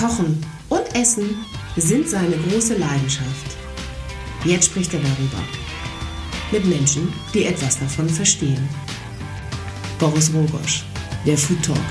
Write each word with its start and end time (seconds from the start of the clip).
Kochen 0.00 0.40
und 0.70 0.94
Essen 0.94 1.44
sind 1.76 2.08
seine 2.08 2.34
große 2.34 2.74
Leidenschaft. 2.78 3.54
Jetzt 4.46 4.70
spricht 4.70 4.94
er 4.94 5.00
darüber. 5.00 5.42
Mit 6.50 6.64
Menschen, 6.64 7.12
die 7.34 7.44
etwas 7.44 7.78
davon 7.78 8.08
verstehen. 8.08 8.66
Boris 9.98 10.32
Rogosch, 10.32 10.84
der 11.26 11.36
Food 11.36 11.62
Talker. 11.62 11.82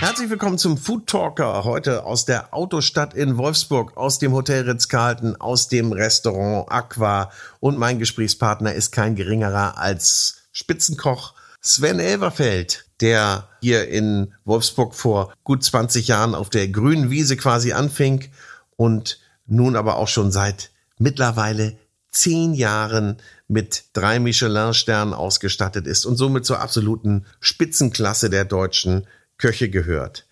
Herzlich 0.00 0.28
willkommen 0.28 0.58
zum 0.58 0.76
Food 0.76 1.06
Talker. 1.06 1.62
Heute 1.62 2.02
aus 2.04 2.24
der 2.24 2.52
Autostadt 2.52 3.14
in 3.14 3.36
Wolfsburg, 3.36 3.96
aus 3.96 4.18
dem 4.18 4.32
Hotel 4.32 4.68
Ritz-Carlton, 4.68 5.36
aus 5.36 5.68
dem 5.68 5.92
Restaurant 5.92 6.68
Aqua. 6.68 7.30
Und 7.60 7.78
mein 7.78 8.00
Gesprächspartner 8.00 8.74
ist 8.74 8.90
kein 8.90 9.14
geringerer 9.14 9.78
als 9.78 10.38
Spitzenkoch 10.50 11.34
Sven 11.60 12.00
Elverfeld, 12.00 12.85
der 13.00 13.48
hier 13.60 13.88
in 13.88 14.34
Wolfsburg 14.44 14.94
vor 14.94 15.32
gut 15.44 15.62
20 15.62 16.08
Jahren 16.08 16.34
auf 16.34 16.50
der 16.50 16.68
grünen 16.68 17.10
Wiese 17.10 17.36
quasi 17.36 17.72
anfing 17.72 18.30
und 18.76 19.20
nun 19.46 19.76
aber 19.76 19.96
auch 19.96 20.08
schon 20.08 20.32
seit 20.32 20.70
mittlerweile 20.98 21.76
zehn 22.10 22.54
Jahren 22.54 23.18
mit 23.48 23.84
drei 23.92 24.18
Michelin-Sternen 24.18 25.14
ausgestattet 25.14 25.86
ist 25.86 26.06
und 26.06 26.16
somit 26.16 26.46
zur 26.46 26.60
absoluten 26.60 27.26
Spitzenklasse 27.40 28.30
der 28.30 28.44
deutschen 28.44 29.06
Köche 29.38 29.68
gehört. 29.68 30.26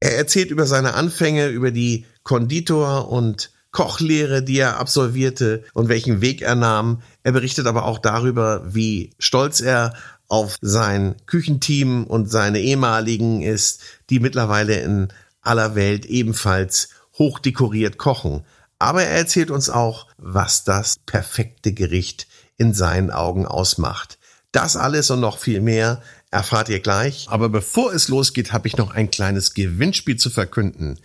Er 0.00 0.16
erzählt 0.16 0.50
über 0.50 0.66
seine 0.66 0.94
Anfänge, 0.94 1.48
über 1.48 1.70
die 1.70 2.04
Konditor- 2.24 3.10
und 3.10 3.50
Kochlehre, 3.70 4.42
die 4.42 4.58
er 4.58 4.78
absolvierte 4.78 5.64
und 5.72 5.88
welchen 5.88 6.20
Weg 6.20 6.42
er 6.42 6.54
nahm. 6.54 7.02
Er 7.22 7.32
berichtet 7.32 7.66
aber 7.66 7.86
auch 7.86 7.98
darüber, 7.98 8.62
wie 8.72 9.14
stolz 9.18 9.60
er 9.60 9.94
auf 10.34 10.58
sein 10.60 11.14
Küchenteam 11.26 12.02
und 12.02 12.28
seine 12.28 12.58
ehemaligen 12.58 13.40
ist, 13.40 13.80
die 14.10 14.18
mittlerweile 14.18 14.80
in 14.80 15.12
aller 15.42 15.76
Welt 15.76 16.06
ebenfalls 16.06 16.88
hochdekoriert 17.16 17.98
kochen. 17.98 18.44
Aber 18.80 19.04
er 19.04 19.16
erzählt 19.16 19.52
uns 19.52 19.70
auch, 19.70 20.08
was 20.18 20.64
das 20.64 20.96
perfekte 21.06 21.72
Gericht 21.72 22.26
in 22.56 22.74
seinen 22.74 23.12
Augen 23.12 23.46
ausmacht. 23.46 24.18
Das 24.50 24.76
alles 24.76 25.08
und 25.12 25.20
noch 25.20 25.38
viel 25.38 25.60
mehr 25.60 26.02
erfahrt 26.32 26.68
ihr 26.68 26.80
gleich. 26.80 27.28
Aber 27.30 27.48
bevor 27.48 27.92
es 27.92 28.08
losgeht, 28.08 28.52
habe 28.52 28.66
ich 28.66 28.76
noch 28.76 28.90
ein 28.92 29.12
kleines 29.12 29.54
Gewinnspiel 29.54 30.16
zu 30.16 30.30
verkünden. 30.30 30.98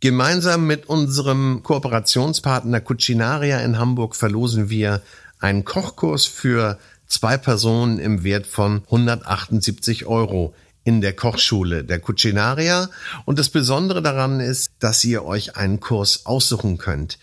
Gemeinsam 0.00 0.66
mit 0.66 0.88
unserem 0.88 1.62
Kooperationspartner 1.62 2.80
Cucinaria 2.80 3.60
in 3.60 3.78
Hamburg 3.78 4.16
verlosen 4.16 4.70
wir 4.70 5.02
einen 5.38 5.64
Kochkurs 5.64 6.26
für 6.26 6.80
zwei 7.12 7.36
Personen 7.36 7.98
im 7.98 8.24
Wert 8.24 8.46
von 8.46 8.82
178 8.86 10.06
Euro 10.06 10.54
in 10.84 11.00
der 11.00 11.14
Kochschule 11.14 11.84
der 11.84 12.00
Cucinaria. 12.00 12.90
Und 13.24 13.38
das 13.38 13.50
Besondere 13.50 14.02
daran 14.02 14.40
ist, 14.40 14.72
dass 14.80 15.04
ihr 15.04 15.24
euch 15.24 15.56
einen 15.56 15.78
Kurs 15.80 16.26
aussuchen 16.26 16.78
könnt. 16.78 17.18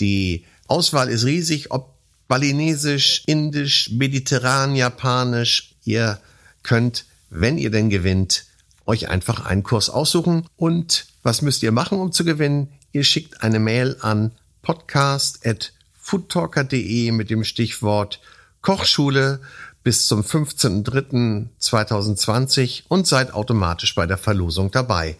Die 0.00 0.44
Auswahl 0.66 1.08
ist 1.08 1.24
riesig, 1.24 1.70
ob 1.70 1.94
balinesisch, 2.26 3.22
indisch, 3.26 3.90
mediterran, 3.92 4.74
japanisch. 4.74 5.76
Ihr 5.84 6.18
könnt, 6.62 7.04
wenn 7.30 7.58
ihr 7.58 7.70
denn 7.70 7.90
gewinnt, 7.90 8.46
euch 8.86 9.08
einfach 9.08 9.44
einen 9.44 9.62
Kurs 9.62 9.90
aussuchen. 9.90 10.46
Und 10.56 11.06
was 11.22 11.42
müsst 11.42 11.62
ihr 11.62 11.72
machen, 11.72 11.98
um 11.98 12.12
zu 12.12 12.24
gewinnen? 12.24 12.68
Ihr 12.92 13.04
schickt 13.04 13.42
eine 13.42 13.60
Mail 13.60 13.98
an 14.00 14.32
podcast.foodtalker.de 14.62 17.12
mit 17.12 17.30
dem 17.30 17.44
Stichwort 17.44 18.20
Kochschule 18.64 19.38
bis 19.84 20.08
zum 20.08 20.22
15.03.2020 20.22 22.84
und 22.88 23.06
seid 23.06 23.32
automatisch 23.34 23.94
bei 23.94 24.06
der 24.06 24.16
Verlosung 24.16 24.70
dabei. 24.70 25.16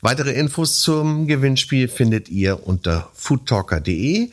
Weitere 0.00 0.30
Infos 0.32 0.80
zum 0.80 1.26
Gewinnspiel 1.26 1.88
findet 1.88 2.28
ihr 2.28 2.64
unter 2.66 3.10
foodtalker.de 3.14 4.30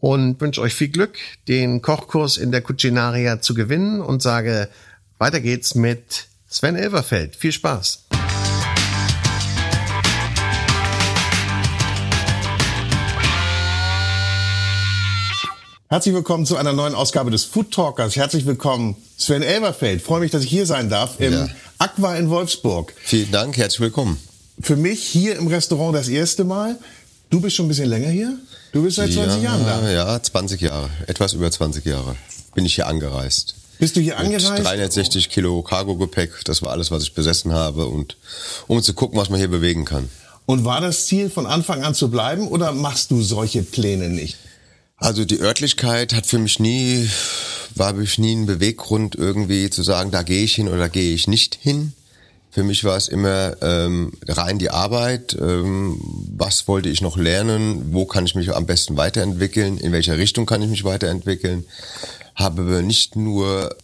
und 0.00 0.40
wünsche 0.40 0.62
euch 0.62 0.74
viel 0.74 0.88
Glück, 0.88 1.18
den 1.48 1.82
Kochkurs 1.82 2.38
in 2.38 2.50
der 2.50 2.62
Cucinaria 2.62 3.42
zu 3.42 3.52
gewinnen 3.52 4.00
und 4.00 4.22
sage, 4.22 4.70
weiter 5.18 5.40
geht's 5.40 5.74
mit 5.74 6.28
Sven 6.48 6.76
Elverfeld. 6.76 7.36
Viel 7.36 7.52
Spaß! 7.52 8.06
Herzlich 15.90 16.14
willkommen 16.14 16.44
zu 16.44 16.58
einer 16.58 16.74
neuen 16.74 16.94
Ausgabe 16.94 17.30
des 17.30 17.44
Food 17.44 17.70
Talkers. 17.70 18.14
Herzlich 18.14 18.44
willkommen, 18.44 18.94
Sven 19.16 19.40
Elberfeld. 19.40 20.02
Freue 20.02 20.20
mich, 20.20 20.30
dass 20.30 20.44
ich 20.44 20.50
hier 20.50 20.66
sein 20.66 20.90
darf 20.90 21.18
im 21.18 21.32
ja. 21.32 21.48
Aqua 21.78 22.14
in 22.16 22.28
Wolfsburg. 22.28 22.92
Vielen 23.02 23.32
Dank, 23.32 23.56
herzlich 23.56 23.80
willkommen. 23.80 24.20
Für 24.60 24.76
mich 24.76 25.02
hier 25.02 25.36
im 25.36 25.46
Restaurant 25.46 25.96
das 25.96 26.08
erste 26.08 26.44
Mal. 26.44 26.78
Du 27.30 27.40
bist 27.40 27.56
schon 27.56 27.64
ein 27.64 27.68
bisschen 27.70 27.88
länger 27.88 28.10
hier? 28.10 28.38
Du 28.72 28.82
bist 28.82 28.96
seit 28.96 29.14
20 29.14 29.42
ja, 29.42 29.48
Jahren 29.48 29.64
da. 29.64 29.90
Ja, 29.90 30.22
20 30.22 30.60
Jahre. 30.60 30.90
Etwas 31.06 31.32
über 31.32 31.50
20 31.50 31.82
Jahre 31.86 32.16
bin 32.54 32.66
ich 32.66 32.74
hier 32.74 32.86
angereist. 32.86 33.54
Bist 33.78 33.96
du 33.96 34.02
hier 34.02 34.18
angereist? 34.18 34.52
Mit 34.52 34.66
360 34.66 35.30
Kilo 35.30 35.62
Cargo-Gepäck. 35.62 36.44
Das 36.44 36.60
war 36.60 36.70
alles, 36.72 36.90
was 36.90 37.02
ich 37.02 37.14
besessen 37.14 37.54
habe. 37.54 37.86
Und 37.86 38.18
um 38.66 38.82
zu 38.82 38.92
gucken, 38.92 39.18
was 39.18 39.30
man 39.30 39.38
hier 39.38 39.48
bewegen 39.48 39.86
kann. 39.86 40.10
Und 40.44 40.66
war 40.66 40.82
das 40.82 41.06
Ziel, 41.06 41.30
von 41.30 41.46
Anfang 41.46 41.82
an 41.82 41.94
zu 41.94 42.10
bleiben 42.10 42.46
oder 42.46 42.72
machst 42.72 43.10
du 43.10 43.22
solche 43.22 43.62
Pläne 43.62 44.10
nicht? 44.10 44.36
Also 44.98 45.24
die 45.24 45.40
Örtlichkeit 45.40 46.12
hat 46.12 46.26
für 46.26 46.38
mich 46.38 46.58
nie, 46.58 47.08
war 47.76 47.90
für 47.90 48.00
mich 48.00 48.18
nie 48.18 48.34
ein 48.34 48.46
Beweggrund 48.46 49.14
irgendwie 49.14 49.70
zu 49.70 49.82
sagen, 49.82 50.10
da 50.10 50.22
gehe 50.22 50.42
ich 50.42 50.56
hin 50.56 50.68
oder 50.68 50.88
gehe 50.88 51.14
ich 51.14 51.28
nicht 51.28 51.54
hin. 51.54 51.92
Für 52.50 52.64
mich 52.64 52.82
war 52.82 52.96
es 52.96 53.06
immer 53.06 53.56
ähm, 53.62 54.12
rein 54.26 54.58
die 54.58 54.70
Arbeit. 54.70 55.36
Ähm, 55.40 56.00
was 56.36 56.66
wollte 56.66 56.88
ich 56.88 57.00
noch 57.00 57.16
lernen? 57.16 57.92
Wo 57.92 58.06
kann 58.06 58.26
ich 58.26 58.34
mich 58.34 58.52
am 58.52 58.66
besten 58.66 58.96
weiterentwickeln? 58.96 59.78
In 59.78 59.92
welcher 59.92 60.18
Richtung 60.18 60.46
kann 60.46 60.62
ich 60.62 60.68
mich 60.68 60.82
weiterentwickeln? 60.82 61.64
Habe 62.34 62.82
nicht 62.82 63.14
nur 63.14 63.76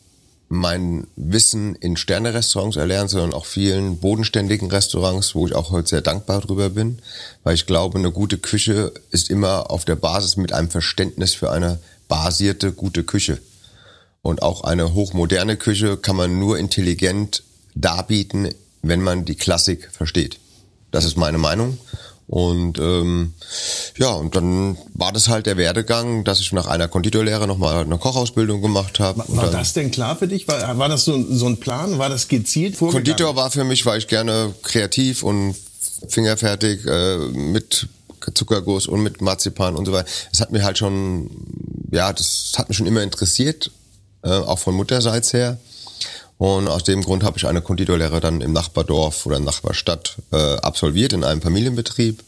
mein 0.48 1.06
Wissen 1.16 1.74
in 1.76 1.96
Sternerestaurants 1.96 2.76
erlernt, 2.76 3.10
sondern 3.10 3.32
auch 3.32 3.46
vielen 3.46 3.98
bodenständigen 3.98 4.70
Restaurants, 4.70 5.34
wo 5.34 5.46
ich 5.46 5.54
auch 5.54 5.70
heute 5.70 5.88
sehr 5.88 6.00
dankbar 6.00 6.40
drüber 6.40 6.70
bin, 6.70 6.98
weil 7.42 7.54
ich 7.54 7.66
glaube, 7.66 7.98
eine 7.98 8.12
gute 8.12 8.38
Küche 8.38 8.92
ist 9.10 9.30
immer 9.30 9.70
auf 9.70 9.84
der 9.84 9.96
Basis 9.96 10.36
mit 10.36 10.52
einem 10.52 10.70
Verständnis 10.70 11.34
für 11.34 11.50
eine 11.50 11.80
basierte 12.08 12.72
gute 12.72 13.04
Küche. 13.04 13.38
Und 14.22 14.42
auch 14.42 14.64
eine 14.64 14.94
hochmoderne 14.94 15.56
Küche 15.56 15.96
kann 15.96 16.16
man 16.16 16.38
nur 16.38 16.58
intelligent 16.58 17.42
darbieten, 17.74 18.48
wenn 18.82 19.02
man 19.02 19.24
die 19.24 19.34
Klassik 19.34 19.90
versteht. 19.92 20.38
Das 20.90 21.04
ist 21.04 21.16
meine 21.16 21.38
Meinung. 21.38 21.78
Und 22.26 22.78
ähm, 22.78 23.34
ja, 23.98 24.08
und 24.08 24.34
dann 24.34 24.78
war 24.94 25.12
das 25.12 25.28
halt 25.28 25.46
der 25.46 25.56
Werdegang, 25.56 26.24
dass 26.24 26.40
ich 26.40 26.52
nach 26.52 26.66
einer 26.66 26.88
Konditorlehre 26.88 27.46
nochmal 27.46 27.84
eine 27.84 27.98
Kochausbildung 27.98 28.62
gemacht 28.62 28.98
habe. 28.98 29.18
War, 29.28 29.36
war 29.36 29.50
das 29.50 29.74
denn 29.74 29.90
klar 29.90 30.16
für 30.16 30.26
dich? 30.26 30.48
War, 30.48 30.78
war 30.78 30.88
das 30.88 31.04
so, 31.04 31.22
so 31.30 31.46
ein 31.46 31.58
Plan? 31.58 31.98
War 31.98 32.08
das 32.08 32.28
gezielt 32.28 32.76
vorgegangen? 32.76 33.04
Konditor 33.04 33.36
war 33.36 33.50
für 33.50 33.64
mich, 33.64 33.84
weil 33.84 33.98
ich 33.98 34.08
gerne 34.08 34.54
kreativ 34.62 35.22
und 35.22 35.54
fingerfertig 36.08 36.86
äh, 36.86 37.18
mit 37.18 37.88
Zuckerguss 38.34 38.86
und 38.86 39.02
mit 39.02 39.20
Marzipan 39.20 39.76
und 39.76 39.84
so 39.84 39.92
weiter. 39.92 40.08
Das 40.30 40.40
hat 40.40 40.50
mich 40.50 40.62
halt 40.62 40.78
schon, 40.78 41.30
ja, 41.90 42.12
das 42.12 42.52
hat 42.56 42.68
mich 42.68 42.78
schon 42.78 42.86
immer 42.86 43.02
interessiert, 43.02 43.70
äh, 44.22 44.30
auch 44.30 44.58
von 44.58 44.74
Mutterseits 44.74 45.34
her. 45.34 45.58
Und 46.38 46.68
aus 46.68 46.84
dem 46.84 47.02
Grund 47.02 47.22
habe 47.22 47.38
ich 47.38 47.46
eine 47.46 47.62
Konditorlehre 47.62 48.20
dann 48.20 48.40
im 48.40 48.52
Nachbardorf 48.52 49.24
oder 49.26 49.38
Nachbarstadt 49.38 50.16
äh, 50.32 50.56
absolviert 50.56 51.12
in 51.12 51.24
einem 51.24 51.40
Familienbetrieb. 51.40 52.22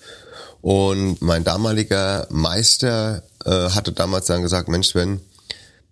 Und 0.63 1.21
mein 1.21 1.45
damaliger 1.45 2.27
Meister 2.31 3.23
äh, 3.45 3.51
hatte 3.51 3.93
damals 3.93 4.27
dann 4.27 4.43
gesagt, 4.43 4.69
Mensch 4.69 4.89
Sven, 4.89 5.21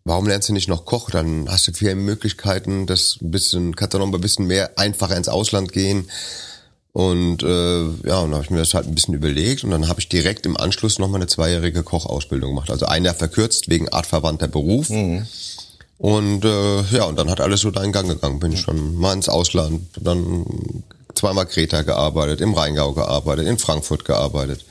warum 0.05 0.27
lernst 0.27 0.49
du 0.49 0.53
nicht 0.53 0.69
noch 0.69 0.85
Koch? 0.85 1.11
Dann 1.11 1.49
hast 1.49 1.67
du 1.69 1.73
viele 1.73 1.95
Möglichkeiten, 1.97 2.87
das 2.87 3.19
bisschen, 3.21 3.77
kannst 3.77 3.95
du 3.95 3.99
noch 3.99 4.13
ein 4.13 4.21
bisschen 4.21 4.47
mehr 4.47 4.79
einfacher 4.79 5.17
ins 5.17 5.29
Ausland 5.29 5.73
gehen. 5.73 6.09
Und 6.93 7.43
äh, 7.43 7.83
ja, 8.07 8.21
und 8.21 8.33
habe 8.35 8.45
ich 8.45 8.51
mir 8.51 8.61
das 8.61 8.73
halt 8.73 8.87
ein 8.87 8.95
bisschen 8.95 9.15
überlegt 9.15 9.65
und 9.65 9.71
dann 9.71 9.89
habe 9.89 9.99
ich 9.99 10.09
direkt 10.09 10.47
im 10.47 10.57
Anschluss 10.57 11.01
nochmal 11.01 11.21
eine 11.21 11.27
zweijährige 11.27 11.83
Kochausbildung 11.83 12.51
gemacht. 12.51 12.71
Also 12.71 12.87
ein 12.87 13.05
Jahr 13.05 13.17
verkürzt 13.17 13.69
wegen 13.69 13.89
artverwandter 13.89 14.47
Beruf. 14.47 14.91
Mhm. 14.91 15.27
Und 15.99 16.45
äh, 16.45 16.83
ja, 16.83 17.05
und 17.05 17.17
dann 17.17 17.31
hat 17.31 17.41
alles 17.41 17.61
so 17.61 17.71
da 17.71 17.83
in 17.83 17.93
Gang 17.93 18.09
gegangen. 18.09 18.41
Bin 18.41 18.53
ich 18.53 18.61
schon 18.61 18.97
mal 18.97 19.13
ins 19.13 19.29
Ausland, 19.29 19.87
dann 20.01 20.45
zweimal 21.15 21.47
Kreta 21.47 21.83
gearbeitet, 21.83 22.41
im 22.41 22.55
Rheingau 22.55 22.93
gearbeitet, 22.93 23.47
in 23.47 23.59
Frankfurt 23.59 24.05
gearbeitet. 24.05 24.65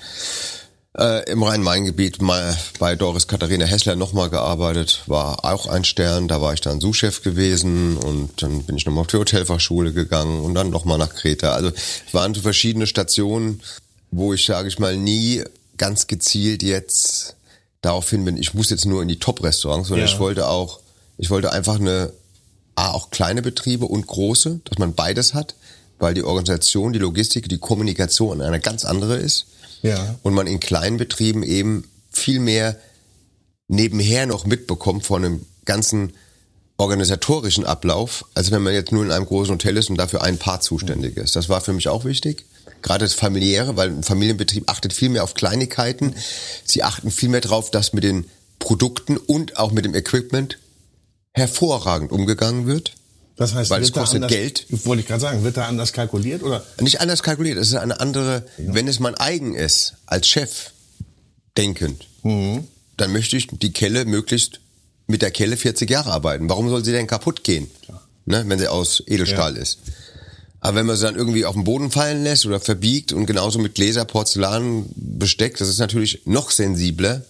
Äh, 0.96 1.32
Im 1.32 1.42
Rhein-Main-Gebiet 1.42 2.22
mal 2.22 2.56
bei 2.78 2.96
Doris 2.96 3.28
Katharina 3.28 3.66
Hessler 3.66 3.96
nochmal 3.96 4.30
gearbeitet, 4.30 5.02
war 5.08 5.44
auch 5.44 5.66
ein 5.66 5.86
Stern, 5.86 6.28
da 6.28 6.40
war 6.40 6.54
ich 6.54 6.62
dann 6.62 6.80
Sous-Chef 6.80 7.24
gewesen 7.24 7.98
und 7.98 8.44
dann 8.44 8.62
bin 8.64 8.78
ich 8.78 8.86
nochmal 8.86 9.02
auf 9.02 9.08
die 9.08 9.18
Hotelfachschule 9.18 9.92
gegangen 9.92 10.42
und 10.42 10.54
dann 10.54 10.70
nochmal 10.70 11.00
nach 11.00 11.16
Kreta. 11.16 11.54
Also 11.54 11.70
es 11.70 12.14
waren 12.14 12.36
so 12.36 12.42
verschiedene 12.42 12.86
Stationen, 12.86 13.62
wo 14.12 14.36
ich, 14.36 14.46
sage 14.46 14.68
ich 14.68 14.78
mal, 14.78 14.96
nie 14.96 15.44
ganz 15.78 16.06
gezielt 16.06 16.62
jetzt 16.62 17.38
darauf 17.82 18.08
hin 18.12 18.24
bin, 18.24 18.38
ich 18.38 18.54
muss 18.54 18.70
jetzt 18.70 18.86
nur 18.86 19.02
in 19.02 19.08
die 19.08 19.18
Top-Restaurants, 19.18 19.88
sondern 19.88 20.06
ja. 20.06 20.14
ich 20.14 20.20
wollte 20.20 20.48
auch 20.48 20.80
ich 21.18 21.30
wollte 21.30 21.52
einfach 21.52 21.80
eine, 21.80 22.12
A, 22.76 22.92
auch 22.92 23.12
kleine 23.12 23.42
Betriebe 23.42 23.86
und 23.86 24.08
große, 24.08 24.62
dass 24.64 24.78
man 24.80 24.96
beides 24.96 25.34
hat, 25.34 25.56
weil 26.00 26.14
die 26.14 26.24
Organisation, 26.24 26.94
die 26.94 27.00
Logistik, 27.00 27.48
die 27.48 27.60
Kommunikation 27.60 28.42
eine 28.42 28.60
ganz 28.60 28.84
andere 28.84 29.18
ist. 29.18 29.46
Ja. 29.84 30.16
Und 30.24 30.34
man 30.34 30.48
in 30.48 30.60
kleinen 30.60 30.98
Betrieben 30.98 31.44
eben 31.44 31.88
viel 32.12 32.40
mehr 32.40 32.78
nebenher 33.68 34.26
noch 34.26 34.46
mitbekommt 34.46 35.06
von 35.06 35.24
einem 35.24 35.46
ganzen 35.66 36.14
organisatorischen 36.78 37.66
Ablauf, 37.66 38.26
als 38.34 38.52
wenn 38.52 38.62
man 38.62 38.74
jetzt 38.74 38.92
nur 38.92 39.04
in 39.04 39.12
einem 39.12 39.26
großen 39.26 39.54
Hotel 39.54 39.78
ist 39.78 39.90
und 39.90 39.98
dafür 39.98 40.24
ein 40.24 40.38
Paar 40.38 40.62
zuständig 40.62 41.18
ist. 41.18 41.36
Das 41.36 41.48
war 41.48 41.62
für 41.62 41.74
mich 41.74 41.88
auch 41.88 42.06
wichtig. 42.06 42.46
Gerade 42.82 43.06
das 43.06 43.14
familiäre, 43.14 43.78
weil 43.78 43.90
ein 43.90 44.04
Familienbetrieb 44.04 44.70
achtet 44.70 44.92
viel 44.94 45.10
mehr 45.10 45.24
auf 45.24 45.36
Kleinigkeiten. 45.36 46.16
Sie 46.66 46.84
achten 46.84 47.12
viel 47.12 47.30
mehr 47.30 47.42
darauf, 47.42 47.72
dass 47.72 47.94
mit 47.94 48.04
den 48.04 48.26
Produkten 48.60 49.18
und 49.18 49.58
auch 49.58 49.72
mit 49.72 49.86
dem 49.86 49.96
Equipment 49.96 50.58
hervorragend 51.34 52.12
umgegangen 52.12 52.68
wird. 52.68 52.94
Das 53.36 53.56
heißt, 53.56 53.72
Weil 53.72 53.82
es 53.82 53.92
kostet 53.92 54.18
anders, 54.18 54.32
Geld. 54.32 54.66
Wollte 54.86 55.02
ich 55.02 55.08
gerade 55.08 55.22
sagen, 55.22 55.44
wird 55.44 55.58
da 55.58 55.68
anders 55.68 55.92
kalkuliert 55.92 56.44
oder? 56.44 56.64
Nicht 56.80 57.02
anders 57.02 57.24
kalkuliert, 57.24 57.58
es 57.58 57.70
ist 57.70 57.76
eine 57.76 58.00
andere, 58.00 58.46
wenn 58.58 58.88
es 58.88 59.00
mein 59.00 59.16
eigen 59.16 59.56
ist, 59.56 59.96
als 60.06 60.28
Chef 60.28 60.72
denkend, 61.58 62.08
dann 62.24 63.12
möchte 63.12 63.38
ich 63.38 63.48
die 63.52 63.74
Kelle 63.74 64.06
möglichst 64.06 64.60
mit 65.08 65.22
der 65.22 65.32
Kelle 65.32 65.58
40 65.58 65.90
Jahre 65.90 66.12
arbeiten. 66.12 66.48
Warum 66.48 66.70
soll 66.70 66.86
sie 66.86 66.92
denn 66.92 67.08
kaputt 67.08 67.44
gehen, 67.44 67.70
ne, 68.26 68.44
wenn 68.48 68.60
sie 68.60 68.68
aus 68.68 69.04
Edelstahl 69.08 69.58
ist? 69.58 69.80
Aber 70.60 70.78
wenn 70.78 70.86
man 70.86 70.96
sie 70.96 71.04
dann 71.04 71.16
irgendwie 71.16 71.46
auf 71.46 71.56
den 71.56 71.66
Boden 71.66 71.92
fallen 71.92 72.24
lässt 72.24 72.46
oder 72.46 72.60
verbiegt 72.60 73.12
und 73.12 73.26
genauso 73.26 73.60
mit 73.60 73.76
Gläser, 73.76 74.06
Porzellan, 74.06 74.86
Besteck, 74.96 75.58
das 75.58 75.68
ist 75.68 75.80
natürlich 75.80 76.22
noch 76.26 76.52
sensibler. 76.52 77.24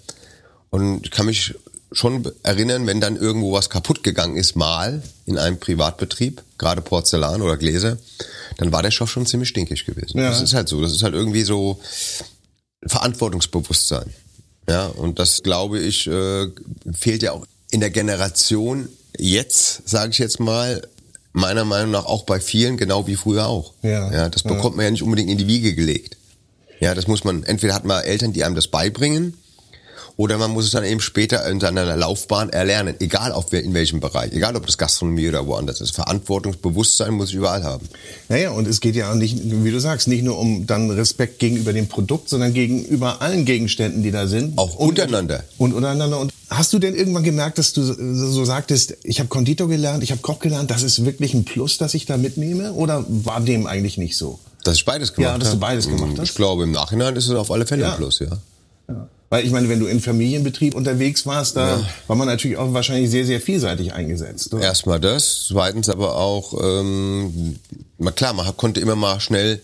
Und 0.69 1.05
ich 1.05 1.11
kann 1.11 1.25
mich 1.25 1.55
schon 1.93 2.29
erinnern, 2.43 2.87
wenn 2.87 2.99
dann 2.99 3.15
irgendwo 3.15 3.53
was 3.53 3.69
kaputt 3.69 4.03
gegangen 4.03 4.35
ist, 4.35 4.55
mal 4.55 5.01
in 5.25 5.37
einem 5.37 5.59
Privatbetrieb, 5.59 6.41
gerade 6.57 6.81
Porzellan 6.81 7.41
oder 7.41 7.57
Gläser, 7.57 7.97
dann 8.57 8.71
war 8.71 8.83
der 8.83 8.91
Stoff 8.91 9.09
schon 9.09 9.25
ziemlich 9.25 9.49
stinkig 9.49 9.85
gewesen. 9.85 10.17
Ja. 10.17 10.29
Das 10.29 10.41
ist 10.41 10.53
halt 10.53 10.67
so. 10.67 10.81
Das 10.81 10.91
ist 10.91 11.03
halt 11.03 11.13
irgendwie 11.13 11.43
so 11.43 11.79
Verantwortungsbewusstsein. 12.85 14.13
Ja, 14.67 14.87
und 14.87 15.19
das 15.19 15.43
glaube 15.43 15.79
ich 15.79 16.07
äh, 16.07 16.47
fehlt 16.93 17.23
ja 17.23 17.33
auch 17.33 17.45
in 17.71 17.79
der 17.79 17.89
Generation 17.89 18.87
jetzt, 19.17 19.87
sage 19.87 20.11
ich 20.11 20.19
jetzt 20.19 20.39
mal, 20.39 20.81
meiner 21.33 21.65
Meinung 21.65 21.91
nach 21.91 22.05
auch 22.05 22.23
bei 22.23 22.39
vielen, 22.39 22.77
genau 22.77 23.07
wie 23.07 23.15
früher 23.15 23.47
auch. 23.47 23.73
Ja. 23.81 24.11
ja 24.11 24.29
das 24.29 24.43
bekommt 24.43 24.75
man 24.75 24.85
ja 24.85 24.91
nicht 24.91 25.03
unbedingt 25.03 25.29
in 25.29 25.37
die 25.37 25.47
Wiege 25.47 25.73
gelegt. 25.73 26.17
Ja, 26.79 26.93
das 26.93 27.07
muss 27.07 27.23
man, 27.23 27.43
entweder 27.43 27.73
hat 27.73 27.85
man 27.85 28.03
Eltern, 28.03 28.33
die 28.33 28.43
einem 28.43 28.55
das 28.55 28.67
beibringen, 28.67 29.37
oder 30.15 30.37
man 30.37 30.51
muss 30.51 30.65
es 30.65 30.71
dann 30.71 30.83
eben 30.83 30.99
später 30.99 31.45
in 31.49 31.59
seiner 31.59 31.95
Laufbahn 31.97 32.49
erlernen, 32.49 32.95
egal 32.99 33.31
auf, 33.31 33.51
in 33.53 33.73
welchem 33.73 33.99
Bereich, 33.99 34.31
egal 34.33 34.55
ob 34.55 34.65
das 34.65 34.77
Gastronomie 34.77 35.27
oder 35.29 35.45
woanders 35.47 35.81
ist. 35.81 35.95
Verantwortungsbewusstsein 35.95 37.13
muss 37.13 37.29
ich 37.29 37.35
überall 37.35 37.63
haben. 37.63 37.87
Naja, 38.29 38.51
und 38.51 38.67
es 38.67 38.79
geht 38.81 38.95
ja 38.95 39.11
auch 39.11 39.15
nicht, 39.15 39.37
wie 39.43 39.71
du 39.71 39.79
sagst, 39.79 40.07
nicht 40.07 40.23
nur 40.23 40.37
um 40.37 40.67
dann 40.67 40.91
Respekt 40.91 41.39
gegenüber 41.39 41.73
dem 41.73 41.87
Produkt, 41.87 42.29
sondern 42.29 42.53
gegenüber 42.53 43.21
allen 43.21 43.45
Gegenständen, 43.45 44.03
die 44.03 44.11
da 44.11 44.27
sind. 44.27 44.57
Auch 44.57 44.75
und, 44.75 44.89
untereinander. 44.89 45.43
Und 45.57 45.73
untereinander. 45.73 46.19
Und 46.19 46.31
hast 46.49 46.71
du 46.73 46.79
denn 46.79 46.95
irgendwann 46.95 47.23
gemerkt, 47.23 47.57
dass 47.57 47.73
du 47.73 47.81
so 47.83 48.45
sagtest, 48.45 48.95
ich 49.03 49.19
habe 49.19 49.29
Konditor 49.29 49.67
gelernt, 49.67 50.03
ich 50.03 50.11
habe 50.11 50.21
Koch 50.21 50.39
gelernt, 50.39 50.69
das 50.71 50.83
ist 50.83 51.05
wirklich 51.05 51.33
ein 51.33 51.45
Plus, 51.45 51.77
dass 51.77 51.93
ich 51.93 52.05
da 52.05 52.17
mitnehme? 52.17 52.73
Oder 52.73 53.03
war 53.07 53.41
dem 53.41 53.65
eigentlich 53.65 53.97
nicht 53.97 54.15
so? 54.17 54.39
Dass 54.63 54.75
ich 54.75 54.85
beides 54.85 55.13
gemacht 55.13 55.31
Ja, 55.33 55.37
dass 55.37 55.49
du 55.49 55.51
habe. 55.53 55.61
beides 55.61 55.87
gemacht 55.87 56.11
hast. 56.17 56.29
Ich 56.29 56.35
glaube, 56.35 56.63
im 56.63 56.71
Nachhinein 56.71 57.15
ist 57.15 57.25
es 57.27 57.31
auf 57.35 57.51
alle 57.51 57.65
Fälle 57.65 57.81
Ja. 57.81 57.91
ein 57.91 57.97
Plus, 57.97 58.19
ja. 58.19 58.27
Weil 59.33 59.45
ich 59.47 59.51
meine, 59.51 59.67
wenn 59.67 59.79
du 59.79 59.87
in 59.87 59.99
Familienbetrieb 59.99 60.75
unterwegs 60.75 61.25
warst, 61.25 61.55
da 61.57 61.83
war 62.05 62.15
man 62.15 62.27
natürlich 62.27 62.55
auch 62.55 62.71
wahrscheinlich 62.71 63.09
sehr, 63.09 63.25
sehr 63.25 63.41
vielseitig 63.41 63.91
eingesetzt. 63.91 64.53
Oder? 64.53 64.61
Erstmal 64.61 64.99
das, 64.99 65.45
zweitens 65.47 65.89
aber 65.89 66.17
auch, 66.17 66.53
ähm, 66.61 67.55
klar, 68.13 68.33
man 68.33 68.55
konnte 68.57 68.79
immer 68.79 68.95
mal 68.95 69.19
schnell, 69.19 69.59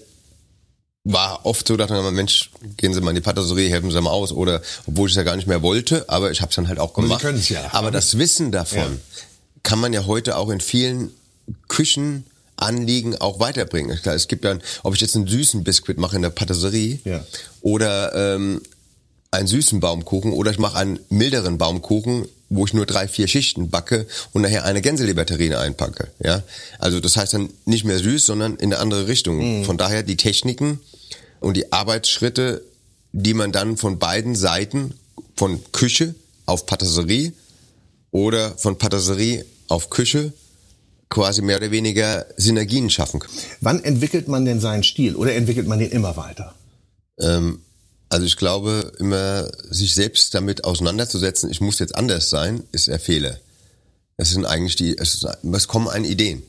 war 1.04 1.46
oft 1.46 1.68
so, 1.68 1.78
dachte 1.78 1.94
man, 1.94 2.16
Mensch, 2.16 2.50
gehen 2.78 2.96
Sie 2.96 3.02
mal 3.02 3.12
in 3.12 3.18
die 3.18 3.22
Patisserie, 3.22 3.70
helfen 3.70 3.92
Sie 3.92 4.02
mal 4.02 4.10
aus, 4.10 4.32
oder 4.32 4.60
obwohl 4.88 5.08
ich 5.08 5.14
es 5.14 5.18
ja 5.18 5.22
gar 5.24 5.36
nicht 5.36 5.48
mehr 5.48 5.62
wollte, 5.62 6.04
aber 6.10 6.32
ich 6.32 6.42
habe 6.42 6.50
es 6.50 6.56
dann 6.56 6.68
halt 6.68 6.80
auch 6.80 6.96
Sie 6.96 7.02
gemacht. 7.04 7.22
können's 7.22 7.50
ja. 7.50 7.70
Aber 7.72 7.92
das 7.92 8.18
Wissen 8.18 8.52
davon 8.52 8.80
Ja. 8.80 8.88
kann 9.62 9.78
man 9.78 9.94
ja 9.94 10.08
heute 10.08 10.38
auch 10.38 10.50
in 10.50 10.62
vielen 10.62 11.12
Küchen 11.68 12.24
Anliegen 12.56 13.16
auch 13.22 13.40
weiterbringen. 13.40 13.96
Klar, 14.02 14.16
es 14.16 14.28
gibt 14.28 14.46
dann, 14.46 14.64
ob 14.82 14.96
ich 14.96 15.02
jetzt 15.02 15.16
einen 15.16 15.28
süßen 15.28 15.64
Biskuit 15.64 16.00
mache 16.00 16.16
in 16.16 16.24
der 16.24 16.32
Patisserie 16.32 16.98
Ja. 17.06 17.24
oder 17.62 18.16
ähm, 18.36 18.62
einen 19.32 19.48
süßen 19.48 19.80
Baumkuchen 19.80 20.34
oder 20.34 20.52
ich 20.52 20.60
mache 20.60 20.78
einen 20.78 21.00
milderen 21.10 21.58
Baumkuchen, 21.58 22.28
wo 22.50 22.66
ich 22.66 22.74
nur 22.74 22.86
drei, 22.86 23.08
vier 23.08 23.28
Schichten 23.28 23.70
backe 23.70 24.08
und 24.34 24.42
nachher 24.42 24.66
eine 24.66 24.82
Gänseleberterrine 24.82 25.60
einpacke. 25.60 26.08
Ja, 26.24 26.42
also 26.80 27.00
das 27.00 27.16
heißt 27.16 27.36
dann 27.36 27.50
nicht 27.66 27.86
mehr 27.86 28.00
süß, 28.00 28.26
sondern 28.26 28.56
in 28.56 28.74
eine 28.74 28.82
andere 28.82 29.08
Richtung. 29.08 29.64
Von 29.66 29.78
daher 29.78 30.02
die 30.02 30.18
Techniken 30.18 30.80
und 31.40 31.56
die 31.58 31.72
Arbeitsschritte, 31.72 32.64
die 33.12 33.36
man 33.36 33.52
dann 33.52 33.78
von 33.78 34.00
beiden 34.00 34.36
Seiten, 34.36 34.96
von 35.36 35.60
Küche 35.72 36.16
auf 36.48 36.66
Patisserie 36.66 37.34
oder 38.12 38.58
von 38.58 38.78
Patisserie 38.78 39.46
auf 39.68 39.92
Küche, 39.92 40.34
quasi 41.10 41.42
mehr 41.42 41.58
oder 41.58 41.72
weniger 41.72 42.26
Synergien 42.38 42.90
schaffen. 42.90 43.24
Wann 43.62 43.84
entwickelt 43.84 44.28
man 44.28 44.46
denn 44.46 44.60
seinen 44.60 44.84
Stil? 44.84 45.16
Oder 45.16 45.36
entwickelt 45.36 45.68
man 45.68 45.80
den 45.80 45.92
immer 45.92 46.18
weiter? 46.18 46.56
Ähm, 47.20 47.60
also 48.10 48.26
ich 48.26 48.38
glaube, 48.38 48.92
immer 49.00 49.50
sich 49.70 49.94
selbst 49.94 50.34
damit 50.34 50.64
auseinanderzusetzen, 50.64 51.50
ich 51.50 51.62
muss 51.62 51.80
jetzt 51.80 51.96
anders 51.96 52.30
sein, 52.30 52.64
ist 52.72 52.88
der 52.88 53.00
Fehler. 53.00 53.40
Es 54.18 54.32
sind 54.32 54.46
eigentlich 54.46 54.76
die, 54.76 54.98
es, 54.98 55.14
ist, 55.14 55.28
es 55.54 55.68
kommen 55.68 55.88
einem 55.88 56.06
Ideen. 56.06 56.44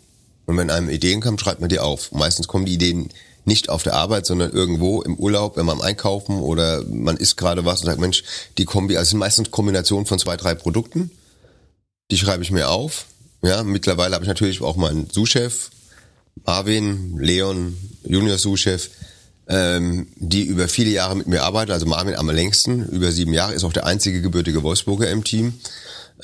Und 0.46 0.56
wenn 0.56 0.70
einem 0.70 0.88
Ideen 0.88 1.20
kommen, 1.20 1.38
schreibt 1.38 1.60
man 1.60 1.68
die 1.68 1.78
auf. 1.78 2.12
Meistens 2.12 2.48
kommen 2.48 2.66
die 2.66 2.74
Ideen 2.74 3.10
nicht 3.44 3.68
auf 3.68 3.82
der 3.82 3.94
Arbeit, 3.94 4.26
sondern 4.26 4.52
irgendwo 4.52 5.02
im 5.02 5.16
Urlaub, 5.16 5.56
wenn 5.56 5.66
man 5.66 5.76
am 5.76 5.82
Einkaufen 5.82 6.40
oder 6.40 6.82
man 6.84 7.16
isst 7.16 7.36
gerade 7.36 7.64
was 7.64 7.80
und 7.80 7.86
sagt, 7.86 8.00
Mensch, 8.00 8.24
die 8.58 8.64
Kombi, 8.64 8.96
also 8.96 9.02
es 9.04 9.10
sind 9.10 9.18
meistens 9.18 9.50
Kombinationen 9.50 10.06
von 10.06 10.18
zwei, 10.18 10.36
drei 10.36 10.54
Produkten. 10.54 11.10
Die 12.10 12.18
schreibe 12.18 12.42
ich 12.42 12.50
mir 12.50 12.68
auf. 12.68 13.06
Ja, 13.42 13.62
mittlerweile 13.62 14.14
habe 14.14 14.24
ich 14.24 14.28
natürlich 14.28 14.60
auch 14.60 14.76
meinen 14.76 15.08
Sous-Chef, 15.10 15.70
Marvin, 16.44 17.18
Leon, 17.18 17.76
Junior 18.04 18.38
Sous-Chef, 18.38 18.90
ähm, 19.50 20.06
die 20.16 20.44
über 20.44 20.68
viele 20.68 20.90
Jahre 20.90 21.16
mit 21.16 21.26
mir 21.26 21.42
arbeiten. 21.42 21.72
Also 21.72 21.84
Marvin 21.84 22.14
am 22.14 22.30
längsten, 22.30 22.86
über 22.88 23.10
sieben 23.12 23.34
Jahre, 23.34 23.52
ist 23.52 23.64
auch 23.64 23.72
der 23.72 23.84
einzige 23.84 24.22
gebürtige 24.22 24.62
Wolfsburger 24.62 25.10
im 25.10 25.24
Team. 25.24 25.54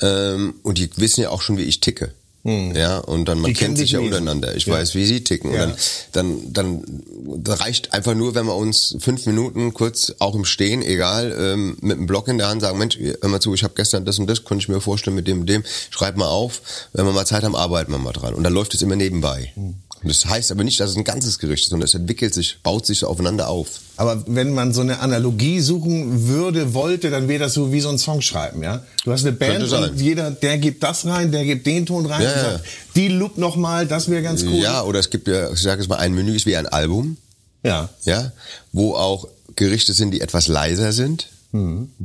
Ähm, 0.01 0.55
und 0.63 0.77
die 0.77 0.89
wissen 0.95 1.21
ja 1.21 1.29
auch 1.29 1.41
schon, 1.41 1.57
wie 1.57 1.63
ich 1.63 1.79
ticke. 1.81 2.11
Ja, 2.43 2.99
und 2.99 3.25
dann 3.27 3.39
man 3.41 3.51
Die 3.51 3.59
kennt 3.59 3.77
sich 3.77 3.91
ja 3.91 3.99
wesentlich. 3.99 4.19
untereinander. 4.19 4.55
Ich 4.55 4.67
Ja. 4.67 4.75
weiß, 4.75 4.95
wie 4.95 5.05
sie 5.05 5.21
ticken. 5.21 5.53
Ja. 5.53 5.65
Und 5.65 5.75
dann, 6.13 6.53
dann, 6.53 6.83
dann 6.85 7.43
da 7.43 7.55
reicht 7.55 7.93
einfach 7.93 8.13
nur, 8.15 8.35
wenn 8.35 8.45
wir 8.45 8.55
uns 8.55 8.95
fünf 9.01 9.25
Minuten 9.25 9.73
kurz 9.73 10.13
auch 10.19 10.33
im 10.33 10.45
Stehen, 10.45 10.81
egal, 10.81 11.35
ähm, 11.37 11.77
mit 11.81 11.97
einem 11.97 12.05
Block 12.07 12.29
in 12.29 12.37
der 12.37 12.47
Hand 12.47 12.61
sagen, 12.61 12.77
Mensch, 12.77 12.97
hör 12.97 13.29
mal 13.29 13.41
zu, 13.41 13.53
ich 13.53 13.63
habe 13.63 13.73
gestern 13.75 14.05
das 14.05 14.17
und 14.17 14.27
das, 14.27 14.45
konnte 14.45 14.61
ich 14.61 14.69
mir 14.69 14.79
vorstellen 14.79 15.17
mit 15.17 15.27
dem 15.27 15.41
und 15.41 15.49
dem, 15.49 15.63
schreib 15.89 16.15
mal 16.15 16.29
auf, 16.29 16.61
wenn 16.93 17.05
wir 17.05 17.11
mal 17.11 17.25
Zeit 17.25 17.43
haben, 17.43 17.55
arbeiten 17.55 17.91
wir 17.91 17.97
mal 17.97 18.13
dran. 18.13 18.33
Und 18.33 18.43
dann 18.43 18.53
läuft 18.53 18.73
es 18.73 18.81
immer 18.81 18.95
nebenbei. 18.95 19.51
Hm. 19.55 19.75
Das 20.03 20.25
heißt 20.25 20.51
aber 20.51 20.63
nicht, 20.63 20.79
dass 20.79 20.91
es 20.91 20.95
ein 20.95 21.03
ganzes 21.03 21.39
Gericht 21.39 21.63
ist, 21.63 21.69
sondern 21.69 21.85
es 21.85 21.93
entwickelt 21.93 22.33
sich, 22.33 22.57
baut 22.61 22.85
sich 22.85 22.99
so 22.99 23.07
aufeinander 23.07 23.49
auf. 23.49 23.67
Aber 23.95 24.23
wenn 24.27 24.53
man 24.53 24.73
so 24.73 24.81
eine 24.81 24.99
Analogie 24.99 25.59
suchen 25.59 26.27
würde, 26.27 26.73
wollte, 26.73 27.09
dann 27.09 27.27
wäre 27.27 27.39
das 27.39 27.53
so 27.53 27.71
wie 27.71 27.81
so 27.81 27.89
ein 27.89 27.97
Song 27.97 28.21
schreiben, 28.21 28.61
ja? 28.61 28.83
Du 29.03 29.11
hast 29.11 29.25
eine 29.25 29.35
Band 29.35 29.71
und 29.71 29.99
jeder, 29.99 30.31
der 30.31 30.59
gibt 30.59 30.83
das 30.83 31.05
rein, 31.05 31.31
der 31.31 31.45
gibt 31.45 31.65
den 31.65 31.85
Ton 31.85 32.05
rein 32.05 32.21
Ja, 32.21 32.33
und 32.33 32.39
sagt, 32.39 32.65
die 32.95 33.07
Loop 33.07 33.37
noch 33.37 33.55
mal, 33.55 33.87
das 33.87 34.09
wäre 34.09 34.21
ganz 34.21 34.43
cool. 34.43 34.61
Ja, 34.61 34.83
oder 34.83 34.99
es 34.99 35.09
gibt 35.09 35.27
ja, 35.27 35.51
ich 35.51 35.61
sage 35.61 35.81
es 35.81 35.87
mal, 35.87 35.97
ein 35.97 36.13
Menü 36.13 36.35
ist 36.35 36.45
wie 36.45 36.55
ein 36.55 36.67
Album. 36.67 37.17
Ja. 37.63 37.89
ja, 38.03 38.31
wo 38.71 38.93
auch 38.93 39.27
Gerichte 39.55 39.93
sind, 39.93 40.11
die 40.11 40.21
etwas 40.21 40.47
leiser 40.47 40.93
sind, 40.93 41.29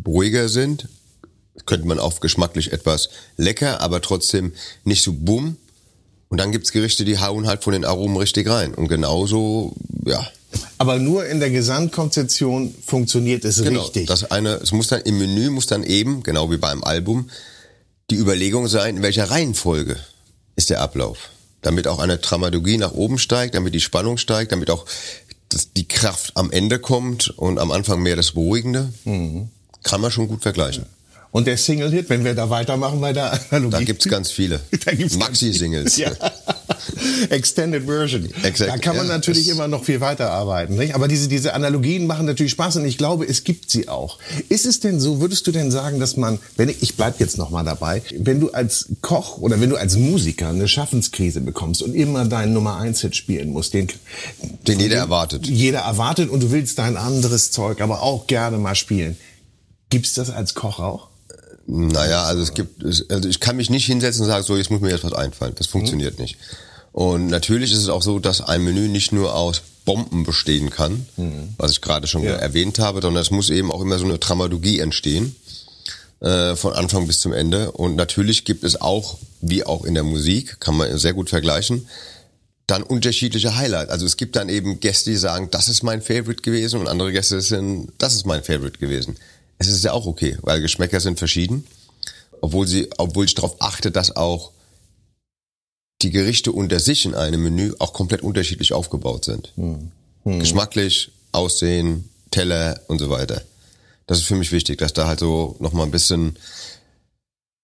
ruhiger 0.07 0.49
sind. 0.49 0.89
Könnte 1.67 1.87
man 1.87 1.99
auch 1.99 2.19
geschmacklich 2.21 2.73
etwas 2.73 3.11
lecker, 3.37 3.81
aber 3.83 4.01
trotzdem 4.01 4.53
nicht 4.85 5.05
so 5.05 5.13
bumm. 5.13 5.57
Und 6.33 6.39
dann 6.39 6.51
gibt's 6.51 6.73
Gerichte, 6.73 7.05
die 7.05 7.19
hauen 7.19 7.47
halt 7.47 7.62
von 7.62 7.75
den 7.75 7.85
Aromen 7.85 8.17
richtig 8.17 8.49
rein. 8.49 8.73
Und 8.73 8.89
genauso, 8.89 9.75
ja, 10.07 10.27
Aber 10.79 10.99
nur 10.99 11.27
in 11.27 11.41
der 11.41 11.51
Gesamtkonzeption 11.51 12.75
funktioniert 12.87 13.45
es 13.45 13.62
genau. 13.62 13.83
richtig. 13.83 14.07
Das 14.07 14.31
eine, 14.31 14.55
es 14.55 14.73
muss 14.73 14.89
dann 14.89 15.03
im 15.03 15.19
Menü 15.19 15.51
muss 15.51 15.67
dann 15.67 15.85
eben, 15.85 16.23
genau 16.23 16.51
wie 16.51 16.57
beim 16.57 16.83
Album, 16.85 17.29
die 18.09 18.17
Überlegung 18.17 18.67
sein, 18.67 18.97
in 18.97 19.03
welcher 19.03 19.31
Reihenfolge 19.31 19.99
ist 20.57 20.71
der 20.71 20.81
Ablauf. 20.81 21.29
Damit 21.61 21.87
auch 21.87 21.99
eine 21.99 22.17
Dramaturgie 22.17 22.79
nach 22.79 22.93
oben 22.93 23.19
steigt, 23.19 23.55
damit 23.55 23.75
die 23.75 23.81
Spannung 23.81 24.17
steigt, 24.17 24.53
damit 24.53 24.71
auch 24.71 24.87
die 25.77 25.87
Kraft 25.87 26.33
am 26.35 26.51
Ende 26.51 26.79
kommt 26.79 27.29
und 27.29 27.59
am 27.59 27.71
Anfang 27.71 28.03
mehr 28.03 28.17
das 28.17 28.33
Beruhigende. 28.33 28.91
Mhm. 29.05 29.51
Kann 29.83 30.01
man 30.01 30.11
schon 30.11 30.29
gut 30.29 30.41
vergleichen. 30.41 30.87
Und 31.33 31.47
der 31.47 31.57
Single-Hit, 31.57 32.11
wenn 32.11 32.25
wir 32.25 32.35
da 32.35 32.51
weitermachen 32.51 33.01
bei 33.01 33.15
der 33.15 33.33
Analogie. 33.51 33.71
Da 33.71 33.85
gibt's 33.85 34.07
ganz 34.07 34.31
viele. 34.31 34.61
Maxi-Singles. 35.19 35.97
Ja. 35.97 36.12
Extended 37.31 37.85
Version. 37.87 38.29
Exakt, 38.43 38.71
da 38.71 38.77
kann 38.77 38.97
man 38.97 39.07
ja, 39.07 39.15
natürlich 39.15 39.49
immer 39.49 39.67
noch 39.67 39.83
viel 39.83 40.03
weiterarbeiten. 40.03 40.77
Nicht? 40.77 40.95
Aber 40.95 41.09
diese, 41.09 41.29
diese 41.29 41.55
Analogien 41.55 42.07
machen 42.07 42.27
natürlich 42.27 42.53
Spaß 42.53 42.77
und 42.77 42.85
ich 42.85 42.99
glaube, 42.99 43.25
es 43.25 43.45
gibt 43.45 43.71
sie 43.71 43.89
auch. 43.89 44.19
Ist 44.51 44.67
es 44.67 44.81
denn 44.81 45.01
so, 45.01 45.23
würdest 45.23 45.47
du 45.47 45.53
denn 45.53 45.71
sagen, 45.71 46.01
dass 46.01 46.19
man, 46.19 46.39
wenn 46.57 46.69
ich, 46.69 46.83
ich 46.83 46.97
bleib 46.97 47.19
jetzt 47.19 47.39
noch 47.39 47.49
mal 47.49 47.65
dabei, 47.65 48.03
wenn 48.15 48.39
du 48.39 48.51
als 48.51 48.89
Koch 49.01 49.39
oder 49.39 49.59
wenn 49.59 49.71
du 49.71 49.77
als 49.77 49.97
Musiker 49.97 50.51
eine 50.51 50.69
Schaffenskrise 50.69 51.41
bekommst 51.41 51.83
und 51.83 51.95
immer 51.95 52.27
deinen 52.27 52.53
Nummer 52.53 52.77
1 52.77 53.01
Hit 53.01 53.17
spielen 53.17 53.53
musst, 53.53 53.73
den, 53.73 53.89
Den 54.67 54.81
jeder 54.81 54.97
erwartet. 54.97 55.47
jeder 55.47 55.81
erwartet 55.81 56.29
und 56.29 56.43
du 56.43 56.51
willst 56.51 56.79
dein 56.79 56.99
anderes 56.99 57.53
Zeug 57.53 57.81
aber 57.81 58.03
auch 58.03 58.27
gerne 58.27 58.59
mal 58.59 58.75
spielen. 58.75 59.17
Gibt's 59.89 60.12
das 60.12 60.29
als 60.29 60.55
Koch 60.55 60.79
auch? 60.79 61.12
Naja, 61.66 62.25
also 62.25 62.42
es 62.42 62.54
gibt, 62.54 62.85
also 62.85 63.28
ich 63.28 63.40
kann 63.40 63.57
mich 63.57 63.71
nicht 63.71 63.87
hinsetzen 63.87 64.23
und 64.23 64.28
sagen, 64.28 64.45
so 64.45 64.57
jetzt 64.57 64.71
muss 64.71 64.81
mir 64.81 64.90
jetzt 64.90 65.04
was 65.04 65.12
einfallen. 65.12 65.54
Das 65.57 65.66
funktioniert 65.66 66.19
nicht. 66.19 66.37
Und 66.92 67.28
natürlich 67.28 67.73
ist 67.73 67.78
es 67.78 67.88
auch 67.88 68.02
so, 68.02 68.19
dass 68.19 68.40
ein 68.42 68.62
Menü 68.64 68.88
nicht 68.88 69.12
nur 69.12 69.35
aus 69.35 69.62
Bomben 69.85 70.25
bestehen 70.25 70.71
kann, 70.71 71.07
was 71.57 71.73
ich 71.73 71.81
gerade 71.81 72.07
schon 72.07 72.23
Ja. 72.23 72.33
erwähnt 72.33 72.78
habe, 72.78 73.00
sondern 73.00 73.23
es 73.23 73.31
muss 73.31 73.50
eben 73.50 73.73
auch 73.73 73.81
immer 73.81 73.99
so 73.99 74.04
eine 74.04 74.19
Dramaturgie 74.19 74.78
entstehen, 74.78 75.35
äh, 76.21 76.54
von 76.54 76.73
Anfang 76.75 77.07
bis 77.07 77.21
zum 77.21 77.33
Ende. 77.33 77.73
Und 77.73 77.97
natürlich 77.97 78.45
gibt 78.45 78.62
es 78.62 78.81
auch, 78.81 79.19
wie 79.40 79.64
auch 79.64 79.85
in 79.85 79.95
der 79.95 80.04
Musik, 80.04 80.61
kann 80.61 80.76
man 80.76 80.97
sehr 80.99 81.14
gut 81.14 81.31
vergleichen, 81.31 81.88
dann 82.69 82.83
unterschiedliche 82.85 83.57
Highlights. 83.57 83.90
Also 83.90 84.07
es 84.07 84.16
gibt 84.16 84.37
dann 84.37 84.49
eben 84.49 84.78
Gäste, 84.78 85.11
die 85.11 85.16
sagen, 85.16 85.49
das 85.50 85.69
ist 85.69 85.83
mein 85.83 86.00
Favorite 86.00 86.42
gewesen 86.42 86.78
und 86.81 86.87
andere 86.88 87.11
Gäste 87.11 87.40
sind, 87.40 87.92
das 87.99 88.14
ist 88.14 88.25
mein 88.25 88.45
Favorite 88.45 88.78
gewesen. 88.78 89.16
Es 89.69 89.75
ist 89.76 89.85
ja 89.85 89.92
auch 89.92 90.07
okay, 90.07 90.37
weil 90.42 90.61
Geschmäcker 90.61 91.00
sind 91.00 91.19
verschieden, 91.19 91.64
obwohl 92.40 92.66
sie, 92.66 92.88
obwohl 92.99 93.25
ich 93.26 93.35
darauf 93.35 93.57
achte, 93.61 93.90
dass 93.90 94.16
auch 94.16 94.50
die 96.02 96.11
Gerichte 96.11 96.50
unter 96.52 96.81
sich 96.81 97.04
in 97.04 97.14
einem 97.14 97.42
Menü 97.45 97.73
auch 97.78 97.92
komplett 97.92 98.23
unterschiedlich 98.23 98.73
aufgebaut 98.73 99.25
sind. 99.25 99.52
Geschmacklich, 100.25 101.12
Aussehen, 101.31 102.09
Teller 102.31 102.81
und 102.88 102.99
so 102.99 103.09
weiter. 103.11 103.42
Das 104.07 104.19
ist 104.19 104.25
für 104.25 104.35
mich 104.35 104.50
wichtig, 104.52 104.78
dass 104.78 104.92
da 104.92 105.07
halt 105.07 105.21
so 105.21 105.54
nochmal 105.61 105.87
ein 105.87 105.92
bisschen 105.92 106.37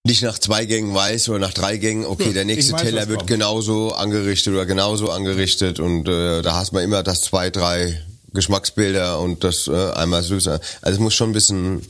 nicht 0.05 0.23
nach 0.23 0.39
zwei 0.39 0.65
Gängen 0.65 0.95
weiß 0.95 1.29
oder 1.31 1.41
nach 1.41 1.53
drei 1.53 1.77
Gängen, 1.79 2.05
okay, 2.07 2.29
Ja, 2.29 2.33
der 2.33 2.45
nächste 2.45 2.73
weiß, 2.75 2.83
Teller 2.83 3.09
wird 3.09 3.19
kommt. 3.19 3.31
genauso 3.31 3.93
angerichtet 3.93 4.55
oder 4.55 4.65
genauso 4.67 5.11
angerichtet 5.11 5.81
und 5.81 6.09
äh, 6.09 6.43
da 6.43 6.55
hast 6.55 6.73
man 6.73 6.85
immer 6.85 7.03
das 7.03 7.23
zwei, 7.23 7.51
drei 7.51 8.01
Geschmacksbilder 8.35 9.21
und 9.21 9.43
das 9.43 9.69
äh, 9.69 9.91
einmal 9.93 10.23
süß. 10.23 10.49
Also 10.49 10.61
es 10.83 10.99
muss 10.99 11.15
schon 11.15 11.31
ein 11.31 11.33
bisschen, 11.33 11.83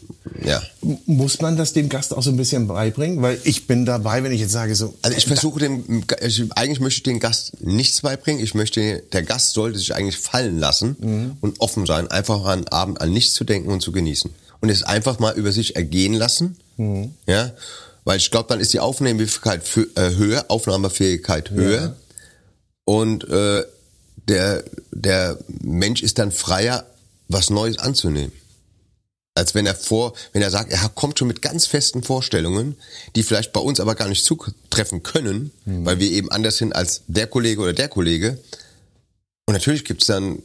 ja. 0.44 0.62
Muss 1.06 1.40
man 1.40 1.56
das 1.56 1.72
dem 1.72 1.88
Gast 1.88 2.14
auch 2.14 2.22
so 2.22 2.30
ein 2.30 2.36
bisschen 2.36 2.68
beibringen? 2.68 3.20
Weil 3.22 3.40
ich 3.44 3.66
bin 3.66 3.84
dabei, 3.84 4.22
wenn 4.22 4.32
ich 4.32 4.40
jetzt 4.40 4.52
sage 4.52 4.74
so, 4.74 4.94
Also 5.02 5.16
ich 5.16 5.26
versuche 5.26 5.60
dem, 5.60 6.04
ich, 6.20 6.44
eigentlich 6.54 6.80
möchte 6.80 6.98
ich 6.98 7.02
den 7.02 7.20
Gast 7.20 7.60
nichts 7.60 8.02
beibringen. 8.02 8.42
Ich 8.42 8.54
möchte, 8.54 9.02
der 9.12 9.22
Gast 9.22 9.54
sollte 9.54 9.78
sich 9.78 9.94
eigentlich 9.94 10.18
fallen 10.18 10.58
lassen 10.58 11.36
und 11.40 11.60
offen 11.60 11.86
sein, 11.86 12.08
einfach 12.08 12.44
an 12.44 12.68
Abend 12.68 13.00
an 13.00 13.12
nichts 13.12 13.34
zu 13.34 13.44
denken 13.44 13.70
und 13.70 13.80
zu 13.80 13.92
genießen. 13.92 14.30
Und 14.60 14.68
es 14.68 14.82
einfach 14.82 15.18
mal 15.18 15.34
über 15.34 15.52
sich 15.52 15.76
ergehen 15.76 16.14
lassen. 16.14 16.56
Ja. 17.26 17.52
Weil 18.04 18.18
ich 18.18 18.30
glaube, 18.30 18.48
dann 18.48 18.60
ist 18.60 18.72
die 18.72 18.80
Aufnahmefähigkeit 18.80 19.62
äh, 19.96 20.14
höher, 20.16 20.46
Aufnahmefähigkeit 20.48 21.50
höher. 21.50 21.96
Und 22.84 23.28
äh, 23.28 23.64
der, 24.26 24.64
der 24.90 25.38
Mensch 25.60 26.02
ist 26.02 26.18
dann 26.18 26.32
freier, 26.32 26.86
was 27.28 27.50
Neues 27.50 27.78
anzunehmen. 27.78 28.32
Als 29.34 29.54
wenn 29.54 29.66
er 29.66 29.76
vor, 29.76 30.14
wenn 30.32 30.42
er 30.42 30.50
sagt, 30.50 30.72
er 30.72 30.88
kommt 30.88 31.18
schon 31.18 31.28
mit 31.28 31.42
ganz 31.42 31.66
festen 31.66 32.02
Vorstellungen, 32.02 32.76
die 33.14 33.22
vielleicht 33.22 33.52
bei 33.52 33.60
uns 33.60 33.78
aber 33.78 33.94
gar 33.94 34.08
nicht 34.08 34.24
zutreffen 34.24 35.04
können, 35.04 35.52
weil 35.64 36.00
wir 36.00 36.10
eben 36.10 36.30
anders 36.32 36.56
sind 36.56 36.74
als 36.74 37.02
der 37.06 37.28
Kollege 37.28 37.60
oder 37.60 37.72
der 37.72 37.88
Kollege. 37.88 38.38
Und 39.46 39.54
natürlich 39.54 39.84
gibt's 39.84 40.06
dann 40.06 40.42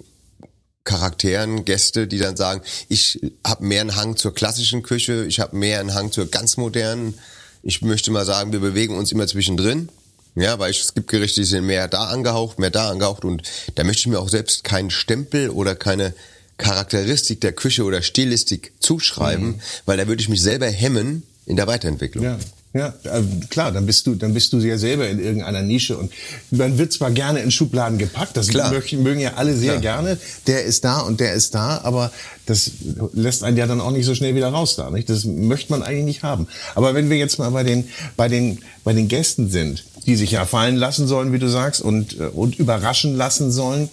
Charakteren, 0.84 1.64
Gäste, 1.66 2.08
die 2.08 2.18
dann 2.18 2.36
sagen, 2.36 2.62
ich 2.90 3.20
habe 3.46 3.66
mehr 3.66 3.82
einen 3.82 3.96
Hang 3.96 4.18
zur 4.18 4.34
klassischen 4.36 4.84
Küche, 4.84 5.26
ich 5.26 5.40
habe 5.40 5.56
mehr 5.56 5.80
einen 5.80 5.94
Hang 5.94 6.12
zur 6.12 6.30
ganz 6.30 6.58
modernen. 6.58 7.18
Ich 7.64 7.82
möchte 7.82 8.12
mal 8.12 8.26
sagen, 8.26 8.52
wir 8.52 8.60
bewegen 8.60 8.98
uns 8.98 9.12
immer 9.12 9.26
zwischendrin. 9.26 9.90
Ja, 10.36 10.58
weil 10.58 10.72
ich, 10.72 10.82
es 10.82 10.94
gibt 10.94 11.10
Gerichte, 11.10 11.42
die 11.42 11.46
sind 11.46 11.66
mehr 11.66 11.88
da 11.88 12.06
angehaucht, 12.06 12.58
mehr 12.60 12.72
da 12.72 12.90
angehaucht 12.90 13.24
und 13.24 13.44
da 13.76 13.84
möchte 13.84 14.02
ich 14.02 14.08
mir 14.08 14.20
auch 14.20 14.30
selbst 14.30 14.64
keinen 14.64 14.90
Stempel 14.90 15.50
oder 15.50 15.76
keine 15.76 16.14
Charakteristik 16.58 17.42
der 17.42 17.54
Küche 17.54 17.84
oder 17.84 18.02
Stilistik 18.02 18.74
zuschreiben, 18.80 19.62
weil 19.86 19.98
da 19.98 20.08
würde 20.08 20.22
ich 20.22 20.30
mich 20.30 20.42
selber 20.42 20.68
hemmen 20.68 21.24
in 21.46 21.56
der 21.56 21.68
Weiterentwicklung. 21.68 22.24
Ja, 22.24 22.40
ja, 22.74 22.92
äh, 23.04 23.22
klar, 23.52 23.72
dann 23.72 23.86
bist 23.86 24.08
du, 24.08 24.16
dann 24.16 24.34
bist 24.34 24.52
du 24.52 24.58
ja 24.58 24.80
selber 24.80 25.08
in 25.08 25.20
irgendeiner 25.20 25.62
Nische 25.62 25.96
und 25.96 26.12
man 26.50 26.80
wird 26.80 26.92
zwar 26.92 27.12
gerne 27.12 27.40
in 27.42 27.52
Schubladen 27.52 28.00
gepackt, 28.00 28.36
das 28.36 28.48
Klar. 28.48 28.74
mögen 28.94 29.20
ja 29.20 29.34
alle 29.36 29.56
sehr 29.56 29.80
Klar. 29.80 30.02
gerne. 30.02 30.18
Der 30.48 30.64
ist 30.64 30.84
da 30.84 31.02
und 31.02 31.20
der 31.20 31.34
ist 31.34 31.54
da, 31.54 31.82
aber 31.84 32.12
das 32.48 32.72
lässt 33.14 33.44
einen 33.44 33.58
ja 33.58 33.68
dann 33.68 33.80
auch 33.80 33.92
nicht 33.92 34.06
so 34.06 34.16
schnell 34.16 34.34
wieder 34.34 34.50
raus 34.50 34.76
da, 34.76 34.90
nicht? 34.90 35.08
Das 35.08 35.24
möchte 35.24 35.72
man 35.72 35.84
eigentlich 35.84 36.06
nicht 36.06 36.24
haben. 36.24 36.48
Aber 36.74 36.96
wenn 36.96 37.12
wir 37.12 37.18
jetzt 37.18 37.38
mal 37.38 37.52
bei 37.52 37.64
den, 37.64 37.90
bei 38.18 38.28
den, 38.28 38.60
bei 38.84 38.94
den 38.94 39.08
Gästen 39.08 39.52
sind, 39.52 39.84
die 40.04 40.16
sich 40.16 40.32
ja 40.32 40.46
fallen 40.46 40.76
lassen 40.76 41.08
sollen, 41.08 41.34
wie 41.34 41.40
du 41.40 41.50
sagst, 41.50 41.82
und, 41.82 42.20
äh, 42.20 42.28
und 42.28 42.60
überraschen 42.60 43.16
lassen 43.16 43.52
sollen, 43.52 43.90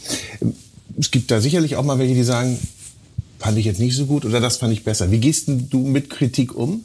es 0.99 1.11
gibt 1.11 1.31
da 1.31 1.40
sicherlich 1.40 1.76
auch 1.76 1.85
mal 1.85 1.99
welche, 1.99 2.14
die 2.14 2.25
sagen, 2.25 2.59
fand 3.38 3.59
ich 3.59 3.64
jetzt 3.64 3.81
nicht 3.81 3.97
so 3.97 4.07
gut 4.07 4.25
oder 4.25 4.40
das 4.40 4.59
fand 4.59 4.73
ich 4.73 4.85
besser. 4.85 5.11
Wie 5.11 5.19
gehst 5.19 5.49
denn 5.49 5.71
du 5.71 5.81
mit 5.81 6.11
Kritik 6.11 6.55
um? 6.55 6.85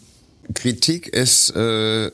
Kritik 0.53 1.08
ist 1.08 1.50
äh, 1.50 2.12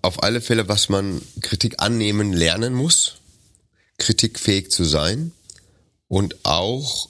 auf 0.00 0.22
alle 0.22 0.40
Fälle, 0.40 0.68
was 0.68 0.88
man 0.88 1.20
Kritik 1.40 1.74
annehmen 1.78 2.32
lernen 2.32 2.74
muss, 2.74 3.16
kritikfähig 3.98 4.70
zu 4.70 4.84
sein 4.84 5.32
und 6.08 6.44
auch 6.44 7.08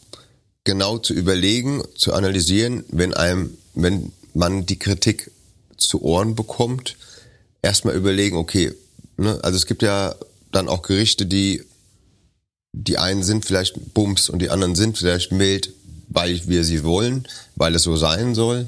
genau 0.65 0.99
zu 0.99 1.15
überlegen, 1.15 1.83
zu 1.97 2.13
analysieren, 2.13 2.85
wenn 2.89 3.15
einem, 3.15 3.57
wenn 3.75 4.13
man 4.35 4.67
die 4.67 4.79
Kritik 4.79 5.31
zu 5.77 6.03
Ohren 6.03 6.35
bekommt, 6.35 6.97
erstmal 7.63 7.95
überlegen, 7.95 8.37
okay, 8.37 8.73
ne, 9.23 9.39
also 9.43 9.57
es 9.57 9.67
gibt 9.67 9.83
ja 9.83 10.15
dann 10.51 10.69
auch 10.69 10.83
Gerichte, 10.83 11.27
die 11.27 11.65
die 12.75 12.97
einen 12.97 13.23
sind 13.23 13.45
vielleicht 13.45 13.93
Bums 13.93 14.31
und 14.31 14.39
die 14.39 14.49
anderen 14.49 14.75
sind 14.75 14.97
vielleicht 14.97 15.31
mild, 15.31 15.75
weil 16.09 16.41
wir 16.47 16.65
sie 16.65 16.85
wollen, 16.85 17.29
weil 17.55 17.75
es 17.75 17.83
so 17.83 17.97
sein 17.97 18.35
soll. 18.35 18.67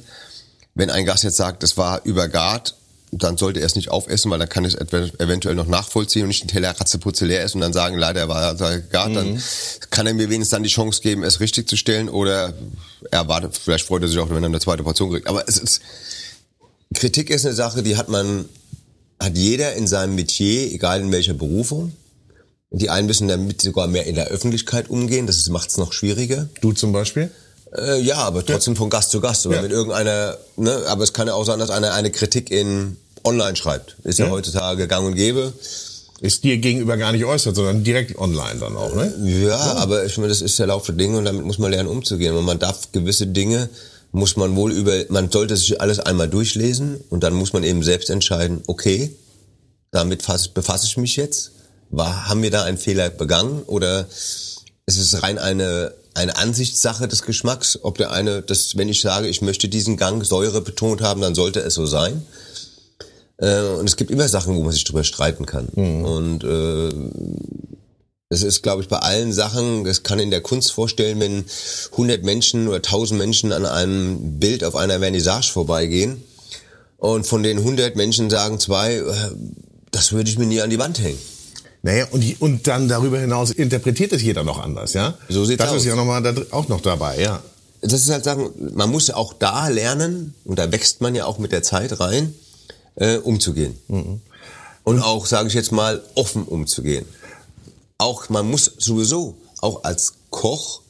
Wenn 0.74 0.90
ein 0.90 1.06
Gast 1.06 1.24
jetzt 1.24 1.38
sagt, 1.38 1.62
das 1.62 1.78
war 1.78 2.04
übergart, 2.04 2.74
dann 3.12 3.38
sollte 3.38 3.60
er 3.60 3.66
es 3.66 3.76
nicht 3.76 3.90
aufessen, 3.90 4.30
weil 4.30 4.38
dann 4.40 4.48
kann 4.48 4.64
ich 4.66 4.74
es 4.74 4.80
ev- 4.80 5.18
eventuell 5.22 5.54
noch 5.54 5.68
nachvollziehen 5.68 6.24
und 6.24 6.28
nicht 6.28 6.42
den 6.42 6.48
Teller 6.48 6.70
ratzeputze 6.78 7.24
leer 7.24 7.42
essen 7.44 7.58
und 7.58 7.60
dann 7.62 7.72
sagen, 7.72 7.96
leider 7.96 8.20
er 8.20 8.28
war 8.28 8.52
übergart. 8.52 9.16
Dann 9.16 9.42
kann 9.88 10.06
er 10.06 10.12
mir 10.12 10.28
wenigstens 10.28 10.50
dann 10.50 10.64
die 10.64 10.68
Chance 10.68 11.00
geben, 11.00 11.22
es 11.22 11.40
richtig 11.40 11.66
zu 11.68 11.76
stellen 11.76 12.10
oder 12.10 12.52
er 13.10 13.26
wartet, 13.28 13.56
vielleicht 13.56 13.86
freut 13.86 14.02
er 14.02 14.08
sich 14.08 14.18
auch, 14.18 14.28
wenn 14.28 14.42
er 14.42 14.48
eine 14.48 14.60
zweite 14.60 14.82
Portion 14.82 15.10
kriegt. 15.10 15.28
Aber 15.28 15.48
es 15.48 15.56
ist, 15.56 15.80
Kritik 16.92 17.30
ist 17.30 17.46
eine 17.46 17.54
Sache, 17.54 17.82
die 17.82 17.96
hat 17.96 18.10
man, 18.10 18.46
hat 19.24 19.36
jeder 19.36 19.74
in 19.74 19.86
seinem 19.86 20.14
Metier, 20.14 20.70
egal 20.72 21.00
in 21.00 21.10
welcher 21.12 21.34
Berufung. 21.34 21.92
Die 22.70 22.90
einen 22.90 23.06
müssen 23.06 23.28
damit 23.28 23.62
sogar 23.62 23.86
mehr 23.86 24.06
in 24.06 24.14
der 24.16 24.28
Öffentlichkeit 24.28 24.90
umgehen, 24.90 25.26
das 25.26 25.48
macht 25.48 25.70
es 25.70 25.76
noch 25.76 25.92
schwieriger. 25.92 26.48
Du 26.60 26.72
zum 26.72 26.92
Beispiel? 26.92 27.30
Äh, 27.76 28.00
ja, 28.02 28.16
aber 28.16 28.44
trotzdem 28.44 28.74
von 28.76 28.90
Gast 28.90 29.10
zu 29.10 29.20
Gast. 29.20 29.46
Oder 29.46 29.56
Ja. 29.56 29.62
mit 29.62 29.70
irgendeiner, 29.72 30.36
ne, 30.56 30.82
aber 30.86 31.04
es 31.04 31.12
kann 31.12 31.26
ja 31.28 31.34
auch 31.34 31.44
sein, 31.44 31.58
dass 31.58 31.70
einer 31.70 31.92
eine 31.94 32.10
Kritik 32.10 32.50
in 32.50 32.96
online 33.24 33.56
schreibt. 33.56 33.96
Ist 34.04 34.18
ja, 34.18 34.26
Ja. 34.26 34.30
heutzutage 34.32 34.86
gang 34.88 35.06
und 35.06 35.14
gäbe. 35.14 35.52
Ist 36.20 36.44
dir 36.44 36.56
gegenüber 36.58 36.96
gar 36.96 37.12
nicht 37.12 37.24
äußert, 37.24 37.54
sondern 37.56 37.82
direkt 37.84 38.16
online 38.18 38.58
dann 38.60 38.76
auch, 38.76 38.94
ne? 38.94 39.12
Ja, 39.44 39.58
aber 39.76 40.04
ich 40.04 40.16
meine, 40.16 40.28
das 40.28 40.40
ist 40.42 40.58
der 40.58 40.68
Lauf 40.68 40.86
der 40.86 40.94
Dinge 40.94 41.18
und 41.18 41.24
damit 41.24 41.44
muss 41.44 41.58
man 41.58 41.70
lernen 41.70 41.88
umzugehen. 41.88 42.36
Und 42.36 42.44
man 42.44 42.58
darf 42.58 42.92
gewisse 42.92 43.26
Dinge, 43.26 43.68
muss 44.14 44.36
man 44.36 44.54
wohl 44.54 44.70
über, 44.70 44.92
man 45.08 45.28
sollte 45.28 45.56
sich 45.56 45.80
alles 45.80 45.98
einmal 45.98 46.28
durchlesen 46.28 47.02
und 47.10 47.24
dann 47.24 47.34
muss 47.34 47.52
man 47.52 47.64
eben 47.64 47.82
selbst 47.82 48.10
entscheiden, 48.10 48.62
okay, 48.68 49.14
damit 49.90 50.22
fass, 50.22 50.46
befasse 50.46 50.86
ich 50.86 50.96
mich 50.96 51.16
jetzt. 51.16 51.50
War, 51.90 52.28
haben 52.28 52.40
wir 52.40 52.52
da 52.52 52.62
einen 52.62 52.78
Fehler 52.78 53.10
begangen 53.10 53.64
oder 53.64 54.06
ist 54.86 54.98
es 54.98 55.22
rein 55.24 55.38
eine, 55.38 55.94
eine 56.14 56.36
Ansichtssache 56.36 57.08
des 57.08 57.22
Geschmacks? 57.22 57.80
Ob 57.82 57.98
der 57.98 58.12
eine, 58.12 58.42
das, 58.42 58.76
wenn 58.76 58.88
ich 58.88 59.00
sage, 59.00 59.26
ich 59.26 59.42
möchte 59.42 59.68
diesen 59.68 59.96
Gang 59.96 60.24
Säure 60.24 60.60
betont 60.60 61.00
haben, 61.00 61.20
dann 61.20 61.34
sollte 61.34 61.58
es 61.60 61.74
so 61.74 61.84
sein. 61.84 62.24
Äh, 63.38 63.62
und 63.62 63.88
es 63.88 63.96
gibt 63.96 64.12
immer 64.12 64.28
Sachen, 64.28 64.54
wo 64.54 64.62
man 64.62 64.72
sich 64.72 64.84
drüber 64.84 65.02
streiten 65.02 65.44
kann. 65.44 65.66
Und 66.04 66.44
äh, 66.44 66.88
es 68.34 68.42
ist, 68.42 68.62
glaube 68.62 68.82
ich, 68.82 68.88
bei 68.88 68.98
allen 68.98 69.32
Sachen, 69.32 69.84
das 69.84 70.02
kann 70.02 70.18
in 70.18 70.30
der 70.30 70.40
Kunst 70.40 70.72
vorstellen, 70.72 71.20
wenn 71.20 71.44
100 71.92 72.22
Menschen 72.22 72.68
oder 72.68 72.76
1000 72.76 73.18
Menschen 73.18 73.52
an 73.52 73.64
einem 73.64 74.38
Bild 74.38 74.64
auf 74.64 74.76
einer 74.76 74.98
Vernissage 74.98 75.50
vorbeigehen 75.52 76.22
und 76.98 77.26
von 77.26 77.42
den 77.42 77.58
100 77.58 77.96
Menschen 77.96 78.28
sagen 78.30 78.58
zwei, 78.58 78.96
äh, 78.96 79.04
das 79.90 80.12
würde 80.12 80.28
ich 80.28 80.38
mir 80.38 80.46
nie 80.46 80.60
an 80.60 80.70
die 80.70 80.78
Wand 80.78 81.00
hängen. 81.00 81.18
Naja, 81.82 82.06
und, 82.10 82.40
und 82.40 82.66
dann 82.66 82.88
darüber 82.88 83.18
hinaus 83.18 83.50
interpretiert 83.50 84.12
es 84.12 84.22
jeder 84.22 84.42
noch 84.42 84.58
anders, 84.58 84.94
ja? 84.94 85.18
So 85.28 85.44
sieht's 85.44 85.62
das 85.62 85.70
aus. 85.70 85.76
ist 85.82 85.86
ja 85.86 85.94
nochmal 85.94 86.22
da, 86.22 86.34
auch 86.50 86.68
noch 86.68 86.80
dabei, 86.80 87.20
ja. 87.20 87.42
Das 87.82 88.00
ist 88.00 88.10
halt 88.10 88.24
sagen, 88.24 88.50
man 88.74 88.90
muss 88.90 89.10
auch 89.10 89.34
da 89.34 89.68
lernen, 89.68 90.34
und 90.46 90.58
da 90.58 90.72
wächst 90.72 91.02
man 91.02 91.14
ja 91.14 91.26
auch 91.26 91.38
mit 91.38 91.52
der 91.52 91.62
Zeit 91.62 92.00
rein, 92.00 92.34
äh, 92.96 93.18
umzugehen. 93.18 93.78
Und 94.84 95.00
auch, 95.00 95.26
sage 95.26 95.48
ich 95.48 95.54
jetzt 95.54 95.72
mal, 95.72 96.02
offen 96.14 96.44
umzugehen. 96.44 97.04
Auch, 97.98 98.28
man 98.28 98.50
muss 98.50 98.72
sowieso 98.78 99.36
auch 99.60 99.84
als 99.84 100.14
Koch 100.30 100.82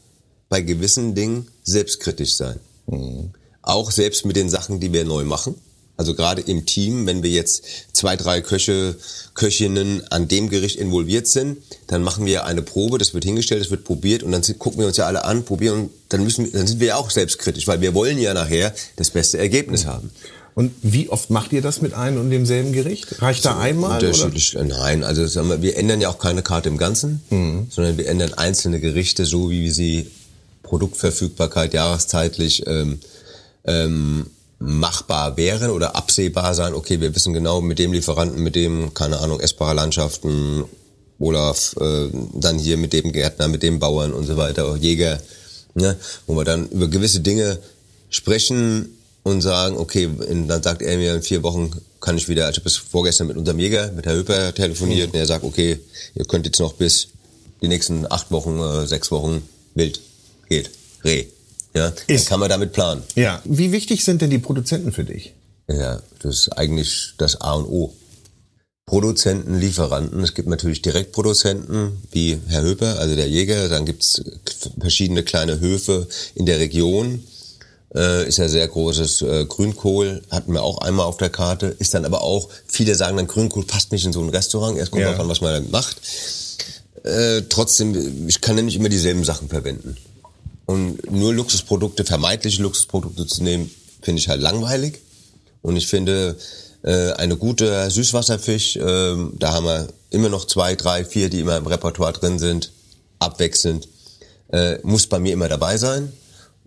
bei 0.49 0.61
gewissen 0.61 1.15
Dingen 1.15 1.49
selbstkritisch 1.63 2.35
sein. 2.35 2.61
Mhm. 2.87 3.31
Auch 3.63 3.91
selbst 3.91 4.25
mit 4.27 4.37
den 4.37 4.51
Sachen, 4.51 4.81
die 4.81 4.93
wir 4.93 5.05
neu 5.05 5.25
machen. 5.25 5.55
Also 5.97 6.15
gerade 6.15 6.43
im 6.43 6.67
Team, 6.67 7.07
wenn 7.07 7.23
wir 7.23 7.31
jetzt 7.31 7.65
zwei, 7.93 8.17
drei 8.17 8.41
Köche, 8.41 8.97
Köchinnen 9.35 10.03
an 10.11 10.27
dem 10.27 10.49
Gericht 10.49 10.77
involviert 10.77 11.29
sind, 11.29 11.59
dann 11.87 12.03
machen 12.03 12.27
wir 12.27 12.47
eine 12.47 12.63
Probe, 12.63 12.99
das 12.99 13.15
wird 13.15 13.25
hingestellt, 13.25 13.61
das 13.61 13.71
wird 13.71 13.85
probiert 13.85 14.25
und 14.25 14.33
dann 14.33 14.43
gucken 14.59 14.81
wir 14.81 14.89
uns 14.89 14.97
ja 14.97 15.07
alle 15.07 15.25
an, 15.25 15.45
probieren 15.45 15.83
und 15.83 15.91
dann 16.09 16.25
müssen, 16.25 16.51
dann 16.51 16.67
sind 16.67 16.81
wir 16.81 16.89
ja 16.89 16.97
auch 16.97 17.11
selbstkritisch, 17.11 17.69
weil 17.69 17.81
wir 17.81 17.95
wollen 17.95 18.19
ja 18.19 18.35
nachher 18.35 18.75
das 18.97 19.11
beste 19.11 19.39
Ergebnis 19.39 19.85
mhm. 19.85 19.89
haben. 19.89 20.11
Und 20.55 20.73
wie 20.83 21.09
oft 21.09 21.31
macht 21.31 21.53
ihr 21.53 21.63
das 21.63 21.83
mit 21.83 21.95
einem 21.95 22.21
und 22.21 22.31
demselben 22.31 22.73
Gericht? 22.73 23.21
Reicht 23.21 23.45
da 23.45 23.59
einmal? 23.59 23.95
Unterschiedlich. 23.95 24.55
Oder? 24.55 24.65
Nein, 24.65 25.03
also 25.03 25.27
sagen 25.27 25.49
wir, 25.49 25.63
wir 25.63 25.77
ändern 25.77 26.01
ja 26.01 26.09
auch 26.09 26.19
keine 26.19 26.43
Karte 26.43 26.69
im 26.69 26.79
Ganzen, 26.79 27.23
mhm. 27.31 27.67
sondern 27.71 27.99
wir 27.99 28.07
ändern 28.07 28.35
einzelne 28.35 28.79
Gerichte 28.79 29.27
so, 29.27 29.51
wie 29.51 29.65
wir 29.65 29.73
sie 29.73 30.11
Produktverfügbarkeit 30.63 31.75
jahreszeitlich 31.75 32.67
ähm, 32.69 33.01
ähm, 33.65 34.27
machbar 34.61 35.37
wären 35.37 35.71
oder 35.71 35.97
absehbar 35.97 36.55
sein. 36.55 36.75
Okay, 36.75 37.01
wir 37.01 37.15
wissen 37.15 37.33
genau 37.33 37.61
mit 37.61 37.81
dem 37.81 37.93
Lieferanten, 37.93 38.43
mit 38.43 38.55
dem, 38.55 38.95
keine 38.95 39.19
Ahnung, 39.19 39.41
essbare 39.41 39.75
Landschaften, 39.75 40.65
Olaf, 41.19 41.75
äh, 41.81 42.09
dann 42.33 42.59
hier 42.59 42.77
mit 42.77 42.93
dem 42.93 43.13
Gärtner, 43.13 43.49
mit 43.49 43.63
dem 43.63 43.79
Bauern 43.79 44.13
und 44.13 44.27
so 44.27 44.37
weiter, 44.37 44.67
auch 44.67 44.77
Jäger, 44.77 45.21
ne, 45.75 45.97
wo 46.27 46.37
wir 46.37 46.45
dann 46.45 46.69
über 46.69 46.89
gewisse 46.89 47.21
Dinge 47.21 47.59
sprechen, 48.09 48.97
und 49.25 49.41
sagen, 49.41 49.77
okay, 49.77 50.09
in, 50.29 50.47
dann 50.47 50.63
sagt 50.63 50.83
er 50.83 50.97
mir, 50.97 51.15
in 51.15 51.23
vier 51.23 51.43
Wochen 51.43 51.73
kann 52.01 52.17
ich 52.17 52.29
wieder, 52.29 52.47
also 52.47 52.61
bis 52.61 52.77
vorgestern 52.77 53.27
mit 53.27 53.37
unserem 53.37 53.59
Jäger, 53.59 53.91
mit 53.93 54.07
Herr 54.07 54.15
Höper 54.15 54.55
telefoniert, 54.55 55.09
mhm. 55.09 55.15
und 55.15 55.21
er 55.21 55.27
sagt, 55.27 55.45
okay, 55.45 55.81
ihr 56.15 56.25
könnt 56.27 56.47
jetzt 56.47 56.61
noch 56.61 56.75
bis 56.75 57.09
die 57.63 57.69
nächsten 57.69 58.11
acht 58.11 58.31
Wochen, 58.31 58.61
äh, 58.61 58.87
sechs 58.87 59.11
Wochen 59.11 59.43
wild 59.75 60.01
geht, 60.49 60.71
Reh. 61.03 61.27
Ja, 61.75 61.89
ist, 62.07 62.07
dann 62.07 62.25
kann 62.27 62.41
man 62.41 62.49
damit 62.51 62.73
planen. 62.73 63.03
Ja. 63.17 63.43
Wie 63.45 63.73
wichtig 63.73 64.05
sind 64.05 64.23
denn 64.23 64.31
die 64.31 64.39
Produzenten 64.39 64.93
für 64.93 65.03
dich? 65.03 65.33
Ja, 65.69 66.01
das 66.21 66.41
ist 66.41 66.49
eigentlich 66.51 67.15
das 67.19 67.41
A 67.41 67.55
und 67.55 67.67
O. 67.67 67.93
Produzenten, 68.87 69.59
Lieferanten. 69.59 70.23
Es 70.23 70.35
gibt 70.35 70.47
natürlich 70.47 70.83
Direktproduzenten 70.83 72.03
wie 72.13 72.39
Herr 72.49 72.63
Höper, 72.63 72.99
also 72.99 73.17
der 73.17 73.29
Jäger. 73.29 73.69
Dann 73.71 73.87
gibt's 73.87 74.23
verschiedene 74.79 75.23
kleine 75.25 75.59
Höfe 75.59 76.07
in 76.35 76.45
der 76.45 76.59
Region 76.59 77.25
äh, 77.95 78.29
ist 78.29 78.39
ja 78.39 78.49
sehr 78.49 78.67
großes 78.67 79.23
äh, 79.23 79.45
Grünkohl, 79.47 80.23
hatten 80.31 80.53
wir 80.53 80.63
auch 80.63 80.79
einmal 80.79 81.07
auf 81.07 81.17
der 81.17 81.31
Karte, 81.31 81.75
ist 81.79 81.95
dann 81.95 82.05
aber 82.05 82.23
auch, 82.23 82.49
viele 82.67 82.95
sagen 82.95 83.17
dann, 83.17 83.27
Grünkohl 83.27 83.65
passt 83.65 83.93
nicht 83.93 84.05
in 84.05 84.13
so 84.13 84.21
ein 84.21 84.29
Restaurant, 84.29 84.77
erst 84.77 84.91
kommt 84.91 85.03
ja. 85.03 85.17
an, 85.17 85.29
was 85.29 85.41
man 85.41 85.53
damit 85.53 85.73
macht. 85.73 85.97
Äh, 87.05 87.43
trotzdem, 87.49 88.29
ich 88.29 88.41
kann 88.41 88.57
ja 88.57 88.63
nicht 88.63 88.77
immer 88.77 88.89
dieselben 88.89 89.25
Sachen 89.25 89.49
verwenden. 89.49 89.97
Und 90.67 91.11
nur 91.11 91.35
Luxusprodukte, 91.35 92.05
vermeintliche 92.05 92.63
Luxusprodukte 92.63 93.27
zu 93.27 93.43
nehmen, 93.43 93.71
finde 94.01 94.21
ich 94.21 94.29
halt 94.29 94.41
langweilig. 94.41 95.01
Und 95.63 95.77
ich 95.77 95.87
finde, 95.87 96.37
äh, 96.83 97.13
eine 97.13 97.37
gute 97.37 97.91
Süßwasserfisch, 97.91 98.77
äh, 98.77 98.81
da 99.39 99.53
haben 99.53 99.67
wir 99.67 99.89
immer 100.11 100.29
noch 100.29 100.47
zwei, 100.47 100.75
drei, 100.75 101.05
vier, 101.05 101.29
die 101.29 101.41
immer 101.41 101.57
im 101.57 101.67
Repertoire 101.67 102.13
drin 102.13 102.39
sind, 102.39 102.73
abwechselnd, 103.19 103.89
äh, 104.53 104.79
muss 104.83 105.07
bei 105.07 105.19
mir 105.19 105.33
immer 105.33 105.49
dabei 105.49 105.77
sein. 105.77 106.13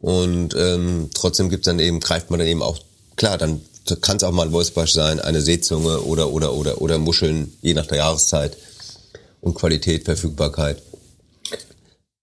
Und 0.02 0.56
ähm, 0.56 1.10
trotzdem 1.14 1.50
gibt's 1.50 1.66
dann 1.66 1.80
eben, 1.80 2.00
greift 2.00 2.30
man 2.30 2.40
dann 2.40 2.48
eben 2.48 2.62
auch, 2.62 2.80
klar, 3.16 3.38
dann 3.38 3.62
kann 4.02 4.18
es 4.18 4.24
auch 4.24 4.32
mal 4.32 4.48
ein 4.48 4.52
Wolfsbarsch 4.52 4.94
sein, 4.94 5.20
eine 5.20 5.42
Seezunge 5.42 6.02
oder, 6.02 6.30
oder, 6.32 6.54
oder, 6.54 6.82
oder 6.82 6.98
Muscheln, 6.98 7.54
je 7.62 7.74
nach 7.74 7.88
der 7.88 8.00
Jahreszeit 8.00 8.58
und 9.42 9.56
Qualität, 9.56 10.06
Verfügbarkeit. 10.06 10.82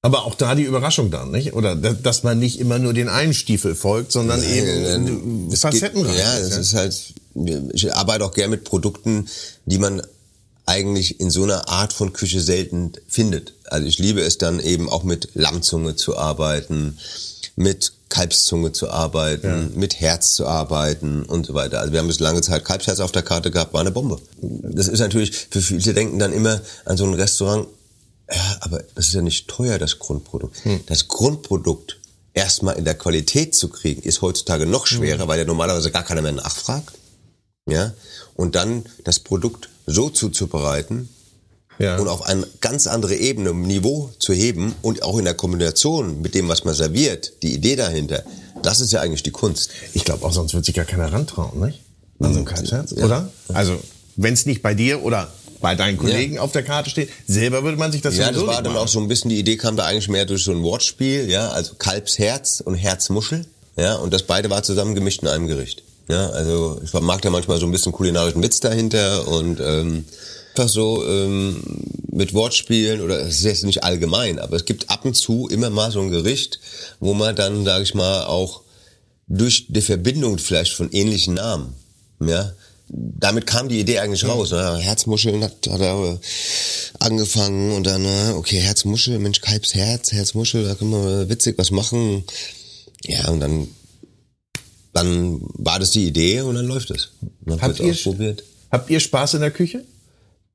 Aber 0.02 0.26
auch 0.26 0.34
da 0.34 0.54
die 0.54 0.64
Überraschung 0.64 1.10
dann, 1.10 1.30
nicht? 1.30 1.54
Oder 1.54 1.74
dass 1.74 2.22
man 2.22 2.38
nicht 2.38 2.60
immer 2.60 2.78
nur 2.78 2.92
den 2.92 3.08
einen 3.08 3.32
Stiefel 3.32 3.74
folgt, 3.74 4.12
sondern 4.12 4.40
Nein, 4.40 5.06
eben 5.06 5.56
facettenreich. 5.56 6.18
Ja, 6.18 6.38
das 6.38 6.58
ist 6.58 6.74
halt, 6.74 7.14
ich 7.72 7.94
arbeite 7.94 8.24
auch 8.26 8.34
gern 8.34 8.50
mit 8.50 8.64
Produkten, 8.64 9.28
die 9.64 9.78
man 9.78 10.02
eigentlich 10.66 11.20
in 11.20 11.30
so 11.30 11.44
einer 11.44 11.68
Art 11.70 11.94
von 11.94 12.12
Küche 12.12 12.42
selten 12.42 12.92
findet. 13.08 13.54
Also 13.64 13.86
ich 13.86 13.98
liebe 13.98 14.20
es 14.20 14.36
dann 14.36 14.60
eben 14.60 14.90
auch 14.90 15.04
mit 15.04 15.30
Lammzunge 15.32 15.96
zu 15.96 16.18
arbeiten, 16.18 16.98
mit 17.56 17.92
Kalbszunge 18.08 18.72
zu 18.72 18.90
arbeiten, 18.90 19.46
ja. 19.46 19.78
mit 19.78 20.00
Herz 20.00 20.34
zu 20.34 20.46
arbeiten 20.46 21.24
und 21.24 21.46
so 21.46 21.54
weiter. 21.54 21.80
Also 21.80 21.92
wir 21.92 22.00
haben 22.00 22.06
bis 22.06 22.20
lange 22.20 22.42
Zeit 22.42 22.64
Kalbsherz 22.64 23.00
auf 23.00 23.12
der 23.12 23.22
Karte 23.22 23.50
gehabt, 23.50 23.72
war 23.72 23.80
eine 23.80 23.90
Bombe. 23.90 24.20
Das 24.40 24.88
ist 24.88 25.00
natürlich, 25.00 25.48
für 25.50 25.60
viele 25.60 25.94
denken 25.94 26.18
dann 26.18 26.32
immer 26.32 26.60
an 26.84 26.96
so 26.96 27.04
ein 27.04 27.14
Restaurant, 27.14 27.66
ja, 28.30 28.56
aber 28.60 28.82
das 28.94 29.08
ist 29.08 29.14
ja 29.14 29.22
nicht 29.22 29.48
teuer, 29.48 29.78
das 29.78 29.98
Grundprodukt. 29.98 30.64
Hm. 30.64 30.80
Das 30.86 31.08
Grundprodukt 31.08 32.00
erstmal 32.32 32.76
in 32.76 32.84
der 32.84 32.94
Qualität 32.94 33.54
zu 33.54 33.68
kriegen, 33.68 34.02
ist 34.02 34.22
heutzutage 34.22 34.66
noch 34.66 34.86
schwerer, 34.86 35.22
hm. 35.22 35.28
weil 35.28 35.38
ja 35.38 35.44
normalerweise 35.44 35.90
gar 35.90 36.04
keiner 36.04 36.22
mehr 36.22 36.32
nachfragt. 36.32 36.92
Ja, 37.66 37.94
und 38.34 38.56
dann 38.56 38.84
das 39.04 39.20
Produkt 39.20 39.70
so 39.86 40.10
zuzubereiten, 40.10 41.08
ja. 41.78 41.96
und 41.98 42.08
auf 42.08 42.22
eine 42.22 42.46
ganz 42.60 42.86
andere 42.86 43.14
Ebene, 43.14 43.52
Niveau 43.54 44.10
zu 44.18 44.32
heben 44.32 44.74
und 44.82 45.02
auch 45.02 45.18
in 45.18 45.24
der 45.24 45.34
Kombination 45.34 46.20
mit 46.22 46.34
dem, 46.34 46.48
was 46.48 46.64
man 46.64 46.74
serviert, 46.74 47.32
die 47.42 47.54
Idee 47.54 47.76
dahinter, 47.76 48.22
das 48.62 48.80
ist 48.80 48.92
ja 48.92 49.00
eigentlich 49.00 49.22
die 49.22 49.30
Kunst. 49.30 49.70
Ich 49.92 50.04
glaube 50.04 50.24
auch, 50.24 50.32
sonst 50.32 50.54
wird 50.54 50.64
sich 50.64 50.74
gar 50.74 50.84
keiner 50.84 51.12
rantrauen, 51.12 51.60
nicht? 51.60 51.80
An 52.20 52.32
so 52.32 52.38
einem 52.38 52.46
Kalbsherz, 52.46 52.94
ja. 52.96 53.04
oder? 53.04 53.28
Also, 53.52 53.78
wenn 54.16 54.34
es 54.34 54.46
nicht 54.46 54.62
bei 54.62 54.74
dir 54.74 55.02
oder 55.02 55.32
bei 55.60 55.74
deinen 55.74 55.98
Kollegen 55.98 56.34
ja. 56.34 56.40
auf 56.40 56.52
der 56.52 56.62
Karte 56.62 56.90
steht, 56.90 57.10
selber 57.26 57.64
würde 57.64 57.76
man 57.76 57.90
sich 57.90 58.02
das 58.02 58.16
Ja, 58.16 58.30
das 58.30 58.46
war 58.46 58.62
dann 58.62 58.76
auch 58.76 58.88
so 58.88 59.00
ein 59.00 59.08
bisschen, 59.08 59.30
die 59.30 59.38
Idee 59.38 59.56
kam 59.56 59.76
da 59.76 59.84
eigentlich 59.84 60.08
mehr 60.08 60.24
durch 60.24 60.44
so 60.44 60.52
ein 60.52 60.62
Wortspiel, 60.62 61.28
ja, 61.28 61.48
also 61.48 61.74
Kalbsherz 61.74 62.60
und 62.60 62.74
Herzmuschel, 62.74 63.46
ja, 63.76 63.96
und 63.96 64.12
das 64.12 64.22
beide 64.22 64.50
war 64.50 64.62
zusammen 64.62 64.94
gemischt 64.94 65.22
in 65.22 65.28
einem 65.28 65.46
Gericht. 65.46 65.82
Ja, 66.08 66.28
also 66.30 66.80
ich 66.84 66.92
mag 66.92 67.22
da 67.22 67.30
manchmal 67.30 67.58
so 67.58 67.66
ein 67.66 67.72
bisschen 67.72 67.92
kulinarischen 67.92 68.42
Witz 68.42 68.60
dahinter 68.60 69.26
und 69.26 69.58
ähm, 69.60 70.04
einfach 70.54 70.68
so 70.68 71.04
ähm, 71.06 71.60
mit 72.12 72.32
Wortspielen 72.32 73.00
oder 73.00 73.20
es 73.20 73.38
ist 73.38 73.44
jetzt 73.44 73.64
nicht 73.64 73.82
allgemein, 73.82 74.38
aber 74.38 74.56
es 74.56 74.64
gibt 74.64 74.88
ab 74.88 75.04
und 75.04 75.14
zu 75.14 75.48
immer 75.48 75.68
mal 75.68 75.90
so 75.90 76.00
ein 76.00 76.10
Gericht, 76.10 76.60
wo 77.00 77.12
man 77.12 77.34
dann, 77.34 77.64
sage 77.64 77.82
ich 77.82 77.94
mal, 77.94 78.24
auch 78.24 78.62
durch 79.26 79.66
die 79.68 79.80
Verbindung 79.80 80.38
vielleicht 80.38 80.72
von 80.72 80.92
ähnlichen 80.92 81.34
Namen, 81.34 81.74
ja, 82.20 82.52
damit 82.88 83.46
kam 83.46 83.68
die 83.68 83.80
Idee 83.80 83.98
eigentlich 83.98 84.24
raus. 84.24 84.52
Ne? 84.52 84.76
Herzmuscheln 84.76 85.42
hat, 85.42 85.66
hat 85.68 85.80
er 85.80 86.20
angefangen 87.00 87.72
und 87.72 87.84
dann, 87.84 88.02
ne, 88.02 88.34
okay, 88.36 88.58
Herzmuschel, 88.58 89.18
Mensch, 89.18 89.40
Kalbsherz, 89.40 90.12
Herzmuschel, 90.12 90.64
da 90.64 90.74
können 90.74 90.92
wir 90.92 91.28
witzig 91.28 91.58
was 91.58 91.70
machen. 91.70 92.22
Ja, 93.02 93.28
und 93.30 93.40
dann, 93.40 93.68
dann 94.92 95.40
war 95.54 95.80
das 95.80 95.90
die 95.90 96.06
Idee 96.06 96.42
und 96.42 96.54
dann 96.54 96.66
läuft 96.66 96.90
es. 96.90 97.10
Habt 97.58 97.80
ihr, 97.80 97.96
habt 98.70 98.90
ihr 98.90 99.00
Spaß 99.00 99.34
in 99.34 99.40
der 99.40 99.50
Küche? 99.50 99.84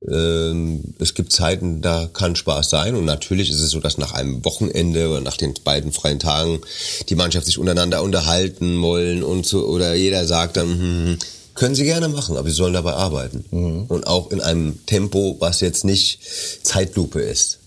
Ähm, 0.08 0.94
es 0.98 1.14
gibt 1.14 1.32
Zeiten, 1.32 1.82
da 1.82 2.08
kann 2.12 2.34
Spaß 2.34 2.70
sein 2.70 2.94
und 2.94 3.04
natürlich 3.04 3.50
ist 3.50 3.60
es 3.60 3.70
so, 3.70 3.80
dass 3.80 3.98
nach 3.98 4.12
einem 4.12 4.44
Wochenende 4.46 5.08
oder 5.10 5.20
nach 5.20 5.36
den 5.36 5.52
beiden 5.62 5.92
freien 5.92 6.18
Tagen 6.18 6.60
die 7.08 7.16
Mannschaft 7.16 7.46
sich 7.46 7.58
untereinander 7.58 8.02
unterhalten 8.02 8.80
wollen 8.80 9.22
und 9.22 9.44
so 9.44 9.66
oder 9.66 9.94
jeder 9.94 10.26
sagt 10.26 10.56
dann, 10.56 10.68
hm, 10.68 11.18
können 11.54 11.74
sie 11.74 11.84
gerne 11.84 12.08
machen, 12.08 12.38
aber 12.38 12.48
sie 12.48 12.54
sollen 12.54 12.72
dabei 12.72 12.94
arbeiten 12.94 13.44
mhm. 13.50 13.84
und 13.88 14.06
auch 14.06 14.30
in 14.30 14.40
einem 14.40 14.86
Tempo, 14.86 15.36
was 15.40 15.60
jetzt 15.60 15.84
nicht 15.84 16.20
Zeitlupe 16.62 17.20
ist. 17.20 17.58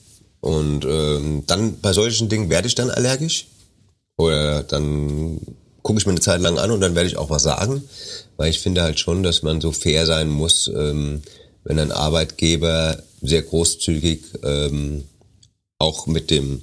Und 0.41 0.83
ähm, 0.85 1.43
dann 1.45 1.79
bei 1.79 1.93
solchen 1.93 2.29
Dingen 2.29 2.49
werde 2.49 2.67
ich 2.67 2.75
dann 2.75 2.89
allergisch 2.89 3.45
oder 4.17 4.63
dann 4.63 5.39
gucke 5.83 5.99
ich 5.99 6.05
mir 6.07 6.13
eine 6.13 6.21
Zeit 6.21 6.41
lang 6.41 6.57
an 6.57 6.71
und 6.71 6.81
dann 6.81 6.95
werde 6.95 7.07
ich 7.07 7.17
auch 7.17 7.29
was 7.29 7.43
sagen, 7.43 7.83
weil 8.37 8.49
ich 8.49 8.59
finde 8.59 8.81
halt 8.81 8.99
schon, 8.99 9.21
dass 9.21 9.43
man 9.43 9.61
so 9.61 9.71
fair 9.71 10.07
sein 10.07 10.29
muss. 10.29 10.71
Ähm, 10.73 11.21
wenn 11.63 11.79
ein 11.79 11.91
Arbeitgeber 11.91 13.01
sehr 13.21 13.41
großzügig 13.41 14.21
ähm, 14.43 15.05
auch 15.79 16.07
mit 16.07 16.29
dem 16.29 16.61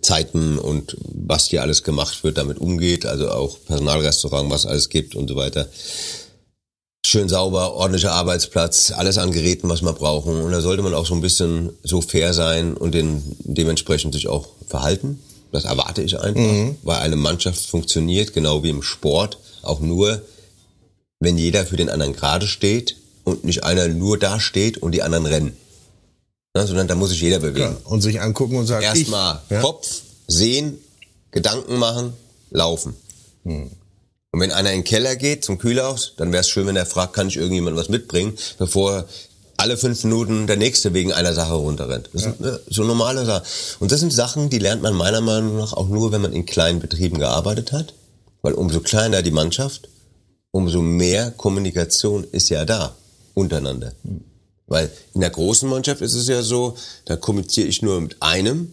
Zeiten 0.00 0.58
und 0.58 0.96
was 1.00 1.48
hier 1.48 1.62
alles 1.62 1.84
gemacht 1.84 2.24
wird, 2.24 2.38
damit 2.38 2.58
umgeht, 2.58 3.06
also 3.06 3.30
auch 3.30 3.58
Personalrestaurant, 3.66 4.50
was 4.50 4.66
alles 4.66 4.88
gibt 4.88 5.14
und 5.14 5.28
so 5.28 5.36
weiter. 5.36 5.68
Schön 7.04 7.28
sauber, 7.28 7.74
ordentlicher 7.74 8.12
Arbeitsplatz, 8.12 8.92
alles 8.92 9.18
an 9.18 9.32
Geräten, 9.32 9.68
was 9.68 9.82
man 9.82 9.94
brauchen. 9.94 10.40
Und 10.40 10.52
da 10.52 10.60
sollte 10.60 10.82
man 10.82 10.94
auch 10.94 11.06
so 11.06 11.14
ein 11.14 11.20
bisschen 11.20 11.70
so 11.82 12.00
fair 12.00 12.32
sein 12.32 12.74
und 12.74 12.94
den, 12.94 13.22
dementsprechend 13.40 14.14
sich 14.14 14.28
auch 14.28 14.48
verhalten. 14.66 15.20
Das 15.50 15.64
erwarte 15.64 16.02
ich 16.02 16.18
einfach, 16.18 16.40
mhm. 16.40 16.76
weil 16.82 16.98
eine 16.98 17.16
Mannschaft 17.16 17.66
funktioniert, 17.66 18.32
genau 18.32 18.62
wie 18.62 18.70
im 18.70 18.82
Sport, 18.82 19.38
auch 19.62 19.80
nur, 19.80 20.22
wenn 21.20 21.36
jeder 21.36 21.66
für 21.66 21.76
den 21.76 21.90
anderen 21.90 22.14
gerade 22.14 22.46
steht 22.46 22.96
und 23.24 23.44
nicht 23.44 23.64
einer 23.64 23.88
nur 23.88 24.18
da 24.18 24.40
steht 24.40 24.78
und 24.78 24.92
die 24.92 25.02
anderen 25.02 25.26
rennen. 25.26 25.56
Ja, 26.54 26.66
sondern 26.66 26.88
da 26.88 26.94
muss 26.94 27.10
sich 27.10 27.20
jeder 27.20 27.38
bewegen. 27.38 27.76
Ja, 27.84 27.90
und 27.90 28.02
sich 28.02 28.20
angucken 28.20 28.56
und 28.56 28.66
sagen, 28.66 28.84
erstmal 28.84 29.40
ja? 29.48 29.60
Kopf, 29.60 30.02
sehen, 30.26 30.78
Gedanken 31.30 31.78
machen, 31.78 32.12
laufen. 32.50 32.94
Hm. 33.44 33.70
Und 34.32 34.40
wenn 34.40 34.52
einer 34.52 34.70
in 34.70 34.80
den 34.80 34.84
Keller 34.84 35.16
geht 35.16 35.44
zum 35.44 35.58
Kühlhaus, 35.58 36.14
dann 36.16 36.32
wäre 36.32 36.40
es 36.40 36.48
schön, 36.48 36.66
wenn 36.66 36.76
er 36.76 36.86
fragt, 36.86 37.14
kann 37.14 37.28
ich 37.28 37.36
irgendjemand 37.36 37.76
was 37.76 37.88
mitbringen, 37.88 38.36
bevor 38.58 39.06
alle 39.56 39.76
fünf 39.76 40.04
Minuten 40.04 40.46
der 40.46 40.56
nächste 40.56 40.92
wegen 40.92 41.12
einer 41.12 41.34
Sache 41.34 41.54
runterrennt. 41.54 42.10
Das 42.12 42.22
sind 42.22 42.40
äh, 42.40 42.58
so 42.68 42.82
normale 42.82 43.24
Sachen. 43.24 43.46
Und 43.78 43.92
das 43.92 44.00
sind 44.00 44.12
Sachen, 44.12 44.50
die 44.50 44.58
lernt 44.58 44.82
man 44.82 44.94
meiner 44.94 45.20
Meinung 45.20 45.56
nach 45.56 45.72
auch 45.72 45.88
nur, 45.88 46.12
wenn 46.12 46.22
man 46.22 46.32
in 46.32 46.46
kleinen 46.46 46.80
Betrieben 46.80 47.18
gearbeitet 47.18 47.72
hat. 47.72 47.94
Weil 48.40 48.54
umso 48.54 48.80
kleiner 48.80 49.22
die 49.22 49.30
Mannschaft, 49.30 49.88
umso 50.50 50.82
mehr 50.82 51.30
Kommunikation 51.30 52.24
ist 52.24 52.48
ja 52.48 52.64
da 52.64 52.96
untereinander. 53.34 53.92
Weil 54.66 54.90
in 55.14 55.20
der 55.20 55.30
großen 55.30 55.68
Mannschaft 55.68 56.00
ist 56.00 56.14
es 56.14 56.28
ja 56.28 56.42
so, 56.42 56.76
da 57.04 57.16
kommuniziere 57.16 57.68
ich 57.68 57.82
nur 57.82 58.00
mit 58.00 58.16
einem. 58.22 58.72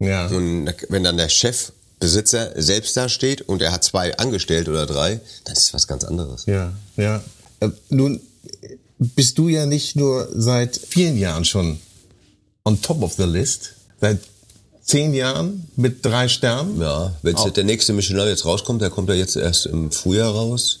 Ja. 0.00 0.26
Und 0.26 0.74
wenn 0.88 1.04
dann 1.04 1.16
der 1.16 1.28
Chef, 1.28 1.72
Besitzer 2.02 2.50
selbst 2.60 2.96
da 2.96 3.08
steht 3.08 3.42
und 3.42 3.62
er 3.62 3.70
hat 3.70 3.84
zwei 3.84 4.18
Angestellte 4.18 4.72
oder 4.72 4.86
drei, 4.86 5.20
dann 5.44 5.54
ist 5.54 5.62
es 5.62 5.74
was 5.74 5.86
ganz 5.86 6.02
anderes. 6.02 6.46
Ja, 6.46 6.72
ja. 6.96 7.22
Äh, 7.60 7.68
nun 7.90 8.20
bist 8.98 9.38
du 9.38 9.48
ja 9.48 9.66
nicht 9.66 9.94
nur 9.94 10.28
seit 10.34 10.76
vielen 10.76 11.16
Jahren 11.16 11.44
schon 11.44 11.78
on 12.64 12.82
top 12.82 13.02
of 13.02 13.14
the 13.14 13.22
list. 13.22 13.74
Seit 14.00 14.18
zehn 14.82 15.14
Jahren 15.14 15.68
mit 15.76 16.04
drei 16.04 16.26
Sternen. 16.26 16.80
Ja, 16.80 17.14
wenn 17.22 17.36
der 17.36 17.64
nächste 17.64 17.92
Michelin 17.92 18.26
jetzt 18.26 18.44
rauskommt, 18.44 18.82
der 18.82 18.90
kommt 18.90 19.08
ja 19.08 19.14
jetzt 19.14 19.36
erst 19.36 19.66
im 19.66 19.92
Frühjahr 19.92 20.32
raus, 20.32 20.80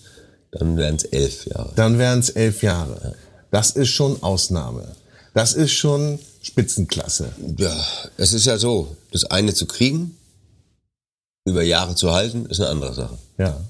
dann 0.52 0.76
wären 0.76 0.96
es 0.96 1.04
elf 1.04 1.46
Jahre. 1.46 1.72
Dann 1.74 1.98
wären 1.98 2.20
es 2.20 2.30
elf 2.30 2.62
Jahre. 2.62 3.14
Das 3.50 3.70
ist 3.70 3.88
schon 3.88 4.22
Ausnahme. 4.22 4.94
Das 5.34 5.54
ist 5.54 5.72
schon 5.72 6.18
Spitzenklasse. 6.42 7.32
Ja, 7.56 7.74
es 8.18 8.32
ist 8.32 8.46
ja 8.46 8.58
so, 8.58 8.96
das 9.12 9.24
eine 9.24 9.54
zu 9.54 9.66
kriegen, 9.66 10.16
über 11.46 11.62
Jahre 11.62 11.94
zu 11.94 12.12
halten, 12.12 12.46
ist 12.46 12.60
eine 12.60 12.68
andere 12.68 12.94
Sache. 12.94 13.18
Ja. 13.38 13.60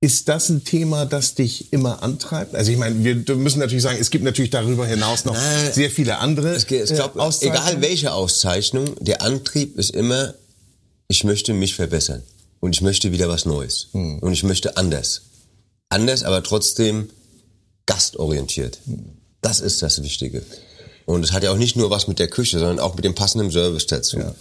Ist 0.00 0.28
das 0.28 0.48
ein 0.50 0.64
Thema, 0.64 1.06
das 1.06 1.34
dich 1.34 1.72
immer 1.72 2.02
antreibt? 2.02 2.54
Also 2.54 2.72
ich 2.72 2.76
meine, 2.76 3.02
wir 3.04 3.36
müssen 3.36 3.60
natürlich 3.60 3.84
sagen, 3.84 3.98
es 3.98 4.10
gibt 4.10 4.24
natürlich 4.24 4.50
darüber 4.50 4.86
hinaus 4.86 5.24
noch 5.24 5.34
Nein. 5.34 5.72
sehr 5.72 5.90
viele 5.90 6.18
andere 6.18 6.50
Es, 6.50 6.64
ich 6.64 6.72
äh, 6.72 6.94
glaub, 6.94 7.16
Auszeichnungen. 7.16 7.68
egal 7.68 7.80
welche 7.80 8.12
Auszeichnung, 8.12 8.96
der 9.00 9.22
Antrieb 9.22 9.78
ist 9.78 9.90
immer, 9.90 10.34
ich 11.08 11.24
möchte 11.24 11.54
mich 11.54 11.74
verbessern 11.74 12.22
und 12.64 12.74
ich 12.74 12.80
möchte 12.80 13.12
wieder 13.12 13.28
was 13.28 13.44
Neues 13.44 13.88
Hm. 13.92 14.20
und 14.20 14.32
ich 14.32 14.42
möchte 14.42 14.78
anders. 14.78 15.20
Anders, 15.90 16.22
aber 16.22 16.42
trotzdem 16.42 17.10
gastorientiert. 17.84 18.78
Das 19.42 19.60
ist 19.60 19.82
das 19.82 20.02
Wichtige. 20.02 20.42
Und 21.04 21.22
es 21.22 21.32
hat 21.32 21.42
ja 21.42 21.50
auch 21.52 21.58
nicht 21.58 21.76
nur 21.76 21.90
was 21.90 22.08
mit 22.08 22.18
der 22.18 22.28
Küche, 22.28 22.58
sondern 22.58 22.78
auch 22.80 22.94
mit 22.94 23.04
dem 23.04 23.14
passenden 23.14 23.50
Service 23.50 23.86
dazu. 23.86 24.16
Ja. 24.18 24.34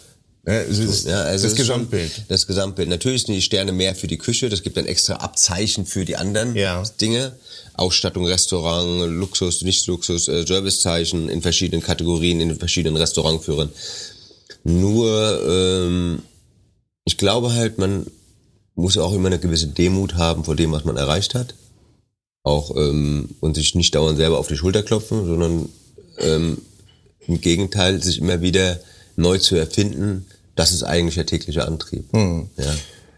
Ja, 0.45 0.53
es 0.62 0.77
ist 0.77 1.05
Ja, 1.05 1.21
also 1.23 1.43
das 1.45 1.53
es 1.53 1.59
ist 1.59 1.67
schon 1.67 1.75
Gesamtbild. 1.89 2.12
Das 2.29 2.47
Gesamtbild. 2.47 2.88
Natürlich 2.89 3.23
sind 3.23 3.36
die 3.36 3.41
Sterne 3.41 3.73
mehr 3.73 3.93
für 3.93 4.07
die 4.07 4.17
Küche. 4.17 4.47
Das 4.49 4.63
gibt 4.63 4.77
dann 4.77 4.86
extra 4.86 5.15
Abzeichen 5.15 5.86
für 5.86 6.05
die 6.05 6.15
anderen 6.15 6.55
Ja. 6.55 6.81
Dinge. 7.01 7.33
Ausstattung, 7.73 8.25
Restaurant, 8.25 9.09
Luxus, 9.12 9.62
Nicht-Luxus, 9.63 10.29
äh, 10.29 10.45
Servicezeichen 10.47 11.27
in 11.27 11.41
verschiedenen 11.41 11.83
Kategorien, 11.83 12.39
in 12.39 12.47
den 12.49 12.59
verschiedenen 12.59 12.95
Restaurantführern. 12.97 13.69
Nur, 14.63 15.41
ähm, 15.45 16.21
ich 17.05 17.17
glaube 17.17 17.53
halt, 17.53 17.77
man 17.77 18.07
muss 18.75 18.97
auch 18.97 19.13
immer 19.13 19.27
eine 19.27 19.39
gewisse 19.39 19.67
Demut 19.67 20.15
haben 20.15 20.43
vor 20.43 20.55
dem, 20.55 20.71
was 20.71 20.85
man 20.85 20.97
erreicht 20.97 21.35
hat. 21.35 21.55
Auch 22.43 22.75
ähm, 22.75 23.29
und 23.39 23.55
sich 23.55 23.75
nicht 23.75 23.95
dauernd 23.95 24.17
selber 24.17 24.37
auf 24.37 24.47
die 24.47 24.57
Schulter 24.57 24.83
klopfen, 24.83 25.25
sondern 25.25 25.69
ähm, 26.17 26.57
im 27.27 27.39
Gegenteil, 27.39 28.01
sich 28.03 28.19
immer 28.19 28.41
wieder 28.41 28.79
neu 29.15 29.37
zu 29.37 29.55
erfinden, 29.55 30.25
das 30.55 30.71
ist 30.71 30.83
eigentlich 30.83 31.15
der 31.15 31.25
tägliche 31.25 31.65
Antrieb. 31.65 32.05
Ja. 32.57 32.75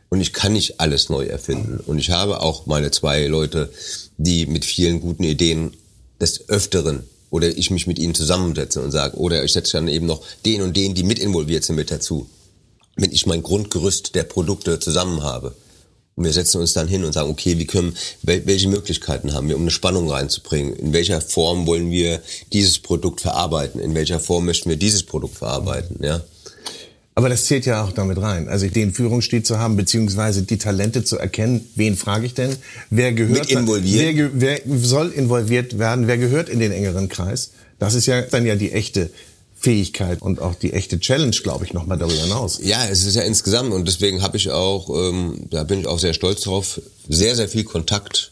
Und 0.09 0.21
ich 0.21 0.33
kann 0.33 0.53
nicht 0.53 0.79
alles 0.79 1.09
neu 1.09 1.25
erfinden. 1.25 1.79
Und 1.85 1.97
ich 1.97 2.11
habe 2.11 2.41
auch 2.41 2.67
meine 2.67 2.91
zwei 2.91 3.25
Leute, 3.25 3.71
die 4.17 4.45
mit 4.45 4.63
vielen 4.63 5.01
guten 5.01 5.23
Ideen 5.23 5.73
des 6.21 6.47
Öfteren 6.47 7.03
oder 7.31 7.49
ich 7.49 7.71
mich 7.71 7.87
mit 7.87 7.99
ihnen 7.99 8.15
zusammensetze 8.15 8.81
und 8.81 8.91
sage, 8.91 9.17
oder 9.17 9.43
ich 9.43 9.51
setze 9.51 9.73
dann 9.73 9.87
eben 9.87 10.05
noch 10.05 10.21
den 10.45 10.61
und 10.61 10.77
den, 10.77 10.93
die 10.93 11.03
mit 11.03 11.19
involviert 11.19 11.63
sind, 11.63 11.75
mit 11.75 11.91
dazu. 11.91 12.29
Wenn 12.95 13.11
ich 13.11 13.25
mein 13.25 13.43
Grundgerüst 13.43 14.15
der 14.15 14.23
Produkte 14.23 14.79
zusammen 14.79 15.23
habe. 15.23 15.55
Und 16.15 16.23
wir 16.23 16.31
setzen 16.31 16.61
uns 16.61 16.71
dann 16.71 16.87
hin 16.87 17.03
und 17.03 17.11
sagen, 17.11 17.29
okay, 17.29 17.57
wie 17.59 17.65
können, 17.65 17.93
wel- 18.25 18.45
welche 18.45 18.69
Möglichkeiten 18.69 19.33
haben 19.33 19.49
wir, 19.49 19.57
um 19.57 19.63
eine 19.63 19.71
Spannung 19.71 20.09
reinzubringen? 20.09 20.73
In 20.77 20.93
welcher 20.93 21.19
Form 21.19 21.67
wollen 21.67 21.91
wir 21.91 22.21
dieses 22.53 22.79
Produkt 22.79 23.19
verarbeiten? 23.19 23.81
In 23.81 23.95
welcher 23.95 24.21
Form 24.21 24.45
möchten 24.45 24.69
wir 24.69 24.77
dieses 24.77 25.03
Produkt 25.03 25.35
verarbeiten? 25.35 26.01
Ja. 26.01 26.21
Aber 27.15 27.27
das 27.27 27.45
zählt 27.45 27.65
ja 27.65 27.83
auch 27.83 27.91
damit 27.91 28.17
rein. 28.21 28.47
Also 28.47 28.67
den 28.67 28.93
Führungsstil 28.93 29.43
zu 29.43 29.59
haben, 29.59 29.75
beziehungsweise 29.75 30.43
die 30.43 30.57
Talente 30.57 31.03
zu 31.03 31.17
erkennen. 31.17 31.67
Wen 31.75 31.97
frage 31.97 32.25
ich 32.25 32.33
denn? 32.33 32.55
Wer 32.89 33.11
gehört? 33.11 33.49
Mit 33.49 33.51
involviert. 33.51 34.31
Wer, 34.35 34.61
wer 34.65 34.79
soll 34.79 35.11
involviert 35.11 35.79
werden? 35.79 36.07
Wer 36.07 36.17
gehört 36.17 36.47
in 36.47 36.59
den 36.59 36.71
engeren 36.71 37.09
Kreis? 37.09 37.51
Das 37.77 37.93
ist 37.93 38.05
ja 38.05 38.21
dann 38.21 38.45
ja 38.45 38.55
die 38.55 38.71
echte 38.71 39.09
Fähigkeit 39.57 40.21
und 40.21 40.41
auch 40.41 40.55
die 40.55 40.73
echte 40.73 40.99
Challenge, 40.99 41.31
glaube 41.43 41.65
ich, 41.65 41.73
nochmal 41.73 41.97
darüber 41.97 42.21
hinaus. 42.21 42.59
Ja, 42.61 42.85
es 42.87 43.03
ist 43.05 43.15
ja 43.15 43.23
insgesamt 43.23 43.73
und 43.73 43.87
deswegen 43.87 44.21
habe 44.21 44.37
ich 44.37 44.51
auch, 44.51 44.89
ähm, 44.89 45.47
da 45.49 45.63
bin 45.63 45.79
ich 45.79 45.87
auch 45.87 45.97
sehr 45.99 46.13
stolz 46.13 46.41
drauf, 46.41 46.81
sehr, 47.09 47.35
sehr 47.35 47.47
viel 47.49 47.63
Kontakt 47.63 48.31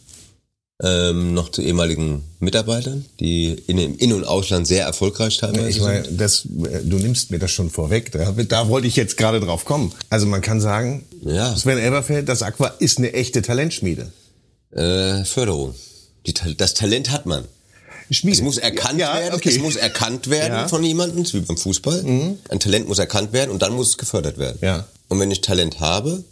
ähm, 0.83 1.33
noch 1.33 1.49
zu 1.49 1.61
ehemaligen 1.61 2.23
Mitarbeitern, 2.39 3.05
die 3.19 3.53
in, 3.67 3.77
im 3.77 3.97
In- 3.97 4.11
und 4.13 4.25
Ausland 4.25 4.67
sehr 4.67 4.85
erfolgreich 4.85 5.37
teilweise 5.37 5.69
Ich 5.69 5.75
sind. 5.75 5.83
meine, 5.85 6.07
das, 6.11 6.45
äh, 6.45 6.81
du 6.83 6.97
nimmst 6.97 7.31
mir 7.31 7.39
das 7.39 7.51
schon 7.51 7.69
vorweg. 7.69 8.11
Da, 8.11 8.31
da 8.31 8.67
wollte 8.67 8.87
ich 8.87 8.95
jetzt 8.95 9.15
gerade 9.15 9.39
drauf 9.39 9.65
kommen. 9.65 9.93
Also 10.09 10.25
man 10.25 10.41
kann 10.41 10.59
sagen, 10.59 11.05
Ja. 11.23 11.55
Sven 11.55 11.77
Elberfeld, 11.77 12.27
das 12.27 12.41
Aqua 12.41 12.67
ist 12.79 12.97
eine 12.97 13.13
echte 13.13 13.41
Talentschmiede. 13.41 14.11
Äh, 14.71 15.23
Förderung. 15.23 15.73
Die, 16.25 16.33
das 16.57 16.73
Talent 16.73 17.11
hat 17.11 17.25
man. 17.27 17.45
Schmiede. 18.11 18.37
Es 18.37 18.41
muss 18.43 18.57
erkannt 18.57 18.99
Ja, 18.99 19.13
werden. 19.15 19.35
okay. 19.35 19.49
Es 19.49 19.59
muss 19.59 19.75
erkannt 19.75 20.29
werden 20.29 20.53
Ja. 20.53 20.63
Mhm. 20.63 20.69
von 20.69 20.83
jemandem, 20.83 21.25
wie 21.33 21.39
beim 21.41 21.57
Fußball. 21.57 22.03
Ein 22.49 22.59
Talent 22.59 22.87
muss 22.87 22.99
erkannt 22.99 23.33
werden 23.33 23.51
und 23.51 23.61
dann 23.61 23.73
muss 23.73 23.89
es 23.89 23.97
gefördert 23.97 24.37
werden. 24.37 24.57
Ja. 24.61 24.87
Und 25.09 25.19
wenn 25.19 25.31
ich 25.31 25.41
Talent 25.41 25.79
habe 25.79 26.23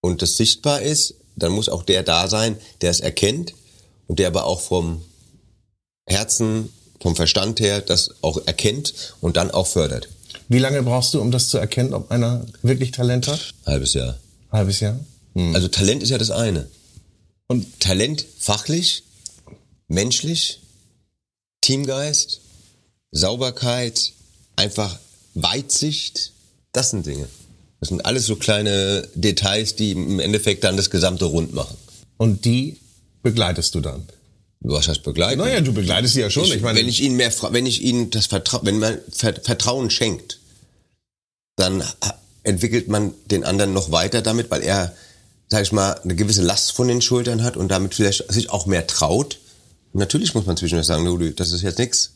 und 0.00 0.22
das 0.22 0.36
sichtbar 0.36 0.82
ist, 0.82 1.14
dann 1.36 1.52
muss 1.52 1.68
auch 1.68 1.82
der 1.82 2.02
da 2.02 2.28
sein, 2.28 2.56
der 2.80 2.90
es 2.90 3.00
erkennt 3.00 3.54
und 4.06 4.18
der 4.18 4.26
aber 4.28 4.44
auch 4.44 4.60
vom 4.60 5.02
Herzen, 6.06 6.72
vom 7.00 7.16
Verstand 7.16 7.60
her 7.60 7.80
das 7.80 8.10
auch 8.22 8.40
erkennt 8.46 9.14
und 9.20 9.36
dann 9.36 9.50
auch 9.50 9.66
fördert. 9.66 10.08
Wie 10.48 10.58
lange 10.58 10.82
brauchst 10.82 11.14
du, 11.14 11.20
um 11.20 11.30
das 11.30 11.48
zu 11.48 11.58
erkennen, 11.58 11.94
ob 11.94 12.10
einer 12.10 12.44
wirklich 12.62 12.90
Talent 12.90 13.28
hat? 13.28 13.54
Halbes 13.66 13.94
Jahr. 13.94 14.18
Halbes 14.50 14.80
Jahr. 14.80 14.98
Also 15.54 15.68
Talent 15.68 16.02
ist 16.02 16.10
ja 16.10 16.18
das 16.18 16.30
eine. 16.32 16.68
Und 17.46 17.78
Talent 17.80 18.26
fachlich, 18.38 19.04
menschlich, 19.90 20.60
Teamgeist, 21.60 22.40
Sauberkeit, 23.12 24.12
einfach 24.56 24.98
Weitsicht, 25.34 26.32
das 26.72 26.90
sind 26.90 27.04
Dinge. 27.06 27.28
Das 27.80 27.88
sind 27.88 28.04
alles 28.04 28.26
so 28.26 28.36
kleine 28.36 29.08
Details, 29.14 29.74
die 29.74 29.92
im 29.92 30.20
Endeffekt 30.20 30.64
dann 30.64 30.76
das 30.76 30.90
gesamte 30.90 31.24
rund 31.24 31.54
machen. 31.54 31.76
Und 32.18 32.44
die 32.44 32.78
begleitest 33.22 33.74
du 33.74 33.80
dann. 33.80 34.06
Was 34.60 34.88
heißt 34.88 35.02
begleiten? 35.02 35.38
Naja, 35.38 35.62
du 35.62 35.72
begleitest 35.72 36.14
sie 36.14 36.20
ja 36.20 36.28
schon. 36.30 36.44
ich, 36.44 36.54
Ich, 36.56 36.60
meine, 36.62 36.78
wenn 36.78 36.88
ich 36.88 37.00
ihnen 37.02 37.16
mehr, 37.16 37.32
wenn 37.50 37.64
ich 37.64 37.80
ihnen 37.82 38.10
das 38.10 38.26
Vertrauen, 38.26 38.66
wenn 38.66 38.78
man 38.78 38.98
Ver- 39.10 39.40
Vertrauen 39.42 39.88
schenkt, 39.90 40.38
dann 41.56 41.82
entwickelt 42.42 42.88
man 42.88 43.14
den 43.30 43.44
anderen 43.44 43.72
noch 43.72 43.90
weiter 43.90 44.20
damit, 44.20 44.50
weil 44.50 44.62
er, 44.62 44.94
sag 45.48 45.62
ich 45.62 45.72
mal, 45.72 45.92
eine 45.94 46.14
gewisse 46.14 46.42
Last 46.42 46.72
von 46.72 46.88
den 46.88 47.00
Schultern 47.00 47.42
hat 47.42 47.56
und 47.56 47.68
damit 47.68 47.94
vielleicht 47.94 48.30
sich 48.30 48.50
auch 48.50 48.66
mehr 48.66 48.86
traut. 48.86 49.38
Natürlich 49.92 50.34
muss 50.34 50.46
man 50.46 50.56
zwischendurch 50.56 50.86
sagen, 50.86 51.04
du, 51.04 51.32
das 51.32 51.52
ist 51.52 51.62
jetzt 51.62 51.78
nix. 51.78 52.12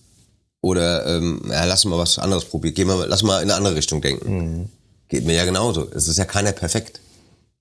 Oder 0.61 1.07
ähm, 1.07 1.43
ja, 1.51 1.65
lass 1.65 1.85
mal 1.85 1.99
was 1.99 2.19
anderes 2.19 2.45
probieren. 2.47 2.75
Geh 2.75 2.85
mal, 2.85 3.07
lass 3.07 3.23
mal 3.23 3.43
in 3.43 3.51
eine 3.51 3.55
andere 3.55 3.75
Richtung 3.77 4.01
denken. 4.01 4.71
Geht 5.09 5.27
mir 5.27 5.35
ja 5.35 5.45
genauso. 5.45 5.89
Es 5.95 6.09
ist 6.09 6.17
ja 6.17 6.25
keiner 6.25 6.53
perfekt. 6.53 7.01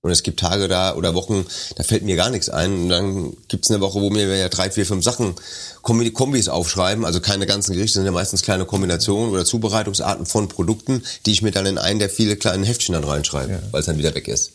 Und 0.04 0.10
es 0.10 0.22
gibt 0.22 0.38
Tage 0.38 0.68
da 0.68 0.94
oder 0.96 1.14
Wochen, 1.14 1.46
da 1.76 1.82
fällt 1.82 2.02
mir 2.02 2.14
gar 2.14 2.28
nichts 2.28 2.50
ein. 2.50 2.74
Und 2.74 2.88
dann 2.90 3.32
gibt's 3.48 3.70
eine 3.70 3.80
Woche, 3.80 4.02
wo 4.02 4.10
mir 4.10 4.36
ja 4.36 4.50
drei, 4.50 4.70
vier, 4.70 4.84
fünf 4.84 5.02
Sachen 5.02 5.34
Kombi 5.80 6.10
Kombis 6.10 6.50
aufschreiben. 6.50 7.06
Also 7.06 7.20
keine 7.20 7.46
ganzen 7.46 7.72
Gerichte, 7.72 7.94
sind 7.94 8.04
ja 8.04 8.12
meistens 8.12 8.42
kleine 8.42 8.66
Kombinationen 8.66 9.32
oder 9.32 9.46
Zubereitungsarten 9.46 10.26
von 10.26 10.48
Produkten, 10.48 11.02
die 11.24 11.32
ich 11.32 11.40
mir 11.40 11.52
dann 11.52 11.64
in 11.64 11.78
einen 11.78 12.00
der 12.00 12.10
viele 12.10 12.36
kleinen 12.36 12.64
Heftchen 12.64 12.92
dann 12.92 13.04
reinschreibe, 13.04 13.62
weil 13.70 13.80
es 13.80 13.86
dann 13.86 13.96
wieder 13.96 14.14
weg 14.14 14.28
ist. 14.28 14.52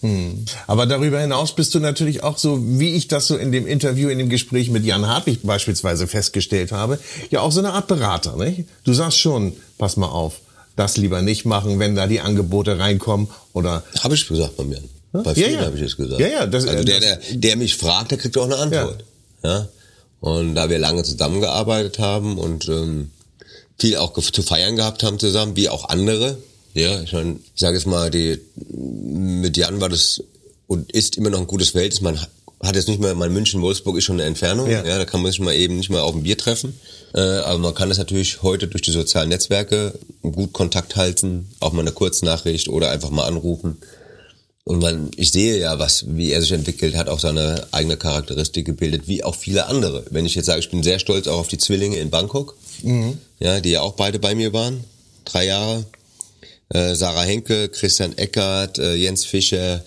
aber 0.67 0.85
darüber 0.85 1.19
hinaus 1.19 1.55
bist 1.55 1.73
du 1.73 1.79
natürlich 1.79 2.21
auch 2.21 2.37
so, 2.37 2.59
wie 2.61 2.93
ich 2.93 3.07
das 3.07 3.25
so 3.25 3.35
in 3.35 3.51
dem 3.51 3.65
Interview, 3.65 4.09
in 4.09 4.19
dem 4.19 4.29
Gespräch 4.29 4.69
mit 4.69 4.85
Jan 4.85 5.07
Hartwig 5.07 5.39
beispielsweise 5.41 6.05
festgestellt 6.05 6.71
habe, 6.71 6.99
ja 7.31 7.41
auch 7.41 7.51
so 7.51 7.59
eine 7.59 7.73
Art 7.73 7.87
Berater, 7.87 8.35
nicht? 8.35 8.65
Du 8.83 8.93
sagst 8.93 9.17
schon, 9.17 9.53
pass 9.79 9.97
mal 9.97 10.09
auf, 10.09 10.41
das 10.75 10.95
lieber 10.95 11.23
nicht 11.23 11.45
machen, 11.45 11.79
wenn 11.79 11.95
da 11.95 12.05
die 12.05 12.19
Angebote 12.19 12.77
reinkommen 12.77 13.29
oder 13.53 13.81
Habe 14.03 14.13
ich 14.13 14.27
gesagt 14.27 14.55
bei 14.55 14.63
mir. 14.63 14.79
Bei 15.11 15.21
Ja, 15.29 15.33
vielen 15.33 15.53
ja. 15.53 15.61
habe 15.61 15.75
ich 15.77 15.83
es 15.83 15.97
gesagt. 15.97 16.19
Ja, 16.21 16.27
ja, 16.27 16.45
das- 16.45 16.65
also 16.67 16.83
der, 16.83 16.99
das- 16.99 17.19
der, 17.29 17.37
der 17.37 17.55
mich 17.57 17.75
fragt, 17.75 18.11
der 18.11 18.17
kriegt 18.17 18.37
auch 18.37 18.45
eine 18.45 18.57
Antwort. 18.57 19.03
Ja. 19.43 19.67
Und 20.19 20.55
da 20.55 20.69
wir 20.69 20.79
lange 20.79 21.03
zusammengearbeitet 21.03 21.97
haben 21.99 22.37
und 22.37 22.67
ähm, 22.67 23.09
viel 23.77 23.95
auch 23.97 24.13
zu 24.19 24.41
feiern 24.43 24.75
gehabt 24.75 25.01
haben 25.03 25.17
zusammen, 25.17 25.55
wie 25.55 25.69
auch 25.69 25.87
andere. 25.89 26.37
Ja, 26.73 27.01
ich 27.01 27.13
meine, 27.13 27.37
ich 27.55 27.59
sage 27.61 27.77
jetzt 27.77 27.87
mal, 27.87 28.11
die 28.11 28.39
mit 28.69 29.57
Jan 29.57 29.81
war 29.81 29.89
das 29.89 30.21
und 30.67 30.91
ist 30.91 31.17
immer 31.17 31.29
noch 31.29 31.39
ein 31.39 31.47
gutes 31.47 31.69
Verhältnis. 31.69 32.01
Man 32.01 32.19
hat 32.61 32.75
jetzt 32.75 32.89
nicht 32.89 32.99
mehr, 33.01 33.15
mein 33.15 33.31
München-Wolfsburg 33.33 33.97
ist 33.97 34.03
schon 34.03 34.17
eine 34.19 34.25
Entfernung, 34.25 34.69
Ja. 34.69 34.83
ja. 34.85 34.97
da 34.97 35.05
kann 35.05 35.21
man 35.21 35.31
sich 35.31 35.39
mal 35.39 35.55
eben 35.55 35.77
nicht 35.77 35.89
mehr 35.89 36.03
auf 36.03 36.13
ein 36.13 36.23
Bier 36.23 36.37
treffen. 36.37 36.77
Äh, 37.15 37.21
aber 37.21 37.57
man 37.57 37.73
kann 37.73 37.89
das 37.89 37.97
natürlich 37.97 38.43
heute 38.43 38.67
durch 38.67 38.81
die 38.83 38.91
sozialen 38.91 39.29
Netzwerke 39.29 39.93
gut 40.21 40.51
Kontakt 40.53 40.95
halten, 40.97 41.49
auch 41.61 41.71
mal 41.71 41.81
eine 41.81 41.93
Kurznachricht 41.93 42.67
oder 42.67 42.91
einfach 42.91 43.09
mal 43.09 43.23
anrufen. 43.25 43.77
Und 44.65 44.81
man, 44.81 45.09
ich 45.15 45.31
sehe 45.31 45.57
ja, 45.57 45.79
was, 45.79 46.05
wie 46.07 46.31
er 46.31 46.41
sich 46.41 46.51
entwickelt, 46.51 46.95
hat 46.95 47.09
auch 47.09 47.19
seine 47.19 47.67
eigene 47.71 47.97
Charakteristik 47.97 48.65
gebildet, 48.65 49.07
wie 49.07 49.23
auch 49.23 49.35
viele 49.35 49.65
andere. 49.65 50.05
Wenn 50.11 50.25
ich 50.25 50.35
jetzt 50.35 50.45
sage, 50.45 50.59
ich 50.59 50.69
bin 50.69 50.83
sehr 50.83 50.99
stolz 50.99 51.27
auch 51.27 51.39
auf 51.39 51.47
die 51.47 51.57
Zwillinge 51.57 51.97
in 51.97 52.11
Bangkok, 52.11 52.55
ja, 53.39 53.59
die 53.61 53.71
ja 53.71 53.81
auch 53.81 53.93
beide 53.93 54.19
bei 54.19 54.35
mir 54.35 54.53
waren, 54.53 54.83
drei 55.25 55.45
Jahre. 55.47 55.85
Äh, 56.69 56.93
Sarah 56.93 57.23
Henke, 57.23 57.69
Christian 57.69 58.15
Eckert, 58.17 58.77
äh, 58.77 58.93
Jens 58.93 59.25
Fischer, 59.25 59.83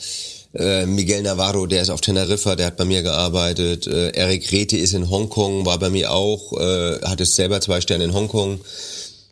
äh, 0.55 0.85
Miguel 0.85 1.23
Navarro, 1.23 1.67
der 1.67 1.83
ist 1.83 1.91
auf 1.91 2.01
Teneriffa, 2.01 2.57
der 2.57 2.67
hat 2.67 2.77
bei 2.77 2.85
mir 2.85 3.03
gearbeitet. 3.03 3.87
Äh, 3.87 4.09
Eric 4.11 4.51
Reti 4.51 4.79
ist 4.79 4.93
in 4.93 5.09
Hongkong, 5.09 5.65
war 5.65 5.79
bei 5.79 5.91
mir 5.91 6.11
auch, 6.11 6.53
äh, 6.59 7.01
hat 7.03 7.21
jetzt 7.21 7.37
selber 7.37 7.61
zwei 7.61 7.81
Sterne 7.81 8.05
in 8.05 8.15
Hongkong. 8.15 8.61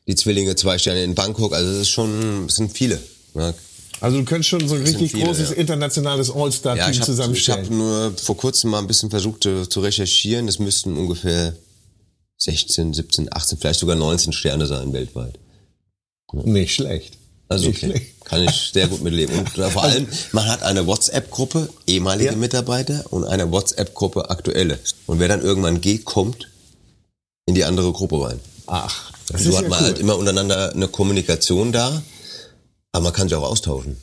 Die 0.07 0.14
Zwillinge 0.14 0.55
zwei 0.55 0.79
Sterne 0.79 1.03
in 1.03 1.14
Bangkok. 1.14 1.53
Also 1.53 1.70
es 1.72 1.79
ist 1.83 1.90
schon, 1.90 2.46
es 2.46 2.57
sind 2.57 2.72
viele. 2.72 3.00
Ja, 3.35 3.53
Also 4.00 4.18
du 4.18 4.24
könntest 4.24 4.48
schon 4.48 4.66
so 4.66 4.74
ein 4.76 4.82
richtig 4.82 5.12
viele, 5.12 5.24
großes 5.26 5.50
ja. 5.50 5.56
internationales 5.56 6.28
Ja, 6.28 6.34
All-Star-Team 6.34 6.90
ich 6.90 6.96
habe 7.00 7.06
zusammenstellen. 7.06 7.64
hab 7.64 7.70
nur 7.70 8.12
vor 8.16 8.36
kurzem 8.36 8.70
mal 8.70 8.78
ein 8.78 8.86
bisschen 8.86 9.10
versucht 9.10 9.44
äh, 9.46 9.68
zu 9.68 9.80
recherchieren. 9.80 10.46
Das 10.46 10.58
müssten 10.58 10.96
ungefähr 10.96 11.54
16, 12.38 12.94
17, 12.94 13.28
18, 13.32 13.58
vielleicht 13.58 13.80
sogar 13.80 13.96
19 13.96 14.32
Sterne 14.32 14.66
sein 14.66 14.92
weltweit. 14.92 15.38
Nicht 16.32 16.74
schlecht. 16.74 17.18
Also 17.48 17.66
Nicht 17.68 17.78
okay. 17.82 17.86
schlecht. 17.92 18.24
kann 18.24 18.42
ich 18.44 18.70
sehr 18.72 18.86
gut 18.88 19.02
mitleben. 19.02 19.36
Und 19.38 19.58
äh, 19.58 19.68
vor 19.70 19.82
allem, 19.82 20.06
man 20.32 20.46
hat 20.48 20.62
eine 20.62 20.86
WhatsApp-Gruppe, 20.86 21.68
ehemalige 21.86 22.30
Ja. 22.30 22.36
Mitarbeiter 22.36 23.04
und 23.10 23.24
eine 23.24 23.50
WhatsApp-Gruppe 23.50 24.30
aktuelle. 24.30 24.78
Und 25.06 25.18
wer 25.18 25.28
dann 25.28 25.42
irgendwann 25.42 25.80
geht, 25.80 26.04
kommt 26.04 26.48
in 27.46 27.54
die 27.56 27.64
andere 27.64 27.92
Gruppe 27.92 28.22
rein. 28.24 28.40
Ach, 28.66 29.12
das 29.28 29.42
so 29.42 29.50
ist 29.50 29.56
hat 29.56 29.64
ja 29.64 29.68
man 29.68 29.80
cool. 29.80 29.84
halt 29.86 29.98
immer 29.98 30.16
untereinander 30.16 30.72
eine 30.72 30.86
Kommunikation 30.88 31.72
da, 31.72 32.00
aber 32.92 33.05
man 33.05 33.12
kann 33.12 33.29
sich 33.29 33.37
auch 33.37 33.48
austauschen. 33.48 33.96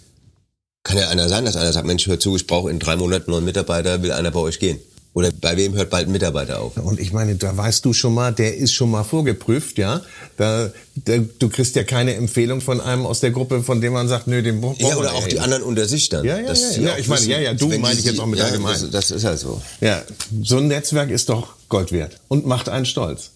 Kann 0.83 0.97
ja 0.97 1.09
einer 1.09 1.27
sein, 1.27 1.45
dass 1.45 1.55
einer 1.55 1.73
sagt, 1.73 1.85
Mensch, 1.85 2.07
hör 2.07 2.19
zu, 2.19 2.35
ich 2.35 2.47
brauche 2.47 2.69
in 2.71 2.79
drei 2.79 2.95
Monaten 2.95 3.31
neuen 3.31 3.45
Mitarbeiter, 3.45 4.01
will 4.03 4.11
einer 4.11 4.31
bei 4.31 4.39
euch 4.39 4.59
gehen. 4.59 4.79
Oder 5.13 5.31
bei 5.31 5.57
wem 5.57 5.73
hört 5.73 5.89
bald 5.89 6.07
ein 6.07 6.11
Mitarbeiter 6.11 6.61
auf? 6.61 6.77
Und 6.77 6.99
ich 6.99 7.11
meine, 7.11 7.35
da 7.35 7.57
weißt 7.57 7.83
du 7.83 7.91
schon 7.91 8.13
mal, 8.13 8.31
der 8.31 8.55
ist 8.55 8.73
schon 8.73 8.91
mal 8.91 9.03
vorgeprüft, 9.03 9.79
ja. 9.79 10.01
Da, 10.37 10.71
da, 10.93 11.17
du 11.17 11.49
kriegst 11.49 11.75
ja 11.75 11.83
keine 11.83 12.13
Empfehlung 12.13 12.61
von 12.61 12.79
einem 12.79 13.03
aus 13.07 13.19
der 13.19 13.31
Gruppe, 13.31 13.63
von 13.63 13.81
dem 13.81 13.93
man 13.93 14.07
sagt, 14.07 14.27
nö, 14.27 14.43
den 14.43 14.61
brauchen 14.61 14.85
Ja, 14.85 14.95
oder 14.95 15.13
auch 15.13 15.27
die 15.27 15.39
anderen 15.39 15.63
unter 15.63 15.87
sich 15.87 16.09
dann. 16.09 16.23
Ja, 16.23 16.37
ja, 16.37 16.49
ja, 16.49 16.55
sie 16.55 16.83
ja, 16.83 16.97
ich 16.97 17.07
meine, 17.07 17.25
ja, 17.25 17.39
ja, 17.39 17.53
du 17.55 17.67
meine 17.67 17.97
ich 17.97 18.05
jetzt 18.05 18.15
sie- 18.17 18.21
auch 18.21 18.27
mit 18.27 18.37
ja, 18.37 18.45
allgemein. 18.45 18.79
Das, 18.79 18.91
das 18.91 19.09
ist 19.11 19.23
halt 19.23 19.39
so. 19.39 19.59
Ja, 19.81 20.03
so 20.43 20.57
ein 20.57 20.67
Netzwerk 20.67 21.09
ist 21.09 21.29
doch 21.29 21.55
Gold 21.67 21.91
wert 21.91 22.19
und 22.27 22.45
macht 22.45 22.69
einen 22.69 22.85
stolz. 22.85 23.31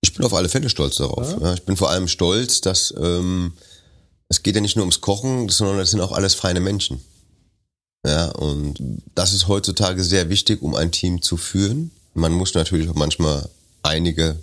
Ich 0.00 0.12
bin 0.14 0.26
auf 0.26 0.34
alle 0.34 0.48
Fälle 0.48 0.68
stolz 0.68 0.96
darauf. 0.96 1.36
Ja. 1.40 1.54
ich 1.54 1.62
bin 1.62 1.76
vor 1.76 1.90
allem 1.90 2.08
stolz, 2.08 2.60
dass 2.60 2.92
ähm, 3.00 3.52
es 4.28 4.42
geht 4.42 4.54
ja 4.54 4.60
nicht 4.60 4.76
nur 4.76 4.84
ums 4.84 5.00
Kochen, 5.00 5.48
sondern 5.48 5.78
das 5.78 5.90
sind 5.90 6.00
auch 6.00 6.12
alles 6.12 6.34
feine 6.34 6.60
Menschen. 6.60 7.00
Ja, 8.06 8.30
und 8.32 8.74
das 9.14 9.32
ist 9.32 9.48
heutzutage 9.48 10.04
sehr 10.04 10.28
wichtig, 10.28 10.60
um 10.62 10.74
ein 10.74 10.92
Team 10.92 11.22
zu 11.22 11.36
führen. 11.36 11.90
Man 12.12 12.32
muss 12.32 12.54
natürlich 12.54 12.88
auch 12.90 12.94
manchmal 12.94 13.48
einige 13.82 14.38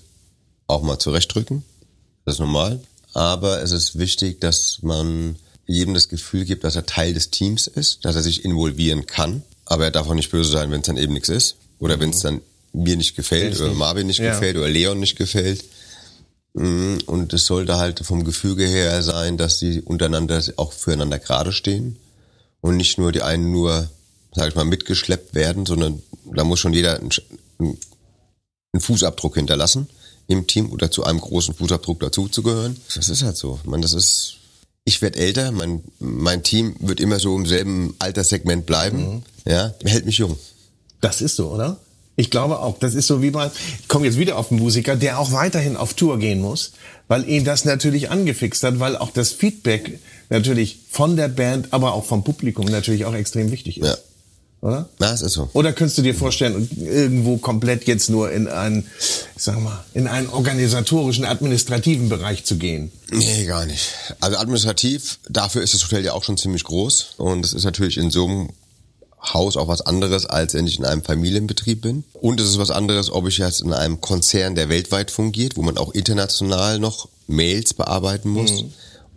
auch 0.68 0.82
mal 0.82 0.98
zurechtdrücken. 1.00 1.64
Das 2.26 2.36
ist 2.36 2.40
normal. 2.40 2.80
Aber 3.14 3.62
es 3.62 3.72
ist 3.72 3.98
wichtig, 4.00 4.40
dass 4.42 4.80
man 4.82 5.36
jedem 5.68 5.94
das 5.94 6.10
Gefühl 6.10 6.46
gibt, 6.46 6.64
dass 6.64 6.76
er 6.76 6.86
Teil 6.86 7.14
des 7.14 7.30
Teams 7.30 7.68
ist, 7.68 8.04
dass 8.04 8.16
er 8.16 8.22
sich 8.24 8.46
involvieren 8.46 9.06
kann. 9.06 9.44
Aber 9.66 9.86
er 9.86 9.92
darf 9.92 10.08
auch 10.08 10.14
nicht 10.16 10.32
böse 10.32 10.52
sein, 10.52 10.72
wenn 10.72 10.82
es 10.82 10.88
dann 10.88 10.98
eben 10.98 11.14
nichts 11.14 11.30
ist. 11.30 11.56
Oder 11.80 12.00
wenn 12.00 12.10
es 12.10 12.20
dann 12.22 12.42
mir 12.74 12.96
nicht 12.96 13.16
gefällt 13.16 13.60
oder 13.60 13.74
Marvin 13.74 14.08
nicht 14.08 14.20
Ja. 14.20 14.32
gefällt 14.34 14.58
oder 14.58 14.70
Leon 14.70 15.00
nicht 15.00 15.18
gefällt. 15.18 15.64
Mm, 16.54 16.98
Und 17.06 17.34
es 17.34 17.46
sollte 17.46 17.78
halt 17.78 18.06
vom 18.06 18.24
Gefüge 18.24 18.66
her 18.66 19.02
sein, 19.04 19.38
dass 19.38 19.60
sie 19.60 19.82
untereinander 19.82 20.42
auch 20.58 20.74
füreinander 20.74 21.20
gerade 21.20 21.52
stehen 21.52 21.98
und 22.62 22.78
nicht 22.78 22.98
nur 22.98 23.12
die 23.12 23.22
einen 23.22 23.52
nur, 23.52 23.90
sag 24.34 24.50
ich 24.50 24.56
mal, 24.56 24.66
mitgeschleppt 24.66 25.34
werden, 25.34 25.66
sondern 25.66 26.02
da 26.26 26.44
muss 26.44 26.60
schon 26.60 26.74
jeder 26.74 27.00
einen, 27.00 27.78
Fußabdruck 28.78 29.36
hinterlassen 29.36 29.90
im 30.28 30.48
Team 30.48 30.72
oder 30.72 30.90
zu 30.90 31.04
einem 31.04 31.20
großen 31.20 31.54
Fußabdruck 31.54 32.00
dazuzugehören. 32.00 32.78
Das 32.96 33.10
ist 33.10 33.22
halt 33.22 33.36
so. 33.36 33.60
Man, 33.66 33.82
das 33.82 33.92
ist, 33.92 34.36
ich 34.86 35.02
werde 35.02 35.20
älter, 35.20 35.52
mein, 35.52 35.84
mein 36.00 36.42
Team 36.42 36.76
wird 36.80 37.02
immer 37.02 37.20
so 37.20 37.36
im 37.36 37.46
selben 37.46 37.96
Alterssegment 38.00 38.66
bleiben. 38.66 39.24
Ja, 39.46 39.74
hält 39.84 40.06
mich 40.06 40.20
jung. 40.20 40.38
Das 41.02 41.22
ist 41.22 41.36
so, 41.36 41.52
oder? 41.52 41.80
Ich 42.22 42.30
glaube 42.30 42.60
auch. 42.60 42.78
Das 42.78 42.94
ist 42.94 43.08
so 43.08 43.24
wie 43.24 43.32
bei, 43.32 43.50
ich 43.82 43.88
komme 43.88 44.06
jetzt 44.06 44.20
wieder 44.20 44.38
auf 44.38 44.52
einen 44.52 44.60
Musiker, 44.60 44.96
der 44.96 45.18
auch 45.18 45.32
weiterhin 45.32 45.76
auf 45.76 45.96
Tour 45.96 46.20
gehen 46.20 46.40
muss, 46.40 46.74
weil 47.08 47.28
ihn 47.28 47.46
das 47.46 47.66
natürlich 47.66 48.12
angefixt 48.12 48.62
hat, 48.62 48.80
weil 48.80 48.96
auch 48.96 49.10
das 49.10 49.32
Feedback 49.32 50.00
natürlich 50.30 50.78
von 50.92 51.16
der 51.16 51.30
Band, 51.30 51.74
aber 51.74 51.94
auch 51.94 52.06
vom 52.06 52.24
Publikum 52.24 52.68
natürlich 52.68 53.06
auch 53.06 53.16
extrem 53.16 53.50
wichtig 53.50 53.80
ist. 53.80 53.88
Ja. 53.88 53.98
Oder? 54.62 54.88
Na, 55.00 55.12
es 55.12 55.24
ist 55.24 55.34
so. 55.34 55.50
Oder 55.54 55.74
könntest 55.74 55.98
du 55.98 56.04
dir 56.04 56.14
vorstellen, 56.14 56.70
irgendwo 56.80 57.38
komplett 57.38 57.88
jetzt 57.88 58.12
nur 58.12 58.32
in 58.32 58.48
einen, 58.48 58.86
ich 59.36 59.42
sag 59.42 59.60
mal, 59.60 59.84
in 59.96 60.06
einen 60.06 60.30
organisatorischen, 60.30 61.26
administrativen 61.26 62.08
Bereich 62.08 62.44
zu 62.44 62.58
gehen? 62.58 62.92
Nee, 63.12 63.46
gar 63.46 63.66
nicht. 63.66 63.96
Also 64.20 64.38
administrativ, 64.38 65.18
dafür 65.28 65.64
ist 65.64 65.74
das 65.74 65.84
Hotel 65.84 66.06
ja 66.06 66.14
auch 66.14 66.24
schon 66.24 66.38
ziemlich 66.38 66.64
groß. 66.66 67.16
Und 67.18 67.44
es 67.44 67.54
ist 67.54 67.64
natürlich 67.64 67.98
in 67.98 68.12
so 68.12 68.28
einem 68.28 68.50
Haus 69.24 69.56
auch 69.56 69.68
was 69.68 69.82
anderes, 69.82 70.26
als 70.26 70.54
wenn 70.54 70.66
ich 70.68 70.80
in 70.80 70.86
einem 70.86 71.04
Familienbetrieb 71.04 71.82
bin. 71.82 72.04
Und 72.14 72.40
es 72.40 72.50
ist 72.50 72.58
was 72.58 72.72
anderes, 72.72 73.12
ob 73.12 73.28
ich 73.28 73.38
jetzt 73.38 73.62
in 73.62 73.74
einem 73.74 74.02
Konzern, 74.02 74.56
der 74.56 74.70
weltweit 74.70 75.12
fungiert, 75.12 75.58
wo 75.58 75.62
man 75.62 75.78
auch 75.78 75.94
international 75.94 76.80
noch 76.80 77.08
Mails 77.28 77.74
bearbeiten 77.74 78.30
muss. 78.30 78.66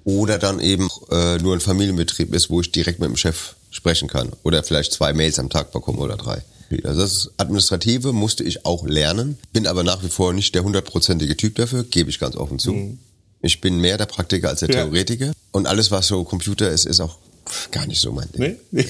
Oder 0.04 0.38
dann 0.38 0.60
eben 0.60 0.90
äh, 1.10 1.38
nur 1.38 1.54
ein 1.54 1.60
Familienbetrieb 1.60 2.34
ist, 2.34 2.50
wo 2.50 2.60
ich 2.60 2.70
direkt 2.70 3.00
mit 3.00 3.08
dem 3.08 3.16
Chef 3.16 3.54
sprechen 3.70 4.08
kann. 4.08 4.30
Oder 4.42 4.62
vielleicht 4.62 4.92
zwei 4.92 5.14
Mails 5.14 5.38
am 5.38 5.48
Tag 5.48 5.72
bekomme 5.72 5.98
oder 5.98 6.16
drei. 6.16 6.42
Also 6.84 7.00
das 7.00 7.30
Administrative 7.38 8.12
musste 8.12 8.44
ich 8.44 8.66
auch 8.66 8.84
lernen, 8.86 9.38
bin 9.52 9.66
aber 9.66 9.82
nach 9.82 10.02
wie 10.02 10.08
vor 10.08 10.32
nicht 10.32 10.54
der 10.54 10.64
hundertprozentige 10.64 11.36
Typ 11.36 11.54
dafür, 11.54 11.84
gebe 11.84 12.10
ich 12.10 12.18
ganz 12.18 12.36
offen 12.36 12.58
zu. 12.58 12.98
Ich 13.42 13.60
bin 13.60 13.78
mehr 13.78 13.96
der 13.96 14.06
Praktiker 14.06 14.48
als 14.48 14.60
der 14.60 14.70
Ja. 14.70 14.76
Theoretiker. 14.84 15.32
Und 15.52 15.66
alles, 15.66 15.90
was 15.90 16.06
so 16.08 16.24
Computer 16.24 16.70
ist, 16.70 16.84
ist 16.86 17.00
auch 17.00 17.16
gar 17.70 17.86
nicht 17.86 18.00
so 18.00 18.12
mein 18.12 18.30
Ding. 18.32 18.56
Nee? 18.70 18.86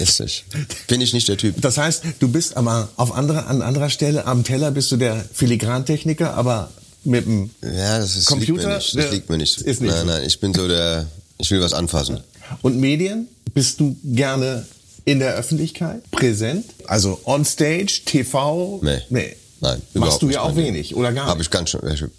Ist 0.00 0.20
nicht. 0.20 0.44
Bin 0.88 1.00
ich 1.00 1.12
nicht 1.12 1.28
der 1.28 1.36
Typ. 1.36 1.60
Das 1.60 1.78
heißt, 1.78 2.04
du 2.20 2.28
bist 2.28 2.56
aber 2.56 2.88
auf 2.96 3.12
andere, 3.14 3.46
an 3.46 3.62
anderer 3.62 3.90
Stelle 3.90 4.26
am 4.26 4.44
Teller 4.44 4.70
bist 4.70 4.90
du 4.92 4.96
der 4.96 5.24
Filigrantechniker, 5.32 6.34
aber 6.34 6.70
mit 7.04 7.26
dem 7.26 7.50
Ja, 7.62 7.98
das 7.98 8.16
ist, 8.16 8.26
Computer, 8.26 8.78
liegt 8.78 8.88
mir 8.88 8.96
nicht. 8.96 8.96
Das 8.96 9.10
liegt 9.12 9.30
mir 9.30 9.38
nicht. 9.38 9.58
ist 9.60 9.80
nicht 9.80 9.90
nein, 9.90 10.06
nein, 10.06 10.22
ich 10.24 10.38
bin 10.40 10.54
so 10.54 10.68
der, 10.68 11.06
ich 11.38 11.50
will 11.50 11.60
was 11.60 11.72
anfassen. 11.72 12.20
Und 12.62 12.78
Medien? 12.78 13.28
Bist 13.54 13.80
du 13.80 13.96
gerne 14.04 14.66
in 15.04 15.18
der 15.18 15.34
Öffentlichkeit 15.34 16.08
präsent? 16.10 16.64
Also 16.86 17.20
on 17.24 17.44
stage, 17.44 18.02
TV? 18.06 18.80
Nee. 18.82 19.00
Nee. 19.10 19.36
Nein, 19.60 19.82
Machst 19.94 20.22
du 20.22 20.30
ja 20.30 20.40
auch 20.42 20.46
mein 20.46 20.56
Ding. 20.56 20.66
wenig 20.74 20.94
oder 20.96 21.12
gar 21.12 21.26
Habe 21.26 21.38
nicht? 21.38 21.46
ich 21.48 21.50
ganz 21.50 21.70
schön. 21.70 22.10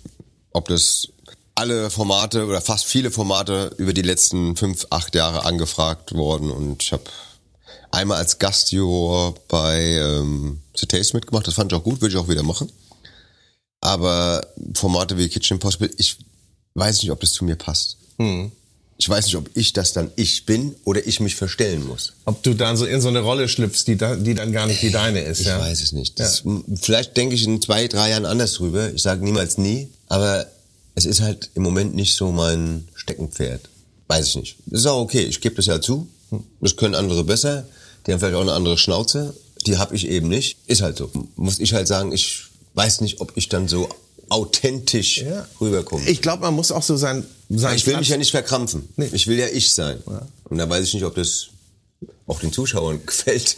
Ob 0.51 0.67
das 0.67 1.07
alle 1.55 1.89
Formate 1.89 2.45
oder 2.45 2.61
fast 2.61 2.85
viele 2.85 3.11
Formate 3.11 3.71
über 3.77 3.93
die 3.93 4.01
letzten 4.01 4.55
fünf, 4.55 4.87
acht 4.89 5.13
Jahre 5.15 5.45
angefragt 5.45 6.13
worden 6.13 6.49
und 6.51 6.81
ich 6.83 6.91
habe 6.91 7.03
einmal 7.93 8.17
als 8.17 8.39
Gastjuror 8.39 9.35
bei 9.47 9.79
ähm, 9.97 10.59
The 10.75 10.85
Taste 10.87 11.15
mitgemacht. 11.15 11.47
Das 11.47 11.53
fand 11.53 11.71
ich 11.71 11.77
auch 11.77 11.83
gut, 11.83 12.01
würde 12.01 12.13
ich 12.15 12.19
auch 12.19 12.27
wieder 12.27 12.43
machen. 12.43 12.69
Aber 13.81 14.45
Formate 14.73 15.17
wie 15.17 15.27
Kitchen 15.29 15.55
Impossible, 15.55 15.89
ich 15.97 16.17
weiß 16.75 17.01
nicht, 17.01 17.11
ob 17.11 17.19
das 17.19 17.33
zu 17.33 17.45
mir 17.45 17.55
passt. 17.55 17.97
Hm. 18.17 18.51
Ich 18.97 19.09
weiß 19.09 19.25
nicht, 19.25 19.35
ob 19.35 19.49
ich 19.55 19.73
das 19.73 19.91
dann 19.91 20.11
ich 20.15 20.45
bin 20.45 20.75
oder 20.85 21.05
ich 21.05 21.19
mich 21.19 21.35
verstellen 21.35 21.85
muss. 21.85 22.13
Ob 22.25 22.41
du 22.43 22.53
dann 22.53 22.77
so 22.77 22.85
in 22.85 23.01
so 23.01 23.09
eine 23.09 23.19
Rolle 23.19 23.49
schlüpfst, 23.49 23.85
die, 23.87 23.97
da, 23.97 24.15
die 24.15 24.33
dann 24.35 24.51
gar 24.51 24.67
nicht 24.67 24.81
die 24.81 24.91
deine 24.91 25.21
ist, 25.21 25.41
Ich 25.41 25.47
ja? 25.47 25.59
weiß 25.59 25.81
es 25.81 25.91
nicht. 25.91 26.19
Das, 26.19 26.41
m- 26.41 26.63
Vielleicht 26.79 27.17
denke 27.17 27.35
ich 27.35 27.43
in 27.43 27.61
zwei, 27.61 27.87
drei 27.87 28.11
Jahren 28.11 28.25
anders 28.25 28.53
drüber. 28.53 28.93
Ich 28.93 29.01
sage 29.01 29.23
niemals 29.23 29.57
nie, 29.57 29.89
aber 30.07 30.45
es 30.95 31.05
ist 31.05 31.21
halt 31.21 31.49
im 31.55 31.63
Moment 31.63 31.95
nicht 31.95 32.15
so 32.15 32.31
mein 32.31 32.87
Steckenpferd. 32.95 33.67
Weiß 34.07 34.27
ich 34.27 34.35
nicht. 34.35 34.55
Das 34.67 34.81
ist 34.81 34.85
auch 34.85 35.01
okay. 35.01 35.23
Ich 35.23 35.41
gebe 35.41 35.55
das 35.55 35.65
ja 35.65 35.81
zu. 35.81 36.07
Das 36.61 36.75
können 36.77 36.95
andere 36.95 37.23
besser. 37.23 37.67
Die 38.05 38.11
haben 38.11 38.19
vielleicht 38.19 38.35
auch 38.35 38.41
eine 38.41 38.53
andere 38.53 38.77
Schnauze. 38.77 39.33
Die 39.65 39.77
habe 39.77 39.95
ich 39.95 40.07
eben 40.07 40.27
nicht. 40.27 40.57
Ist 40.67 40.81
halt 40.81 40.97
so. 40.97 41.09
Muss 41.35 41.59
ich 41.59 41.73
halt 41.73 41.87
sagen, 41.87 42.11
ich 42.11 42.43
weiß 42.73 43.01
nicht, 43.01 43.21
ob 43.21 43.31
ich 43.35 43.49
dann 43.49 43.67
so 43.67 43.87
authentisch 44.29 45.19
Ja. 45.19 45.47
rüberkomme. 45.61 46.07
Ich 46.09 46.21
glaube, 46.21 46.41
man 46.43 46.53
muss 46.55 46.71
auch 46.71 46.83
so 46.83 46.97
sein, 46.97 47.23
sein 47.49 47.75
Ich 47.75 47.85
will 47.85 47.93
Platz- 47.93 48.01
mich 48.01 48.09
ja 48.09 48.17
nicht 48.17 48.31
verkrampfen. 48.31 48.87
Nee. 48.97 49.09
Ich 49.13 49.27
will 49.27 49.37
ja 49.37 49.47
ich 49.47 49.71
sein. 49.73 49.99
Und 50.45 50.57
da 50.57 50.67
weiß 50.69 50.85
ich 50.87 50.93
nicht, 50.95 51.03
ob 51.03 51.15
das 51.15 51.47
auch 52.27 52.39
den 52.39 52.51
Zuschauern 52.51 52.99
gefällt. 53.05 53.57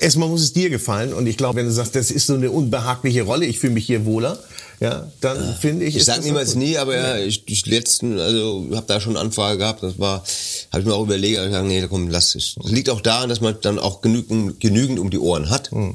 Erstmal 0.00 0.28
muss 0.28 0.40
es 0.42 0.52
dir 0.52 0.70
gefallen 0.70 1.12
und 1.12 1.26
ich 1.26 1.36
glaube, 1.36 1.56
wenn 1.58 1.66
du 1.66 1.72
sagst, 1.72 1.94
das 1.94 2.10
ist 2.10 2.26
so 2.26 2.34
eine 2.34 2.50
unbehagliche 2.50 3.22
Rolle, 3.22 3.46
ich 3.46 3.58
fühle 3.58 3.74
mich 3.74 3.86
hier 3.86 4.04
wohler, 4.04 4.42
ja, 4.80 5.10
dann 5.20 5.54
finde 5.56 5.84
ich. 5.86 5.96
Ich 5.96 6.04
sage 6.04 6.22
niemals 6.22 6.54
nie, 6.54 6.78
aber 6.78 6.94
ja, 6.96 7.18
ich, 7.18 7.42
ich 7.46 7.66
letzten, 7.66 8.18
also 8.18 8.66
habe 8.74 8.86
da 8.86 9.00
schon 9.00 9.16
Anfrage 9.16 9.58
gehabt, 9.58 9.82
das 9.82 9.98
war, 9.98 10.24
habe 10.72 10.80
ich 10.80 10.86
mir 10.86 10.94
auch 10.94 11.02
überlegt, 11.04 11.38
ich 11.38 11.50
sag, 11.52 11.64
nee, 11.64 11.84
komm, 11.88 12.08
lass 12.08 12.34
es. 12.34 12.54
Das 12.62 12.70
liegt 12.70 12.88
auch 12.90 13.00
daran, 13.00 13.28
dass 13.28 13.40
man 13.40 13.56
dann 13.60 13.78
auch 13.78 14.00
genügend, 14.00 14.60
genügend 14.60 14.98
um 14.98 15.10
die 15.10 15.18
Ohren 15.18 15.50
hat, 15.50 15.70
Hm. 15.72 15.94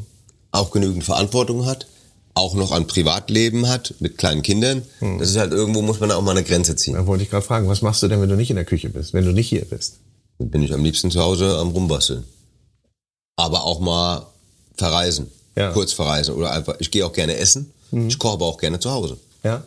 auch 0.52 0.72
genügend 0.72 1.04
Verantwortung 1.04 1.66
hat, 1.66 1.88
auch 2.36 2.56
noch 2.56 2.72
ein 2.72 2.88
Privatleben 2.88 3.70
hat 3.70 3.94
mit 4.00 4.18
kleinen 4.18 4.42
Kindern. 4.42 4.82
Hm. 5.00 5.20
Das 5.20 5.30
ist 5.30 5.38
halt 5.38 5.52
irgendwo 5.54 5.82
muss 5.82 6.00
man 6.00 6.10
da 6.10 6.16
auch 6.18 6.22
mal 6.22 6.32
eine 6.32 6.44
Grenze 6.44 6.76
ziehen. 6.76 6.96
Da 6.96 7.06
wollte 7.08 7.24
ich 7.24 7.30
gerade 7.30 7.46
fragen, 7.46 7.68
was 7.70 7.82
machst 7.82 8.02
du 8.04 8.08
denn, 8.08 8.22
wenn 8.22 8.30
du 8.30 8.36
nicht 8.36 8.50
in 8.50 8.56
der 8.58 8.66
Küche 8.66 8.90
bist, 8.90 9.14
wenn 9.14 9.24
du 9.26 9.32
nicht 9.32 9.48
hier 9.50 9.66
bist? 9.66 9.98
Dann 10.40 10.50
bin 10.50 10.64
ich 10.64 10.74
am 10.74 10.84
liebsten 10.84 11.12
zu 11.12 11.22
Hause 11.22 11.58
am 11.58 11.70
rumbasteln. 11.70 12.24
Aber 13.36 13.64
auch 13.64 13.80
mal 13.80 14.26
verreisen, 14.76 15.28
Ja. 15.56 15.70
Mhm. 15.70 15.74
kurz 15.74 15.94
verreisen 15.94 16.34
oder 16.36 16.52
einfach. 16.52 16.76
Ich 16.80 16.90
gehe 16.92 17.06
auch 17.06 17.14
gerne 17.14 17.38
essen. 17.38 17.72
Ich 18.08 18.18
koche 18.20 18.34
aber 18.34 18.46
auch 18.46 18.58
gerne 18.58 18.80
zu 18.80 18.92
Hause. 18.92 19.18
Ja. 19.44 19.64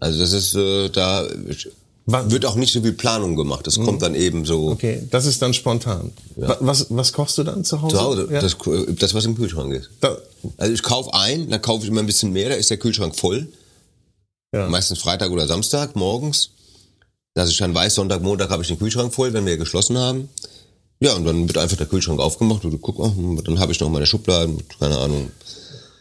Also 0.00 0.18
das 0.20 0.32
ist 0.32 0.54
äh, 0.54 0.88
da 0.88 1.26
ich, 1.48 1.68
Wa- 2.06 2.30
wird 2.30 2.44
auch 2.46 2.54
nicht 2.56 2.72
so 2.72 2.80
viel 2.80 2.92
Planung 2.94 3.36
gemacht. 3.36 3.66
Das 3.66 3.76
kommt 3.78 4.02
dann 4.02 4.14
eben 4.14 4.44
so 4.44 4.70
Okay, 4.70 5.06
das 5.10 5.26
ist 5.26 5.40
dann 5.42 5.52
spontan. 5.54 6.12
Wa- 6.36 6.56
Was, 6.60 6.86
was 6.90 7.12
kochst 7.12 7.36
du 7.38 7.44
dann 7.44 7.64
zu 7.64 7.80
Hause? 7.82 7.96
zu 7.96 8.02
Hause. 8.02 8.28
Ja. 8.32 8.40
Das, 8.40 8.56
das 8.98 9.14
was 9.14 9.24
im 9.26 9.36
Kühlschrank 9.36 9.72
ist. 9.74 9.90
Da, 10.00 10.16
Also 10.56 10.72
ich 10.72 10.82
kaufe 10.82 11.12
ein, 11.14 11.50
dann 11.50 11.60
kaufe 11.62 11.84
ich 11.84 11.90
immer 11.90 12.00
ein 12.00 12.06
bisschen 12.06 12.32
mehr. 12.32 12.48
Da 12.48 12.54
ist 12.56 12.70
der 12.70 12.78
Kühlschrank 12.78 13.14
voll. 13.14 13.46
ja. 14.54 14.68
Meistens 14.68 14.98
Freitag 15.00 15.30
oder 15.30 15.46
Samstag 15.46 15.94
morgens. 15.96 16.50
Dass 17.34 17.48
ich 17.50 17.58
dann 17.58 17.72
weiß, 17.74 17.94
Sonntag, 17.94 18.22
Montag 18.22 18.50
habe 18.50 18.62
ich 18.62 18.68
den 18.68 18.78
Kühlschrank 18.78 19.14
voll, 19.14 19.32
wenn 19.32 19.46
wir 19.46 19.56
geschlossen 19.56 19.96
haben. 19.96 20.28
Ja, 20.98 21.14
und 21.14 21.24
dann 21.24 21.46
wird 21.46 21.58
einfach 21.58 21.76
der 21.76 21.86
Kühlschrank 21.86 22.18
aufgemacht 22.18 22.64
und 22.64 22.80
guck, 22.82 22.98
oh, 22.98 23.40
dann 23.44 23.60
habe 23.60 23.70
ich 23.72 23.78
noch 23.80 23.88
meine 23.88 24.04
Schubladen, 24.06 24.62
keine 24.80 24.98
Ahnung. 24.98 25.30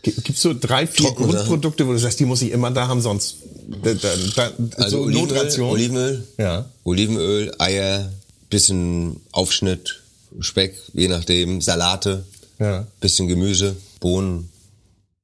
Gibt 0.01 0.29
es 0.29 0.41
so 0.41 0.53
drei, 0.53 0.87
vier 0.87 1.07
Trockene 1.07 1.31
Sachen. 1.33 1.47
Grundprodukte, 1.47 1.87
wo 1.87 1.91
du 1.91 1.99
sagst, 1.99 2.19
die 2.19 2.25
muss 2.25 2.41
ich 2.41 2.51
immer 2.51 2.71
da 2.71 2.87
haben, 2.87 3.01
sonst 3.01 3.37
da, 3.83 3.93
da, 3.93 4.15
da, 4.35 4.51
Also 4.77 4.97
so 4.97 5.03
Olivenöl, 5.03 5.27
Notration? 5.27 5.69
Olivenöl, 5.69 6.27
Ja. 6.37 6.69
Olivenöl, 6.85 7.51
Eier, 7.59 8.11
bisschen 8.49 9.19
Aufschnitt, 9.31 10.01
Speck, 10.39 10.75
je 10.93 11.07
nachdem, 11.07 11.59
Salate, 11.61 12.23
Ja. 12.59 12.87
bisschen 13.01 13.27
Gemüse, 13.27 13.75
Bohnen, 13.99 14.49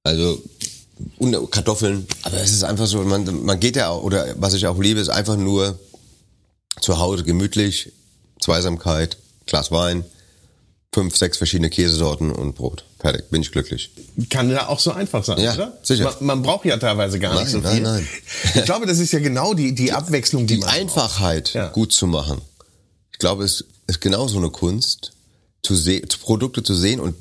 also 0.04 0.42
und 1.18 1.52
Kartoffeln. 1.52 2.06
Aber 2.24 2.38
es 2.42 2.52
ist 2.52 2.64
einfach 2.64 2.88
so, 2.88 3.02
man, 3.04 3.44
man 3.46 3.60
geht 3.60 3.76
ja 3.76 3.90
auch, 3.90 4.04
oder 4.04 4.36
was 4.38 4.54
ich 4.54 4.68
auch 4.68 4.80
liebe, 4.80 5.00
ist 5.00 5.10
einfach 5.10 5.38
nur 5.38 5.78
zu 6.82 7.00
Hause 7.00 7.24
gemütlich, 7.24 7.92
Zweisamkeit, 8.42 9.18
Glas 9.46 9.72
Wein, 9.72 10.04
fünf, 10.96 11.16
sechs 11.18 11.38
verschiedene 11.38 11.70
Käsesorten 11.70 12.32
und 12.32 12.56
Brot. 12.56 12.86
Fertig, 13.00 13.30
bin 13.30 13.42
ich 13.42 13.52
glücklich. 13.52 13.92
Kann 14.30 14.50
ja 14.50 14.68
auch 14.70 14.80
so 14.80 14.92
einfach 14.94 15.24
sein, 15.26 15.38
Ja, 15.40 15.54
oder? 15.54 15.78
sicher. 15.84 16.06
Man, 16.06 16.26
man 16.26 16.42
braucht 16.42 16.66
ja 16.66 16.78
teilweise 16.78 17.20
gar 17.20 17.34
nicht 17.34 17.52
Nein, 17.54 17.64
so 17.64 17.70
viel. 17.70 17.82
nein, 17.82 17.84
nein. 17.84 18.08
Ich 18.56 18.64
glaube, 18.64 18.86
das 18.88 19.00
ist 19.00 19.12
ja 19.12 19.20
genau 19.20 19.54
die, 19.54 19.76
die 19.76 19.92
Abwechslung, 19.92 20.48
die, 20.48 20.56
die 20.56 20.60
man 20.62 20.70
Einfachheit 20.70 21.54
Ja. 21.54 21.68
gut 21.68 21.92
zu 21.92 22.08
machen. 22.08 22.40
Ich 23.12 23.20
glaube, 23.20 23.44
es 23.44 23.66
ist 23.88 24.00
genauso 24.02 24.38
eine 24.38 24.50
Kunst, 24.50 25.12
zu 25.64 25.76
se 25.76 26.00
Produkte 26.22 26.64
zu 26.64 26.74
sehen 26.74 27.00
und 27.02 27.16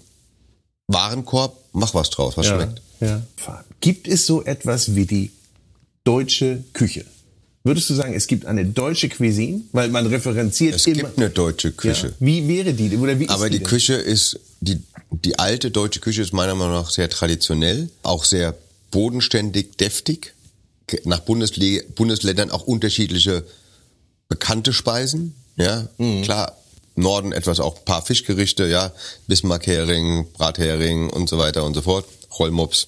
Warenkorb, 0.87 1.57
mach 1.73 1.95
was 1.95 2.11
draus, 2.11 2.37
was 2.37 2.47
ja, 2.47 2.55
schmeckt. 2.57 2.81
ja. 3.01 3.23
Gibt 3.81 4.07
es 4.07 4.25
so 4.27 4.45
etwas 4.45 4.95
wie 4.95 5.07
die 5.07 5.33
deutsche 6.05 6.63
Küche? 6.75 7.05
Würdest 7.67 7.89
du 7.89 7.95
sagen, 7.95 8.13
es 8.13 8.27
gibt 8.27 8.45
eine 8.45 8.67
deutsche 8.67 9.09
Cuisine? 9.09 9.63
Weil 9.73 9.89
man 9.89 10.07
referenziert 10.07 10.75
Es 10.75 10.87
immer. 10.87 10.97
gibt 10.97 11.17
eine 11.19 11.31
deutsche 11.31 11.73
Küche. 11.73 12.09
Ja. 12.09 12.13
Wie 12.21 12.47
wäre 12.47 12.75
die? 12.75 12.95
Oder 12.95 13.19
wie 13.19 13.25
ist 13.25 13.31
Aber 13.31 13.49
die 13.49 13.59
denn? 13.59 13.67
Küche 13.67 13.95
ist, 13.95 14.39
die, 14.61 14.83
die 15.11 15.39
alte 15.39 15.71
deutsche 15.71 16.01
Küche 16.01 16.21
ist 16.21 16.35
meiner 16.35 16.55
Meinung 16.55 16.75
nach 16.75 16.91
sehr 16.91 17.09
traditionell, 17.09 17.89
auch 18.03 18.25
sehr 18.25 18.55
bodenständig, 18.91 19.79
deftig. 19.79 20.35
Nach 21.05 21.21
Bundesli 21.21 21.83
Bundesländern 21.95 22.51
auch 22.51 22.67
unterschiedliche 22.67 23.45
bekannte 24.29 24.75
Speisen. 24.75 25.35
Ja, 25.57 25.89
Mhm. 25.97 26.23
klar. 26.23 26.53
Norden 26.97 27.33
etwas 27.33 27.59
auch 27.61 27.77
ein 27.79 27.85
paar 27.87 28.05
Fischgerichte, 28.05 28.67
ja, 28.69 28.93
Bismarckhering, 29.27 30.27
Brathering 30.35 31.09
und 31.11 31.29
so 31.31 31.39
weiter 31.39 31.65
und 31.65 31.75
so 31.75 31.81
fort, 31.83 32.05
Rollmops, 32.39 32.87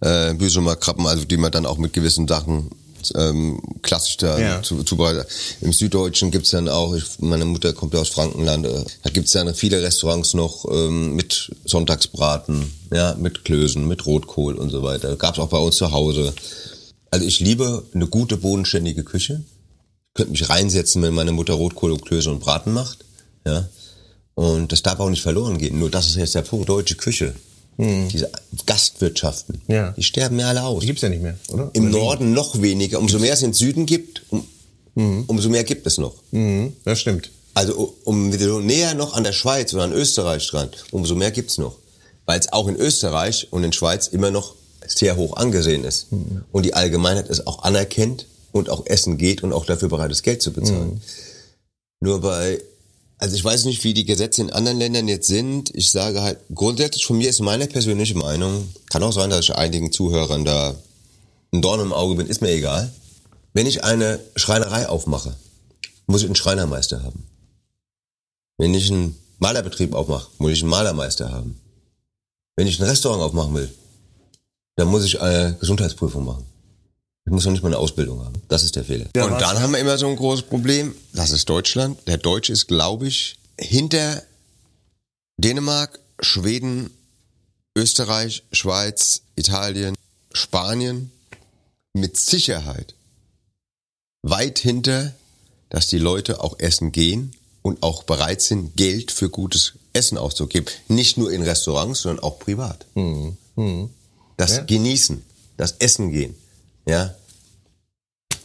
äh, 0.00 0.34
Büsumer 0.34 0.74
Krabben, 0.76 1.06
also 1.06 1.24
die 1.24 1.36
man 1.38 1.50
dann 1.52 1.64
auch 1.64 1.78
mit 1.78 1.92
gewissen 1.94 2.28
Sachen 2.28 2.70
ähm, 3.16 3.60
klassisch 3.82 4.16
da 4.18 4.38
Ja. 4.38 4.62
zu, 4.62 4.84
zubereitet. 4.84 5.26
Im 5.60 5.72
Süddeutschen 5.72 6.30
gibt's 6.30 6.50
dann 6.50 6.68
auch, 6.68 6.94
ich, 6.94 7.04
meine 7.18 7.44
Mutter 7.44 7.72
kommt 7.72 7.94
ja 7.94 8.00
aus 8.00 8.10
Frankenland, 8.10 8.66
äh, 8.66 8.84
da 9.02 9.10
gibt's 9.10 9.32
dann 9.32 9.52
viele 9.54 9.82
Restaurants 9.82 10.34
noch 10.34 10.64
ähm, 10.70 11.14
mit 11.16 11.50
Sonntagsbraten, 11.64 12.72
ja, 12.92 13.14
mit 13.18 13.44
Klößen, 13.44 13.86
mit 13.86 14.06
Rotkohl 14.06 14.54
und 14.54 14.70
so 14.70 14.82
weiter. 14.82 15.16
Gab's 15.16 15.38
auch 15.38 15.48
bei 15.48 15.58
uns 15.58 15.76
zu 15.76 15.90
Hause. 15.92 16.32
Also 17.10 17.26
ich 17.26 17.40
liebe 17.40 17.84
eine 17.94 18.06
gute, 18.06 18.36
bodenständige 18.36 19.02
Küche. 19.04 19.42
Ich 20.08 20.14
könnte 20.14 20.32
mich 20.32 20.48
reinsetzen, 20.48 21.02
wenn 21.02 21.14
meine 21.14 21.32
Mutter 21.32 21.54
Rotkohl 21.54 21.92
und 21.92 22.04
Klöße 22.06 22.30
und 22.30 22.40
Braten 22.40 22.72
macht. 22.72 23.04
Ja. 23.46 23.68
Und 24.34 24.72
das 24.72 24.82
darf 24.82 24.98
auch 25.00 25.10
nicht 25.10 25.22
verloren 25.22 25.58
gehen. 25.58 25.78
Nur 25.78 25.90
das 25.90 26.06
ist 26.08 26.16
jetzt 26.16 26.34
der 26.34 26.42
Punkt, 26.42 26.68
deutsche 26.68 26.94
Küche. 26.94 27.34
Diese 27.78 28.30
Gastwirtschaften. 28.66 29.60
Ja. 29.66 29.92
die 29.92 30.02
sterben 30.02 30.38
ja 30.38 30.48
alle 30.48 30.62
aus. 30.62 30.80
Die 30.80 30.86
gibt's 30.86 31.02
ja 31.02 31.08
nicht 31.08 31.22
mehr, 31.22 31.36
oder? 31.48 31.70
Im 31.72 31.84
Oder 31.88 31.92
Norden 31.98 32.32
noch 32.32 32.60
weniger. 32.62 32.98
Umso 32.98 33.18
mehr 33.18 33.32
es 33.32 33.42
in 33.42 33.48
den 33.48 33.54
Süden 33.54 33.86
gibt, 33.86 34.22
um, 34.30 35.24
umso 35.26 35.48
mehr 35.48 35.64
gibt 35.64 35.86
es 35.86 35.98
noch. 35.98 36.14
Mhm, 36.32 36.74
das 36.84 37.00
stimmt. 37.00 37.30
Also 37.54 37.76
u- 37.78 37.92
umso 38.04 38.60
näher 38.60 38.94
noch 38.94 39.14
an 39.14 39.24
der 39.24 39.32
Schweiz 39.32 39.72
oder 39.74 39.82
an 39.84 39.92
Österreich 39.92 40.46
dran, 40.48 40.68
umso 40.90 41.14
mehr 41.14 41.30
gibt's 41.30 41.58
noch. 41.58 41.76
Weil 42.26 42.38
es 42.38 42.52
auch 42.52 42.68
in 42.68 42.76
Österreich 42.76 43.48
und 43.50 43.64
in 43.64 43.72
Schweiz 43.72 44.06
immer 44.06 44.30
noch 44.30 44.54
sehr 44.86 45.16
hoch 45.16 45.36
angesehen 45.36 45.84
ist. 45.84 46.06
Und 46.52 46.64
die 46.64 46.74
Allgemeinheit 46.74 47.28
es 47.30 47.46
auch 47.46 47.62
anerkennt 47.62 48.26
und 48.52 48.68
auch 48.70 48.86
essen 48.86 49.16
geht 49.18 49.42
und 49.42 49.52
auch 49.52 49.64
dafür 49.66 49.88
bereit 49.88 50.10
ist, 50.10 50.22
Geld 50.22 50.42
zu 50.42 50.52
bezahlen. 50.52 51.00
Nur 52.00 52.20
bei, 52.20 52.60
also 53.22 53.36
ich 53.36 53.44
weiß 53.44 53.66
nicht, 53.66 53.84
wie 53.84 53.94
die 53.94 54.04
Gesetze 54.04 54.40
in 54.40 54.50
anderen 54.50 54.78
Ländern 54.78 55.06
jetzt 55.06 55.28
sind. 55.28 55.70
Ich 55.76 55.92
sage 55.92 56.22
halt, 56.22 56.40
grundsätzlich 56.52 57.06
von 57.06 57.18
mir 57.18 57.30
ist 57.30 57.38
meine 57.38 57.68
persönliche 57.68 58.16
Meinung, 58.16 58.68
kann 58.90 59.04
auch 59.04 59.12
sein, 59.12 59.30
dass 59.30 59.44
ich 59.44 59.54
einigen 59.54 59.92
Zuhörern 59.92 60.44
da 60.44 60.74
ein 61.52 61.62
Dorn 61.62 61.78
im 61.78 61.92
Auge 61.92 62.16
bin, 62.16 62.26
ist 62.26 62.42
mir 62.42 62.50
egal. 62.50 62.92
Wenn 63.52 63.68
ich 63.68 63.84
eine 63.84 64.18
Schreinerei 64.34 64.88
aufmache, 64.88 65.36
muss 66.08 66.22
ich 66.22 66.26
einen 66.26 66.34
Schreinermeister 66.34 67.04
haben. 67.04 67.22
Wenn 68.58 68.74
ich 68.74 68.90
einen 68.90 69.16
Malerbetrieb 69.38 69.94
aufmache, 69.94 70.26
muss 70.38 70.50
ich 70.50 70.62
einen 70.62 70.70
Malermeister 70.70 71.30
haben. 71.30 71.60
Wenn 72.56 72.66
ich 72.66 72.80
ein 72.80 72.88
Restaurant 72.88 73.22
aufmachen 73.22 73.54
will, 73.54 73.72
dann 74.74 74.88
muss 74.88 75.04
ich 75.04 75.20
eine 75.20 75.56
Gesundheitsprüfung 75.60 76.24
machen. 76.24 76.44
Ich 77.24 77.32
muss 77.32 77.44
noch 77.44 77.52
nicht 77.52 77.62
mal 77.62 77.68
eine 77.68 77.78
Ausbildung 77.78 78.24
haben. 78.24 78.42
Das 78.48 78.62
ist 78.64 78.74
der 78.76 78.84
Fehler. 78.84 79.06
Ja, 79.14 79.24
Und 79.26 79.40
dann 79.40 79.60
haben 79.60 79.72
wir 79.72 79.78
immer 79.78 79.96
so 79.96 80.08
ein 80.08 80.16
großes 80.16 80.46
Problem. 80.46 80.94
Das 81.12 81.30
ist 81.30 81.48
Deutschland. 81.48 81.98
Der 82.06 82.18
Deutsche 82.18 82.52
ist, 82.52 82.66
glaube 82.66 83.06
ich, 83.06 83.36
hinter 83.58 84.22
Dänemark, 85.38 86.00
Schweden, 86.20 86.90
Österreich, 87.76 88.42
Schweiz, 88.52 89.22
Italien, 89.36 89.94
Spanien 90.32 91.12
mit 91.94 92.16
Sicherheit 92.16 92.94
weit 94.22 94.58
hinter, 94.58 95.14
dass 95.68 95.86
die 95.88 95.98
Leute 95.98 96.42
auch 96.42 96.58
essen 96.58 96.92
gehen 96.92 97.32
und 97.62 97.82
auch 97.82 98.02
bereit 98.04 98.40
sind, 98.40 98.76
Geld 98.76 99.10
für 99.10 99.28
gutes 99.30 99.74
Essen 99.92 100.16
auszugeben. 100.18 100.66
Nicht 100.88 101.18
nur 101.18 101.30
in 101.32 101.42
Restaurants, 101.42 102.02
sondern 102.02 102.22
auch 102.24 102.38
privat. 102.38 102.86
Das 104.36 104.56
Ja. 104.56 104.62
Genießen, 104.64 105.24
das 105.56 105.72
Essen 105.78 106.10
gehen, 106.12 106.34
ja, 106.86 107.14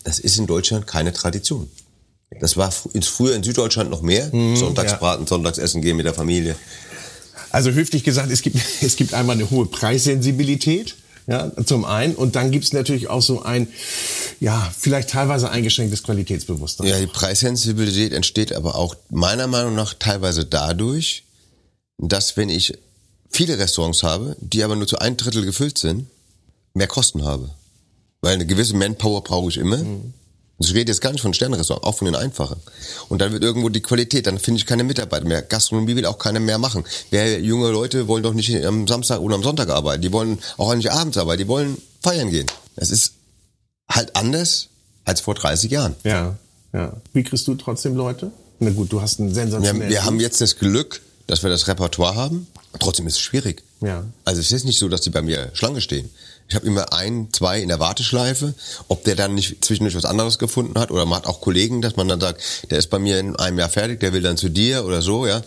das 0.04 0.20
ist 0.20 0.38
in 0.38 0.48
Deutschland 0.48 0.88
keine 0.88 1.14
Tradition. 1.14 1.70
Das 2.40 2.58
war 2.58 2.70
fr- 2.72 3.04
früher 3.06 3.36
in 3.36 3.44
Süddeutschland 3.44 3.90
noch 3.90 4.02
mehr. 4.02 4.30
Sonntagsbraten, 4.56 5.28
Sonntagsessen 5.28 5.82
gehen 5.82 5.98
mit 5.98 6.06
der 6.06 6.14
Familie. 6.14 6.56
Also 7.52 7.72
höflich 7.72 8.04
gesagt, 8.04 8.32
es 8.32 8.42
gibt, 8.42 8.58
es 8.82 8.96
gibt 8.98 9.14
einmal 9.14 9.36
eine 9.36 9.50
hohe 9.50 9.66
Preissensibilität, 9.66 10.96
ja, 11.28 11.52
zum 11.66 11.84
einen, 11.86 12.16
und 12.16 12.36
dann 12.36 12.52
gibt's 12.52 12.72
natürlich 12.74 13.10
auch 13.10 13.22
so 13.22 13.42
ein, 13.44 13.68
ja, 14.40 14.72
vielleicht 14.78 15.10
teilweise 15.10 15.50
eingeschränktes 15.50 16.04
Qualitätsbewusstsein. 16.04 16.88
Ja, 16.88 17.00
die 17.00 17.08
Preissensibilität 17.08 18.14
entsteht 18.14 18.54
aber 18.54 18.76
auch 18.76 18.96
meiner 19.10 19.48
Meinung 19.48 19.76
nach 19.76 19.94
teilweise 19.94 20.46
dadurch, 20.46 21.24
dass 21.98 22.38
wenn 22.38 22.50
ich 22.50 22.78
viele 23.30 23.58
Restaurants 23.60 24.04
habe, 24.04 24.38
die 24.40 24.64
aber 24.64 24.76
nur 24.76 24.88
zu 24.88 25.00
ein 25.00 25.18
Drittel 25.18 25.44
gefüllt 25.44 25.78
sind, 25.78 26.08
mehr 26.74 26.88
Kosten 26.88 27.26
habe. 27.26 27.50
Weil 28.28 28.34
eine 28.34 28.46
gewisse 28.46 28.76
Manpower 28.76 29.24
brauche 29.24 29.48
ich 29.50 29.56
immer. 29.58 29.80
Ich 30.60 30.74
rede 30.74 30.92
jetzt 30.92 31.00
gar 31.00 31.14
nicht 31.14 31.22
von 31.22 31.34
Sternrestaurants, 31.34 31.88
auch 31.88 31.96
von 31.98 32.06
den 32.08 32.16
einfachen. 32.16 32.58
Und 33.08 33.22
dann 33.22 33.32
wird 33.32 33.42
irgendwo 33.42 33.70
die 33.70 33.80
Qualität, 33.80 34.28
dann 34.28 34.38
finde 34.38 34.60
ich 34.60 34.66
keine 34.66 34.84
Mitarbeiter 34.84 35.26
mehr. 35.26 35.42
Gastronomie 35.42 35.96
will 35.96 36.06
auch 36.06 36.18
keiner 36.20 36.42
mehr 36.42 36.58
machen. 36.58 36.84
Wer, 37.10 37.40
junge 37.40 37.70
Leute 37.72 38.10
wollen 38.10 38.24
doch 38.24 38.34
nicht 38.34 38.54
am 38.66 38.86
Samstag 38.86 39.22
oder 39.22 39.36
am 39.36 39.44
Sonntag 39.44 39.70
arbeiten. 39.70 40.02
Die 40.02 40.12
wollen 40.12 40.40
auch 40.58 40.76
nicht 40.76 40.92
abends 40.92 41.18
arbeiten. 41.18 41.44
Die 41.44 41.48
wollen 41.48 41.78
feiern 42.04 42.30
gehen. 42.30 42.48
Das 42.76 42.90
ist 42.92 43.14
halt 43.90 44.14
anders 44.18 44.68
als 45.06 45.22
vor 45.22 45.36
30 45.36 45.72
Jahren. 45.72 45.96
Ja, 46.04 46.36
ja. 46.74 46.98
Wie 47.14 47.24
kriegst 47.24 47.48
du 47.48 47.56
trotzdem 47.56 47.96
Leute? 47.96 48.32
Na 48.60 48.72
gut, 48.72 48.92
du 48.92 49.00
hast 49.02 49.22
einen 49.22 49.30
Wir, 49.30 49.36
sensationellen. 49.36 49.84
haben- 49.84 49.90
wir 49.90 50.04
haben 50.04 50.20
jetzt 50.20 50.42
das 50.42 50.58
Glück, 50.58 51.02
dass 51.28 51.44
wir 51.44 51.50
das 51.50 51.68
Repertoire 51.70 52.16
haben. 52.16 52.48
Trotzdem 52.80 53.08
ist 53.08 53.14
es 53.14 53.22
schwierig. 53.22 53.64
Ja. 53.82 54.04
Also 54.26 54.42
es 54.42 54.52
ist 54.52 54.66
nicht 54.66 54.80
so, 54.80 54.90
dass 54.90 55.02
die 55.02 55.12
bei 55.12 55.22
mir 55.22 55.50
Schlange 55.54 55.80
stehen. 55.82 56.10
Ich 56.50 56.56
habe 56.56 56.66
immer 56.66 56.94
ein, 56.94 57.30
zwei 57.34 57.62
in 57.62 57.68
der 57.68 57.80
Warteschleife. 57.80 58.54
Ob 58.88 59.04
der 59.04 59.16
dann 59.16 59.36
nicht 59.36 59.64
zwischendurch 59.66 59.96
was 59.96 60.06
anderes 60.06 60.40
gefunden 60.40 60.80
hat 60.80 60.92
oder 60.92 61.06
man 61.06 61.18
hat 61.20 61.28
auch 61.28 61.42
Kollegen, 61.42 61.82
dass 61.82 61.96
man 61.98 62.08
dann 62.08 62.22
sagt, 62.22 62.42
der 62.72 62.78
ist 62.80 62.90
bei 62.90 63.00
mir 63.00 63.20
in 63.20 63.36
einem 63.36 63.60
Jahr 63.60 63.70
fertig, 63.70 64.00
der 64.00 64.14
will 64.14 64.22
dann 64.22 64.38
zu 64.38 64.50
dir 64.50 64.86
oder 64.86 65.02
so, 65.02 65.28
ja. 65.28 65.42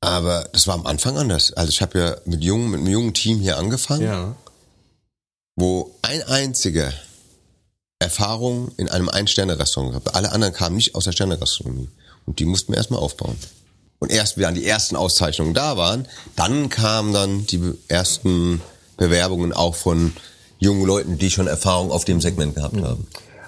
Aber 0.00 0.48
das 0.52 0.66
war 0.66 0.74
am 0.74 0.86
Anfang 0.86 1.16
anders. 1.16 1.52
Also 1.52 1.70
ich 1.70 1.80
habe 1.80 1.98
ja 1.98 2.16
mit 2.26 2.42
jungen, 2.42 2.70
mit 2.70 2.80
einem 2.80 2.88
jungen 2.90 3.14
Team 3.14 3.40
hier 3.40 3.56
angefangen, 3.56 4.02
Ja. 4.02 4.36
wo 5.56 5.94
ein 6.02 6.22
einziger 6.24 6.92
Erfahrung 8.00 8.72
in 8.76 8.88
einem 8.88 9.08
Ein-Sterne-Restaurant 9.08 9.92
gehabt. 9.92 10.14
Alle 10.16 10.32
anderen 10.32 10.52
kamen 10.52 10.76
nicht 10.76 10.94
aus 10.94 11.04
der 11.04 11.12
Sterne-Gastronomie. 11.12 11.88
Und 12.26 12.38
die 12.40 12.44
mussten 12.44 12.72
wir 12.72 12.76
erstmal 12.78 13.00
aufbauen. 13.00 13.36
Und 14.00 14.10
erst, 14.10 14.36
wie 14.36 14.42
dann 14.42 14.56
die 14.56 14.66
ersten 14.66 14.96
Auszeichnungen 14.96 15.54
da 15.54 15.76
waren, 15.76 16.08
dann 16.34 16.68
kamen 16.68 17.12
dann 17.12 17.46
die 17.46 17.60
ersten 17.86 18.60
Bewerbungen 18.96 19.52
auch 19.52 19.74
von 19.74 20.12
jungen 20.58 20.84
Leuten, 20.84 21.18
die 21.18 21.30
schon 21.30 21.46
Erfahrung 21.46 21.90
auf 21.90 22.04
dem 22.04 22.20
Segment 22.20 22.54
gehabt 22.54 22.80
haben. 22.80 23.06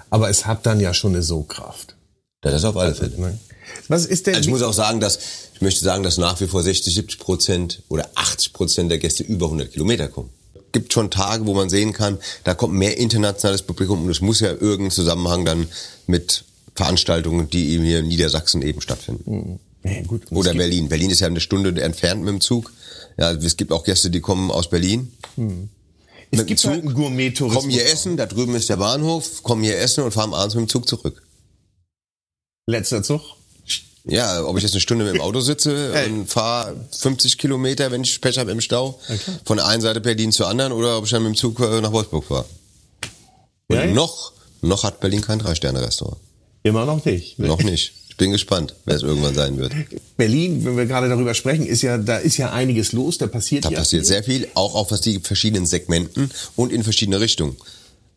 Aber 0.09 0.29
es 0.29 0.45
hat 0.45 0.65
dann 0.65 0.79
ja 0.79 0.93
schon 0.93 1.13
eine 1.13 1.23
Sogkraft. 1.23 1.95
Das 2.41 2.53
ist 2.53 2.65
auf 2.65 2.77
alle 2.77 2.93
Fälle. 2.93 3.19
Ne? 3.19 3.39
Was 3.87 4.05
ist 4.05 4.27
denn 4.27 4.35
Also 4.35 4.47
ich 4.47 4.51
muss 4.51 4.61
auch 4.61 4.73
sagen, 4.73 4.99
dass 4.99 5.19
ich 5.55 5.61
möchte 5.61 5.83
sagen, 5.83 6.03
dass 6.03 6.17
nach 6.17 6.39
wie 6.41 6.47
vor 6.47 6.61
60, 6.61 6.93
70 6.93 7.19
Prozent 7.19 7.81
oder 7.87 8.09
80 8.15 8.53
Prozent 8.53 8.91
der 8.91 8.97
Gäste 8.97 9.23
über 9.23 9.45
100 9.45 9.71
Kilometer 9.71 10.09
kommen. 10.09 10.29
Gibt 10.73 10.91
schon 10.91 11.09
Tage, 11.09 11.45
wo 11.45 11.53
man 11.53 11.69
sehen 11.69 11.93
kann, 11.93 12.17
da 12.43 12.53
kommt 12.53 12.73
mehr 12.73 12.97
internationales 12.97 13.61
Publikum 13.61 14.03
und 14.03 14.09
es 14.11 14.19
muss 14.19 14.41
ja 14.41 14.49
irgendeinen 14.49 14.91
Zusammenhang 14.91 15.45
dann 15.45 15.67
mit 16.05 16.43
Veranstaltungen, 16.75 17.49
die 17.49 17.69
eben 17.69 17.85
hier 17.85 17.99
in 17.99 18.07
Niedersachsen 18.09 18.61
eben 18.61 18.81
stattfinden. 18.81 19.59
ja, 19.83 20.01
gut, 20.01 20.23
Oder 20.31 20.53
Berlin. 20.53 20.89
Berlin 20.89 21.09
ist 21.09 21.21
ja 21.21 21.27
eine 21.27 21.39
Stunde 21.39 21.81
entfernt 21.81 22.21
mit 22.21 22.33
dem 22.33 22.41
Zug. 22.41 22.73
Ja, 23.17 23.31
es 23.31 23.57
gibt 23.57 23.71
auch 23.71 23.83
Gäste, 23.83 24.09
die 24.09 24.21
kommen 24.21 24.51
aus 24.51 24.69
Berlin. 24.69 25.11
es 25.37 25.41
mit 26.31 26.39
dem 26.41 26.47
gibt 26.47 26.59
Zug, 26.59 26.71
halt 26.71 26.81
einen 26.83 26.93
Gourmet-Tourismus. 26.93 27.61
Kommen 27.61 27.71
hier 27.71 27.85
essen, 27.85 28.17
da 28.17 28.25
drüben 28.25 28.55
ist 28.55 28.69
der 28.69 28.77
Bahnhof, 28.77 29.43
kommen 29.43 29.63
hier 29.63 29.79
essen 29.79 30.03
und 30.03 30.11
fahren 30.11 30.33
abends 30.33 30.55
mit 30.55 30.65
dem 30.65 30.69
Zug 30.69 30.87
zurück. 30.87 31.23
Letzter 32.67 33.03
Zug. 33.03 33.21
Ja, 34.07 34.43
ob 34.43 34.57
ich 34.57 34.63
jetzt 34.63 34.73
eine 34.73 34.81
Stunde 34.81 35.05
mit 35.05 35.15
dem 35.15 35.21
Auto 35.21 35.39
sitze 35.39 35.93
und 36.07 36.27
fahre 36.27 36.75
50 36.91 37.37
Kilometer, 37.37 37.91
wenn 37.91 38.03
ich 38.03 38.21
Pech 38.21 38.37
habe 38.37 38.51
im 38.51 38.61
Stau, 38.61 38.99
von 39.45 39.57
der 39.57 39.65
einen 39.65 39.81
Seite 39.81 40.01
Berlin 40.01 40.31
zur 40.31 40.47
anderen, 40.47 40.71
oder 40.71 40.97
ob 40.97 41.05
ich 41.05 41.11
dann 41.11 41.23
mit 41.23 41.33
dem 41.33 41.35
Zug 41.35 41.59
äh, 41.59 41.81
nach 41.81 41.91
Wolfsburg 41.91 42.25
fahre. 42.25 42.45
Und 43.67 43.77
Ja, 43.77 43.85
ja. 43.85 43.93
noch, 43.93 44.33
noch 44.61 44.83
hat 44.83 44.99
Berlin 44.99 45.21
kein 45.21 45.39
Drei-Sterne-Restaurant. 45.39 46.17
Immer 46.63 46.85
noch 46.85 47.03
nicht. 47.05 47.39
Noch 47.39 47.61
nicht. 47.61 47.93
Ich 48.15 48.17
bin 48.17 48.31
gespannt, 48.31 48.73
wer 48.85 48.95
es 48.95 49.03
irgendwann 49.03 49.35
sein 49.35 49.57
wird. 49.57 49.73
Berlin, 50.15 50.63
wenn 50.63 50.77
wir 50.77 50.85
gerade 50.85 51.09
darüber 51.09 51.33
sprechen, 51.33 51.65
ist 51.65 51.81
ja, 51.81 51.97
da 51.97 52.15
ist 52.15 52.37
ja 52.37 52.53
einiges 52.53 52.93
los, 52.93 53.17
da 53.17 53.27
passiert 53.27 53.65
Da 53.65 53.71
ja 53.71 53.79
passiert 53.79 54.03
viel. 54.03 54.07
sehr 54.07 54.23
viel, 54.23 54.47
auch 54.53 54.73
auf 54.73 54.89
was 54.91 55.01
die 55.01 55.19
verschiedenen 55.19 55.65
Segmenten 55.65 56.31
und 56.55 56.71
in 56.71 56.85
verschiedene 56.85 57.19
Richtungen. 57.19 57.57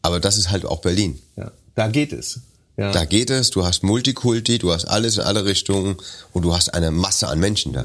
Aber 0.02 0.20
das 0.20 0.38
ist 0.38 0.50
halt 0.52 0.64
auch 0.64 0.82
Berlin. 0.82 1.18
Ja, 1.36 1.50
da 1.74 1.88
geht 1.88 2.12
es. 2.12 2.38
Ja. 2.76 2.92
Da 2.92 3.06
geht 3.06 3.28
es, 3.30 3.50
du 3.50 3.64
hast 3.64 3.82
Multikulti, 3.82 4.58
du 4.58 4.72
hast 4.72 4.84
alles 4.84 5.16
in 5.16 5.24
alle 5.24 5.44
Richtungen 5.44 5.96
und 6.32 6.42
du 6.42 6.54
hast 6.54 6.72
eine 6.74 6.92
Masse 6.92 7.26
an 7.26 7.40
Menschen 7.40 7.72
da. 7.72 7.84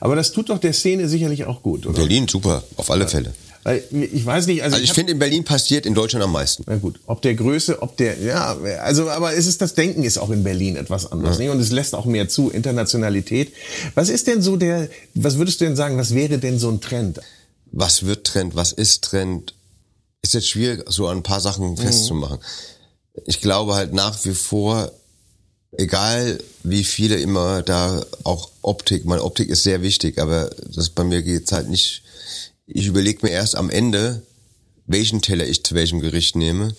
Aber 0.00 0.16
das 0.16 0.32
tut 0.32 0.48
doch 0.48 0.58
der 0.58 0.72
Szene 0.72 1.08
sicherlich 1.08 1.44
auch 1.44 1.62
gut, 1.62 1.86
oder? 1.86 1.94
Berlin, 1.96 2.26
super, 2.26 2.64
auf 2.76 2.90
alle 2.90 3.06
Fälle. 3.06 3.32
Weil, 3.66 3.82
ich 3.90 4.24
weiß 4.24 4.46
nicht, 4.46 4.62
also, 4.62 4.74
Also 4.74 4.84
ich 4.84 4.90
hab- 4.90 4.94
finde, 4.94 5.10
in 5.10 5.18
Berlin 5.18 5.42
passiert 5.42 5.86
in 5.86 5.94
Deutschland 5.94 6.24
am 6.24 6.30
meisten. 6.30 6.62
Na 6.68 6.76
gut, 6.76 7.00
ob 7.06 7.20
der 7.22 7.34
Größe, 7.34 7.82
ob 7.82 7.96
der, 7.96 8.16
ja, 8.20 8.56
also, 8.80 9.10
aber 9.10 9.34
es 9.34 9.48
ist 9.48 9.60
das 9.60 9.74
Denken 9.74 10.04
ist 10.04 10.18
auch 10.18 10.30
in 10.30 10.44
Berlin 10.44 10.76
etwas 10.76 11.10
anders, 11.10 11.40
nicht? 11.40 11.50
Und 11.50 11.58
es 11.58 11.72
lässt 11.72 11.96
auch 11.96 12.04
mehr 12.04 12.28
zu, 12.28 12.48
Internationalität. 12.48 13.52
Was 13.96 14.08
ist 14.08 14.28
denn 14.28 14.40
so 14.40 14.54
der, 14.54 14.88
was 15.14 15.36
würdest 15.38 15.60
du 15.60 15.64
denn 15.64 15.74
sagen, 15.74 15.98
was 15.98 16.14
wäre 16.14 16.38
denn 16.38 16.60
so 16.60 16.70
ein 16.70 16.80
Trend? 16.80 17.18
was 17.72 18.04
wird 18.06 18.24
Trend, 18.24 18.54
was 18.54 18.70
ist 18.70 19.02
Trend, 19.02 19.52
ist 20.22 20.34
jetzt 20.34 20.48
schwierig, 20.48 20.84
so 20.88 21.08
an 21.08 21.18
ein 21.18 21.22
paar 21.24 21.40
Sachen 21.40 21.76
festzumachen. 21.76 22.38
Ich 23.26 23.40
glaube 23.40 23.74
halt 23.74 23.92
nach 23.92 24.24
wie 24.24 24.32
vor, 24.32 24.92
egal 25.76 26.38
wie 26.62 26.84
viele 26.84 27.16
immer 27.16 27.62
da 27.62 28.06
auch 28.22 28.50
Optik, 28.62 29.04
meine 29.06 29.24
Optik 29.24 29.48
ist 29.48 29.64
sehr 29.64 29.82
wichtig, 29.82 30.18
aber 30.18 30.50
das 30.72 30.90
bei 30.90 31.02
mir 31.02 31.22
geht's 31.22 31.50
halt 31.50 31.68
nicht, 31.68 32.02
ich 32.66 32.86
überlege 32.86 33.24
mir 33.24 33.32
erst 33.32 33.56
am 33.56 33.70
Ende, 33.70 34.22
welchen 34.86 35.22
Teller 35.22 35.46
ich 35.46 35.64
zu 35.64 35.74
welchem 35.74 36.00
Gericht 36.00 36.36
nehme 36.36 36.74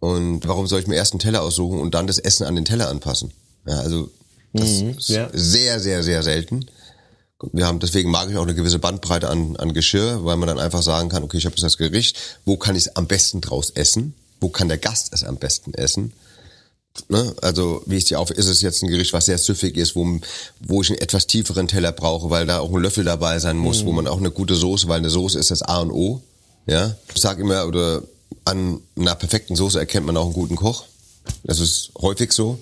und 0.00 0.46
warum 0.46 0.66
soll 0.66 0.80
ich 0.80 0.86
mir 0.86 0.96
erst 0.96 1.12
einen 1.12 1.20
Teller 1.20 1.42
aussuchen 1.42 1.80
und 1.80 1.94
dann 1.94 2.06
das 2.06 2.18
Essen 2.18 2.44
an 2.44 2.54
den 2.54 2.64
Teller 2.64 2.88
anpassen. 2.88 3.32
Ja, 3.66 3.80
also 3.80 4.10
das 4.52 4.70
ist 4.70 5.08
ja. 5.08 5.28
sehr, 5.32 5.80
sehr, 5.80 6.02
sehr 6.02 6.22
selten. 6.22 6.66
Wir 7.52 7.66
haben, 7.66 7.78
deswegen 7.78 8.10
mag 8.10 8.30
ich 8.30 8.36
auch 8.36 8.42
eine 8.42 8.54
gewisse 8.54 8.78
Bandbreite 8.78 9.28
an, 9.28 9.56
an 9.56 9.72
Geschirr, 9.72 10.24
weil 10.24 10.36
man 10.36 10.48
dann 10.48 10.58
einfach 10.58 10.82
sagen 10.82 11.08
kann, 11.08 11.22
okay, 11.22 11.36
ich 11.36 11.44
habe 11.44 11.54
jetzt 11.54 11.62
das 11.62 11.76
Gericht, 11.76 12.18
wo 12.44 12.56
kann 12.56 12.74
ich 12.74 12.86
es 12.86 12.96
am 12.96 13.06
besten 13.06 13.40
draus 13.40 13.70
essen? 13.70 14.14
Wo 14.40 14.48
kann 14.48 14.68
der 14.68 14.78
Gast 14.78 15.12
es 15.12 15.22
am 15.22 15.36
besten 15.36 15.74
essen? 15.74 16.12
Ne? 17.08 17.34
Also, 17.42 17.82
wie 17.86 17.96
ist 17.96 18.10
die 18.10 18.16
auf, 18.16 18.30
ist 18.30 18.46
es 18.46 18.62
jetzt 18.62 18.82
ein 18.82 18.88
Gericht, 18.88 19.12
was 19.12 19.26
sehr 19.26 19.38
süffig 19.38 19.76
ist, 19.76 19.96
wo, 19.96 20.20
wo 20.60 20.82
ich 20.82 20.90
einen 20.90 20.98
etwas 20.98 21.26
tieferen 21.26 21.68
Teller 21.68 21.92
brauche, 21.92 22.30
weil 22.30 22.46
da 22.46 22.60
auch 22.60 22.72
ein 22.72 22.82
Löffel 22.82 23.04
dabei 23.04 23.38
sein 23.38 23.56
muss, 23.56 23.84
wo 23.84 23.92
man 23.92 24.06
auch 24.06 24.18
eine 24.18 24.30
gute 24.30 24.54
Soße, 24.54 24.88
weil 24.88 24.98
eine 24.98 25.10
Soße 25.10 25.38
ist 25.38 25.50
das 25.50 25.62
A 25.62 25.80
und 25.80 25.90
O. 25.90 26.20
Ja, 26.66 26.96
ich 27.14 27.20
sage 27.20 27.42
immer, 27.42 27.66
oder 27.66 28.02
an 28.44 28.80
einer 28.96 29.14
perfekten 29.14 29.56
Soße 29.56 29.78
erkennt 29.78 30.06
man 30.06 30.16
auch 30.16 30.26
einen 30.26 30.34
guten 30.34 30.56
Koch. 30.56 30.84
Das 31.44 31.60
ist 31.60 31.90
häufig 32.00 32.32
so. 32.32 32.58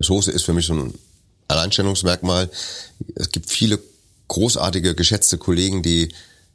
Soße 0.00 0.30
ist 0.30 0.44
für 0.44 0.52
mich 0.52 0.66
so 0.66 0.74
ein 0.74 0.94
Alleinstellungsmerkmal. 1.48 2.50
Es 3.14 3.30
gibt 3.30 3.50
viele 3.50 3.78
großartige, 4.28 4.94
geschätzte 4.94 5.38
Kollegen, 5.38 5.82
die, 5.82 6.08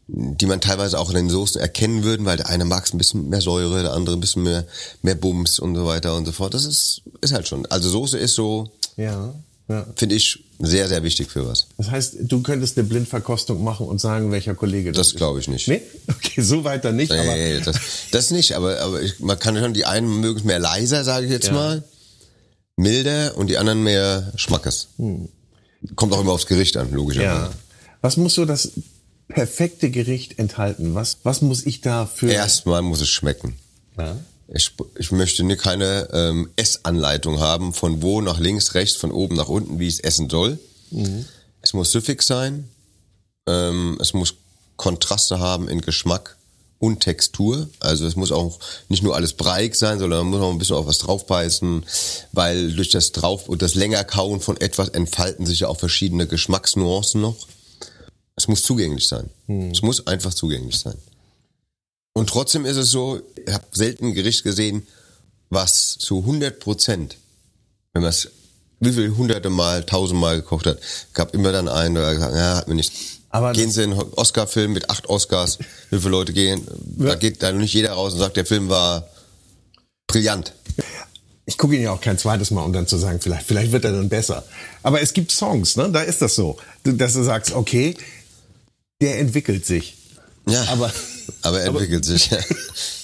die 0.08 0.46
man 0.46 0.60
teilweise 0.62 1.00
auch 1.00 1.10
in 1.10 1.16
den 1.16 1.30
Soßen 1.30 1.60
erkennen 1.62 2.04
würden, 2.04 2.26
weil 2.26 2.38
der 2.38 2.50
eine 2.50 2.66
mag 2.66 2.86
es 2.86 2.94
ein 2.94 2.98
bisschen 2.98 3.30
mehr 3.30 3.42
Säure, 3.42 3.84
der 3.84 3.94
andere 3.94 4.16
ein 4.18 4.22
bisschen 4.22 4.44
mehr, 4.44 4.66
mehr 5.02 5.16
Bums 5.16 5.60
und 5.60 5.76
so 5.76 5.86
weiter 5.86 6.16
und 6.16 6.26
so 6.26 6.32
fort. 6.34 6.54
Das 6.54 6.66
ist, 6.66 7.02
ist 7.22 7.34
halt 7.34 7.48
schon. 7.48 7.66
Also 7.68 7.90
Soße 7.90 8.18
ist 8.18 8.36
so, 8.36 8.70
Ja, 8.98 9.34
ja. 9.70 9.86
finde 9.96 10.16
ich, 10.16 10.44
sehr, 10.60 10.88
sehr 10.88 11.04
wichtig 11.04 11.30
für 11.32 11.48
was. 11.48 11.68
Das 11.78 11.90
heißt, 11.90 12.16
du 12.22 12.42
könntest 12.42 12.78
eine 12.78 12.88
Blindverkostung 12.88 13.64
machen 13.64 13.88
und 13.88 14.00
sagen, 14.02 14.32
welcher 14.32 14.56
Kollege 14.56 14.92
das, 14.92 15.10
Das 15.10 15.16
glaube 15.16 15.40
ich 15.40 15.48
nicht. 15.48 15.68
Nee? 15.68 15.82
Okay, 16.10 16.42
so 16.42 16.64
weiter 16.66 16.92
nicht, 16.92 17.12
aber 17.12 17.24
Nee, 17.36 17.60
das, 17.62 17.76
das 18.12 18.32
nicht, 18.32 18.54
aber, 18.54 18.80
aber 18.82 19.02
ich, 19.02 19.20
man 19.20 19.40
kann 19.40 19.58
schon, 19.58 19.74
die 19.74 19.86
einen 19.86 20.20
mögen 20.20 20.40
es 20.40 20.44
mehr 20.46 20.60
leiser, 20.60 21.04
sage 21.06 21.26
ich 21.28 21.32
jetzt 21.32 21.48
Ja. 21.48 21.54
mal, 21.54 21.84
milder 22.76 23.38
und 23.38 23.48
die 23.48 23.58
anderen 23.58 23.84
mehr 23.84 24.32
Schmackes. 24.36 24.90
Kommt 25.96 26.14
auch 26.14 26.22
immer 26.22 26.32
aufs 26.34 26.46
Gericht 26.48 26.76
an, 26.78 26.92
logischerweise. 26.92 27.30
ja. 27.46 27.52
Was 28.02 28.18
muss 28.18 28.34
so 28.34 28.46
das 28.46 28.72
perfekte 29.28 29.90
Gericht 29.90 30.40
enthalten? 30.40 30.96
Was, 30.96 31.18
was 31.24 31.42
muss 31.42 31.66
ich 31.66 31.82
da 31.82 32.06
für... 32.06 32.32
Erstmal 32.32 32.82
muss 32.82 33.02
es 33.02 33.10
schmecken. 33.10 33.56
Ja. 33.98 34.18
Ich, 34.48 34.72
ich 35.00 35.12
möchte 35.12 35.46
keine 35.58 36.10
ähm, 36.12 36.50
Essanleitung 36.56 37.40
haben, 37.40 37.74
von 37.74 38.02
wo 38.02 38.22
nach 38.22 38.40
links, 38.40 38.74
rechts, 38.76 38.98
von 38.98 39.12
oben 39.12 39.36
nach 39.36 39.48
unten, 39.48 39.80
wie 39.80 39.88
ich 39.88 39.96
es 39.96 40.00
essen 40.02 40.30
soll. 40.30 40.60
Es 41.62 41.74
muss 41.74 41.92
süffig 41.92 42.22
sein. 42.22 42.70
Ähm, 43.48 43.98
es 44.00 44.14
muss 44.14 44.36
Kontraste 44.76 45.40
haben 45.40 45.68
in 45.68 45.82
Geschmack 45.82 46.38
und 46.78 47.00
Textur. 47.00 47.70
Also 47.80 48.06
es 48.06 48.16
muss 48.16 48.32
auch 48.32 48.60
nicht 48.90 49.04
nur 49.04 49.16
alles 49.16 49.34
breiig 49.34 49.76
sein, 49.76 50.00
sondern 50.00 50.20
man 50.20 50.30
muss 50.30 50.42
auch 50.42 50.52
ein 50.52 50.58
bisschen 50.58 50.76
auf 50.76 50.86
was 50.86 50.98
draufbeißen, 50.98 51.86
weil 52.34 52.74
durch 52.74 52.90
das 52.90 53.14
Drauf- 53.14 53.48
und 53.48 53.62
das 53.62 53.76
Längerkauen 53.76 54.42
von 54.42 54.60
etwas 54.60 54.90
entfalten 54.90 55.46
sich 55.46 55.62
ja 55.62 55.70
auch 55.70 55.80
verschiedene 55.80 56.28
Geschmacksnuancen 56.28 57.22
noch. 57.22 57.48
Es 58.36 58.48
muss 58.48 58.64
zugänglich 58.64 59.08
sein. 59.08 59.30
Es 59.72 59.82
muss 59.82 60.08
einfach 60.08 60.34
zugänglich 60.34 60.80
sein. 60.80 60.98
Und 62.14 62.30
trotzdem 62.30 62.66
ist 62.66 62.78
es 62.78 62.92
so, 62.92 63.22
ich 63.46 63.54
habe 63.54 63.66
selten 63.72 64.08
ein 64.08 64.14
Gericht 64.14 64.44
gesehen, 64.44 64.88
was 65.50 65.98
zu 65.98 66.20
100 66.20 66.60
Prozent, 66.60 67.18
wenn 67.94 68.02
man 68.02 68.10
es 68.10 68.30
wie 68.80 68.92
viel 68.92 69.16
hunderte 69.16 69.50
Mal, 69.50 69.86
tausendmal 69.86 70.38
gekocht 70.38 70.66
hat, 70.66 70.80
gab 71.14 71.34
immer 71.34 71.52
dann 71.52 71.68
einen, 71.68 71.96
der 71.96 72.14
gesagt, 72.14 72.36
ja, 72.36 72.58
hat 72.58 72.68
mir 72.68 72.76
nicht. 72.76 72.92
Aber 73.30 73.54
gehen 73.54 73.72
Sie 73.72 73.84
in 73.84 73.94
einen 73.94 74.02
Oscar-Film 74.14 74.74
mit 74.74 74.90
acht 74.90 75.08
Oscars, 75.10 75.58
wie 75.90 76.00
viele 76.00 76.12
Leute 76.12 76.34
gehen, 76.34 76.68
da 76.98 77.16
geht 77.16 77.42
da 77.42 77.52
nicht 77.52 77.74
jeder 77.74 77.94
raus 77.94 78.14
und 78.14 78.20
sagt, 78.20 78.38
der 78.38 78.46
Film 78.46 78.70
war 78.70 79.08
brillant. 80.08 80.54
Ich 81.46 81.58
gucke 81.58 81.76
ihn 81.76 81.82
ja 81.82 81.92
auch 81.92 82.02
kein 82.02 82.18
zweites 82.18 82.52
Mal, 82.52 82.64
um 82.64 82.74
dann 82.74 82.88
zu 82.88 82.98
sagen, 82.98 83.20
vielleicht, 83.20 83.48
vielleicht 83.48 83.72
wird 83.72 83.86
er 83.86 83.92
dann 83.92 84.08
besser. 84.08 84.44
Aber 84.84 85.02
es 85.02 85.14
gibt 85.14 85.32
Songs, 85.32 85.76
ne? 85.76 85.90
Da 85.90 86.02
ist 86.02 86.22
das 86.22 86.36
so, 86.36 86.58
dass 86.84 87.14
du 87.14 87.24
sagst, 87.24 87.54
okay, 87.54 87.96
der 89.04 89.20
entwickelt 89.20 89.66
sich. 89.66 89.96
Ja, 90.48 90.64
Aber- 90.72 90.92
aber 91.42 91.60
er 91.62 91.68
entwickelt 91.68 92.06
sich. 92.06 92.30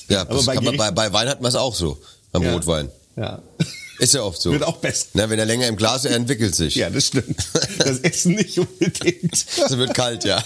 Ja, 0.09 0.25
das 0.25 0.43
bei 0.47 0.55
man, 0.59 0.75
bei, 0.75 0.89
bei 0.89 1.13
Wein 1.13 1.29
hat 1.29 1.39
man 1.39 1.49
es 1.49 1.55
auch 1.55 1.75
so, 1.75 1.99
beim 2.31 2.41
Ja. 2.41 2.53
Rotwein. 2.53 2.89
Ja. 3.15 3.43
Ist 3.99 4.15
ja 4.15 4.23
oft 4.23 4.41
so. 4.41 4.51
Wird 4.51 4.63
auch 4.63 4.77
besser. 4.77 5.05
Na, 5.13 5.29
wenn 5.29 5.37
er 5.37 5.45
länger 5.45 5.67
im 5.67 5.75
Glas 5.75 6.03
ist, 6.05 6.09
er 6.11 6.15
entwickelt 6.17 6.55
sich. 6.55 6.73
Ja, 6.75 6.89
das 6.89 7.05
stimmt. 7.07 7.35
Das 7.77 7.99
Essen 7.99 8.33
nicht 8.35 8.57
unbedingt. 8.57 9.33
Es 9.33 9.77
wird 9.77 9.93
kalt, 9.93 10.23
ja. 10.23 10.41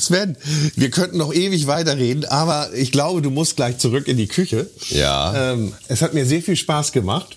Sven, 0.00 0.36
wir 0.76 0.90
könnten 0.90 1.18
noch 1.18 1.32
ewig 1.32 1.66
weiterreden, 1.66 2.24
aber 2.24 2.72
ich 2.74 2.90
glaube, 2.90 3.20
du 3.22 3.30
musst 3.30 3.56
gleich 3.56 3.78
zurück 3.78 4.08
in 4.08 4.16
die 4.16 4.28
Küche. 4.28 4.68
Ja. 4.88 5.52
Ähm, 5.52 5.74
es 5.88 6.00
hat 6.02 6.14
mir 6.14 6.24
sehr 6.24 6.40
viel 6.42 6.56
Spaß 6.56 6.92
gemacht. 6.92 7.36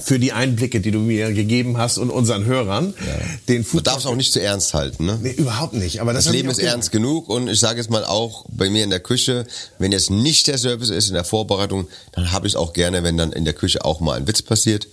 Für 0.00 0.18
die 0.18 0.32
Einblicke, 0.32 0.80
die 0.80 0.90
du 0.90 0.98
mir 0.98 1.32
gegeben 1.32 1.78
hast 1.78 1.98
und 1.98 2.10
unseren 2.10 2.44
Hörern. 2.44 2.94
Ja. 2.98 3.26
Den 3.48 3.66
Man 3.72 3.84
darf 3.84 3.98
es 3.98 4.06
auch 4.06 4.16
nicht 4.16 4.32
zu 4.32 4.40
ernst 4.40 4.74
halten. 4.74 5.04
Ne? 5.06 5.18
Nee, 5.22 5.32
überhaupt 5.32 5.74
nicht. 5.74 6.00
Aber 6.00 6.12
das, 6.12 6.24
das 6.24 6.32
Leben 6.32 6.48
ist 6.48 6.58
ernst 6.58 6.92
genug 6.92 7.28
und 7.28 7.48
ich 7.48 7.60
sage 7.60 7.78
jetzt 7.78 7.90
mal 7.90 8.04
auch 8.04 8.44
bei 8.48 8.70
mir 8.70 8.84
in 8.84 8.90
der 8.90 9.00
Küche, 9.00 9.46
wenn 9.78 9.92
jetzt 9.92 10.10
nicht 10.10 10.46
der 10.46 10.58
Service 10.58 10.90
ist 10.90 11.08
in 11.08 11.14
der 11.14 11.24
Vorbereitung, 11.24 11.88
dann 12.12 12.32
habe 12.32 12.46
ich 12.46 12.54
es 12.54 12.56
auch 12.56 12.72
gerne, 12.72 13.02
wenn 13.02 13.16
dann 13.16 13.32
in 13.32 13.44
der 13.44 13.54
Küche 13.54 13.84
auch 13.84 14.00
mal 14.00 14.16
ein 14.16 14.26
Witz 14.26 14.42
passiert 14.42 14.88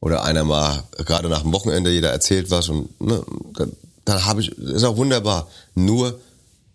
oder 0.00 0.22
einer 0.22 0.44
mal 0.44 0.84
gerade 0.98 1.28
nach 1.28 1.42
dem 1.42 1.52
Wochenende 1.52 1.90
jeder 1.90 2.10
erzählt 2.10 2.50
was 2.50 2.68
und 2.68 3.00
ne, 3.00 3.22
dann, 3.54 3.72
dann 4.04 4.24
habe 4.24 4.40
ich 4.40 4.56
ist 4.58 4.84
auch 4.84 4.96
wunderbar. 4.96 5.48
Nur 5.74 6.20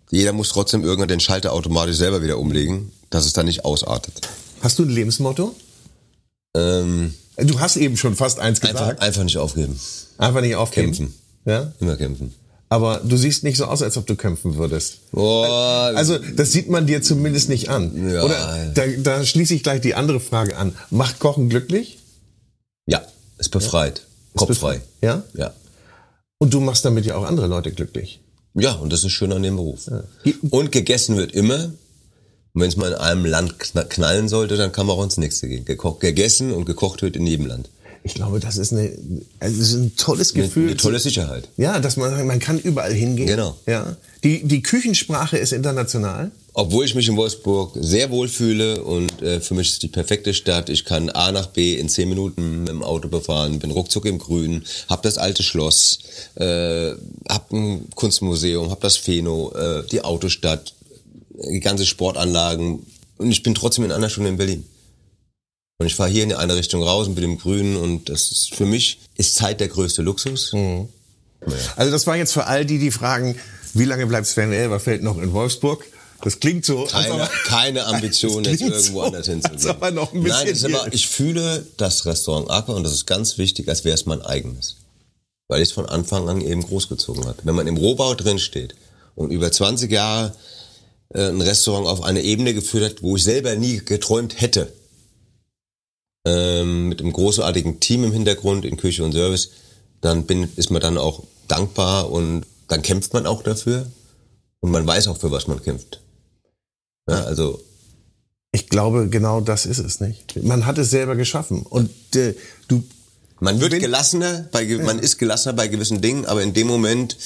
jeder 0.09 0.33
muss 0.33 0.49
trotzdem 0.49 0.83
irgendwann 0.83 1.07
den 1.07 1.19
Schalter 1.19 1.53
automatisch 1.53 1.95
selber 1.95 2.21
wieder 2.21 2.37
umlegen, 2.37 2.91
dass 3.09 3.25
es 3.25 3.33
dann 3.33 3.45
nicht 3.45 3.63
ausartet. 3.63 4.27
Hast 4.61 4.77
du 4.79 4.83
ein 4.83 4.89
Lebensmotto? 4.89 5.55
Ähm, 6.55 7.13
du 7.37 7.59
hast 7.59 7.77
eben 7.77 7.97
schon 7.97 8.15
fast 8.15 8.39
eins 8.39 8.61
gesagt. 8.61 8.79
Einfach, 8.79 9.01
einfach 9.01 9.23
nicht 9.23 9.37
aufgeben. 9.37 9.79
Einfach 10.17 10.41
nicht 10.41 10.55
aufgeben. 10.55 10.87
Kämpfen. 10.87 11.13
Ja? 11.45 11.71
Immer 11.79 11.95
kämpfen. 11.97 12.33
Aber 12.69 13.01
du 13.03 13.17
siehst 13.17 13.43
nicht 13.43 13.57
so 13.57 13.65
aus, 13.65 13.81
als 13.81 13.97
ob 13.97 14.07
du 14.07 14.15
kämpfen 14.15 14.55
würdest. 14.55 14.99
Oh, 15.11 15.43
also 15.43 16.17
das 16.17 16.53
sieht 16.53 16.69
man 16.69 16.87
dir 16.87 17.01
zumindest 17.01 17.49
nicht 17.49 17.67
an. 17.67 18.09
Ja. 18.09 18.23
Oder 18.23 18.71
da, 18.73 18.83
da 19.03 19.25
schließe 19.25 19.53
ich 19.53 19.63
gleich 19.63 19.81
die 19.81 19.93
andere 19.93 20.21
Frage 20.21 20.55
an. 20.55 20.73
Macht 20.89 21.19
Kochen 21.19 21.49
glücklich? 21.49 21.99
Ja, 22.85 23.01
ist 23.37 23.49
befreit. 23.49 24.03
Ja. 24.35 24.45
Kopffrei. 24.45 24.81
Ja? 25.01 25.23
Ja. 25.33 25.53
Und 26.37 26.53
du 26.53 26.61
machst 26.61 26.85
damit 26.85 27.05
ja 27.05 27.15
auch 27.15 27.25
andere 27.25 27.47
Leute 27.47 27.73
glücklich. 27.73 28.21
Ja, 28.53 28.73
und 28.75 28.93
das 28.93 29.03
ist 29.03 29.11
schön 29.11 29.33
an 29.33 29.43
dem 29.43 29.57
Beruf. 29.57 29.87
Ja. 29.87 30.03
Und 30.49 30.71
gegessen 30.71 31.17
wird 31.17 31.33
immer. 31.33 31.73
Und 32.53 32.61
wenn 32.61 32.69
es 32.69 32.75
mal 32.75 32.91
in 32.91 32.97
einem 32.97 33.25
Land 33.25 33.55
knallen 33.89 34.27
sollte, 34.27 34.57
dann 34.57 34.71
kann 34.71 34.85
man 34.85 34.97
auch 34.97 35.03
ins 35.03 35.17
nächste 35.17 35.47
gehen. 35.47 35.65
Gekocht, 35.65 36.01
gegessen 36.01 36.51
und 36.51 36.65
gekocht 36.65 37.01
wird 37.01 37.15
in 37.15 37.25
jedem 37.25 37.45
Land. 37.45 37.69
Ich 38.03 38.15
glaube, 38.15 38.39
das 38.39 38.57
ist, 38.57 38.71
eine, 38.71 38.91
also 39.39 39.59
das 39.59 39.69
ist 39.69 39.75
ein 39.75 39.95
tolles 39.95 40.33
Gefühl. 40.33 40.63
Eine, 40.63 40.71
eine 40.71 40.77
tolle 40.77 40.99
Sicherheit. 40.99 41.47
Ja, 41.57 41.79
dass 41.79 41.97
man, 41.97 42.25
man 42.25 42.39
kann 42.39 42.57
überall 42.57 42.93
hingehen. 42.93 43.27
Genau. 43.27 43.55
Ja. 43.67 43.95
Die, 44.23 44.43
die 44.43 44.63
Küchensprache 44.63 45.37
ist 45.37 45.53
international. 45.53 46.31
Obwohl 46.53 46.83
ich 46.83 46.95
mich 46.95 47.07
in 47.07 47.15
Wolfsburg 47.15 47.77
sehr 47.79 48.09
wohl 48.09 48.27
fühle 48.27 48.83
und 48.83 49.21
äh, 49.21 49.39
für 49.39 49.53
mich 49.53 49.69
ist 49.69 49.83
die 49.83 49.87
perfekte 49.87 50.33
Stadt. 50.33 50.69
Ich 50.69 50.83
kann 50.83 51.09
A 51.09 51.31
nach 51.31 51.47
B 51.47 51.75
in 51.75 51.89
zehn 51.89 52.09
Minuten 52.09 52.61
mit 52.61 52.69
dem 52.69 52.83
Auto 52.83 53.07
befahren, 53.07 53.59
bin 53.59 53.71
ruckzuck 53.71 54.05
im 54.05 54.17
Grün, 54.17 54.63
hab 54.89 55.03
das 55.03 55.17
alte 55.17 55.43
Schloss, 55.43 55.99
äh, 56.35 56.93
hab 57.29 57.53
ein 57.53 57.87
Kunstmuseum, 57.95 58.71
hab 58.71 58.81
das 58.81 58.97
Pheno, 58.97 59.53
äh, 59.53 59.83
die 59.91 60.03
Autostadt, 60.03 60.73
ganze 61.59 61.85
Sportanlagen 61.85 62.85
und 63.17 63.31
ich 63.31 63.43
bin 63.43 63.55
trotzdem 63.55 63.85
in 63.85 63.91
einer 63.91 64.09
Stunde 64.09 64.29
in 64.29 64.37
Berlin. 64.37 64.65
Und 65.77 65.87
ich 65.87 65.95
fahre 65.95 66.09
hier 66.09 66.23
in 66.23 66.33
eine 66.33 66.55
Richtung 66.55 66.83
raus 66.83 67.07
und 67.07 67.15
bin 67.15 67.23
im 67.23 67.37
Grünen 67.37 67.75
und 67.75 68.09
das 68.09 68.31
ist 68.31 68.53
für 68.53 68.65
mich 68.65 68.99
ist 69.17 69.35
Zeit 69.35 69.59
der 69.59 69.67
größte 69.67 70.01
Luxus. 70.01 70.53
Mhm. 70.53 70.89
Ja. 71.47 71.53
Also 71.75 71.91
das 71.91 72.05
war 72.05 72.15
jetzt 72.15 72.33
für 72.33 72.45
all 72.45 72.65
die, 72.65 72.77
die 72.77 72.91
fragen, 72.91 73.35
wie 73.73 73.85
lange 73.85 74.05
bleibt 74.05 74.27
Sven 74.27 74.51
Elberfeld 74.51 75.01
noch 75.01 75.17
in 75.17 75.33
Wolfsburg? 75.33 75.85
Das 76.23 76.39
klingt 76.39 76.65
so. 76.65 76.85
Keine, 76.85 77.13
aber, 77.13 77.29
keine 77.45 77.85
Ambition, 77.87 78.43
jetzt 78.43 78.61
irgendwo 78.61 78.79
so, 78.79 79.01
anders 79.01 79.27
hinzugehen. 79.27 79.69
Aber 79.69 79.91
noch 79.91 80.13
ein 80.13 80.21
bisschen 80.21 80.37
Nein, 80.37 80.47
ist 80.47 80.65
aber, 80.65 80.93
ich 80.93 81.07
fühle 81.07 81.65
das 81.77 82.05
Restaurant 82.05 82.49
Aqua, 82.51 82.75
und 82.75 82.83
das 82.83 82.93
ist 82.93 83.07
ganz 83.07 83.37
wichtig, 83.37 83.67
als 83.69 83.83
wäre 83.83 83.95
es 83.95 84.05
mein 84.05 84.21
eigenes. 84.21 84.75
Weil 85.47 85.61
ich 85.61 85.69
es 85.69 85.73
von 85.73 85.87
Anfang 85.87 86.29
an 86.29 86.41
eben 86.41 86.61
großgezogen 86.61 87.25
hat. 87.25 87.37
Wenn 87.43 87.55
man 87.55 87.67
im 87.67 87.77
Rohbau 87.77 88.13
drin 88.13 88.39
steht 88.39 88.75
und 89.15 89.31
über 89.31 89.51
20 89.51 89.91
Jahre 89.91 90.33
äh, 91.13 91.27
ein 91.27 91.41
Restaurant 91.41 91.87
auf 91.87 92.03
eine 92.03 92.21
Ebene 92.21 92.53
geführt 92.53 92.83
hat, 92.83 93.03
wo 93.03 93.15
ich 93.15 93.23
selber 93.23 93.55
nie 93.55 93.77
geträumt 93.77 94.39
hätte, 94.39 94.71
ähm, 96.25 96.89
mit 96.89 97.01
einem 97.01 97.13
großartigen 97.13 97.79
Team 97.79 98.03
im 98.03 98.11
Hintergrund 98.11 98.65
in 98.65 98.77
Küche 98.77 99.03
und 99.03 99.13
Service, 99.13 99.51
dann 100.01 100.25
bin, 100.25 100.49
ist 100.55 100.71
man 100.71 100.81
dann 100.81 100.97
auch 100.97 101.23
dankbar 101.47 102.11
und 102.11 102.45
dann 102.67 102.81
kämpft 102.81 103.13
man 103.13 103.25
auch 103.25 103.43
dafür 103.43 103.91
und 104.59 104.71
man 104.71 104.85
weiß 104.85 105.07
auch, 105.07 105.17
für 105.17 105.31
was 105.31 105.47
man 105.47 105.61
kämpft. 105.61 106.01
Ja, 107.09 107.23
also 107.23 107.59
ich 108.51 108.67
glaube, 108.67 109.09
genau 109.09 109.41
das 109.41 109.65
ist 109.65 109.79
es 109.79 109.99
nicht. 110.01 110.41
Man 110.43 110.65
hat 110.65 110.77
es 110.77 110.89
selber 110.89 111.15
geschaffen 111.15 111.63
und 111.63 111.89
äh, 112.15 112.35
du 112.67 112.83
man 113.41 113.59
wird 113.59 113.77
gelassener, 113.79 114.47
bei, 114.51 114.65
man 114.77 114.99
ist 114.99 115.17
gelassener 115.17 115.53
bei 115.53 115.67
gewissen 115.67 115.99
Dingen, 115.99 116.25
aber 116.25 116.43
in 116.43 116.53
dem 116.53 116.67
Moment, 116.67 117.17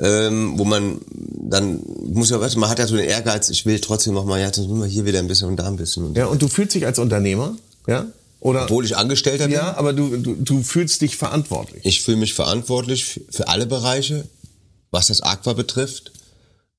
ähm, 0.00 0.58
wo 0.58 0.64
man 0.64 1.00
dann 1.08 1.80
muss 2.02 2.30
ja, 2.30 2.40
weißt 2.40 2.56
man 2.56 2.68
hat 2.68 2.80
ja 2.80 2.86
so 2.88 2.96
den 2.96 3.08
Ehrgeiz, 3.08 3.48
ich 3.48 3.64
will 3.64 3.78
trotzdem 3.78 4.14
noch 4.14 4.24
mal, 4.24 4.40
ja, 4.40 4.48
müssen 4.48 4.80
wir 4.80 4.86
hier 4.86 5.06
wieder 5.06 5.20
ein 5.20 5.28
bisschen 5.28 5.48
und 5.48 5.56
da 5.56 5.68
ein 5.68 5.76
bisschen. 5.76 6.04
Und 6.04 6.16
ja, 6.16 6.26
und 6.26 6.42
du 6.42 6.48
fühlst 6.48 6.74
dich 6.74 6.84
als 6.84 6.98
Unternehmer, 6.98 7.56
ja? 7.86 8.06
Oder, 8.40 8.64
Obwohl 8.64 8.84
ich 8.84 8.96
Angestellter 8.96 9.44
bin? 9.44 9.54
Ja, 9.54 9.76
aber 9.76 9.92
du, 9.92 10.16
du, 10.16 10.34
du 10.34 10.62
fühlst 10.64 11.00
dich 11.00 11.16
verantwortlich. 11.16 11.86
Ich 11.86 12.02
fühle 12.02 12.16
mich 12.16 12.34
verantwortlich 12.34 13.20
für 13.30 13.46
alle 13.46 13.66
Bereiche, 13.66 14.24
was 14.90 15.06
das 15.06 15.20
Aqua 15.20 15.52
betrifft. 15.52 16.10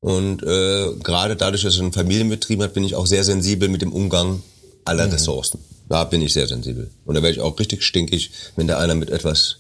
Und 0.02 0.44
äh, 0.44 0.92
gerade 1.02 1.38
dadurch, 1.38 1.64
dass 1.64 1.76
ich 1.76 1.80
einen 1.80 1.94
Familienbetrieb 1.94 2.62
habe, 2.62 2.74
bin 2.74 2.84
ich 2.84 2.96
auch 2.96 3.06
sehr 3.06 3.24
sensibel 3.24 3.70
mit 3.70 3.82
dem 3.82 3.94
Umgang 3.94 4.44
aller 4.86 5.08
mhm. 5.08 5.14
Ressourcen. 5.14 5.60
Da 5.90 6.04
bin 6.06 6.22
ich 6.22 6.34
sehr 6.34 6.48
sensibel. 6.48 6.90
Und 7.06 7.16
da 7.16 7.22
werde 7.22 7.36
ich 7.36 7.42
auch 7.42 7.60
richtig 7.60 7.84
stinkig, 7.84 8.32
wenn 8.56 8.68
da 8.68 8.80
einer 8.80 8.96
mit 8.96 9.10
etwas 9.10 9.58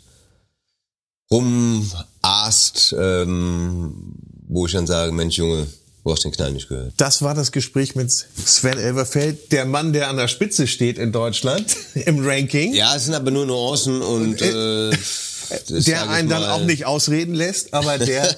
rumaßt, 1.31 2.95
ähm, 2.97 4.15
wo 4.47 4.65
ich 4.65 4.71
dann 4.71 4.87
sage, 4.87 5.11
Mensch 5.11 5.37
Junge, 5.37 5.67
Du 6.03 6.11
hast 6.11 6.25
den 6.25 6.33
Knall 6.33 6.51
nicht 6.51 6.67
gehört. 6.67 6.93
Das 6.97 7.21
war 7.21 7.33
das 7.33 7.53
Gespräch 7.53 7.95
mit 7.95 8.11
Sven 8.11 8.77
Elverfeld, 8.77 9.53
der 9.53 9.65
Mann, 9.65 9.93
der 9.93 10.09
an 10.09 10.17
der 10.17 10.27
Spitze 10.27 10.67
steht 10.67 10.97
in 10.97 11.13
Deutschland 11.13 11.77
im 11.95 12.25
Ranking. 12.25 12.73
Ja, 12.73 12.93
es 12.93 13.05
sind 13.05 13.13
aber 13.13 13.31
nur 13.31 13.45
Nuancen 13.45 14.01
und 14.01 14.41
äh, 14.41 14.89
äh 14.89 14.97
der 15.69 16.09
einen 16.09 16.29
dann 16.29 16.43
auch 16.43 16.63
nicht 16.63 16.85
ausreden 16.85 17.33
lässt, 17.33 17.73
aber 17.73 17.97
der, 17.97 18.23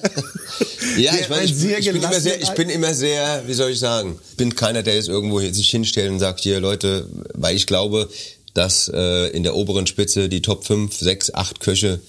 ja, 0.96 1.12
der 1.12 1.20
ich, 1.20 1.28
meine, 1.28 1.44
ich, 1.44 1.64
ich, 1.64 1.92
bin 1.92 1.96
immer 2.02 2.20
sehr, 2.20 2.40
ich 2.40 2.50
bin 2.50 2.68
immer 2.68 2.94
sehr, 2.94 3.42
wie 3.46 3.54
soll 3.54 3.70
ich 3.70 3.78
sagen, 3.78 4.18
bin 4.36 4.54
keiner, 4.54 4.82
der 4.82 4.94
jetzt 4.94 5.08
irgendwo 5.08 5.40
sich 5.40 5.70
hinstellt 5.70 6.10
und 6.10 6.18
sagt, 6.18 6.40
hier 6.40 6.60
Leute, 6.60 7.08
weil 7.34 7.56
ich 7.56 7.66
glaube, 7.66 8.08
dass 8.54 8.90
äh, 8.92 9.28
in 9.28 9.42
der 9.42 9.54
oberen 9.54 9.86
Spitze 9.86 10.28
die 10.28 10.42
Top 10.42 10.64
5, 10.64 10.96
6, 10.96 11.34
8 11.34 11.60
Köche, 11.60 12.00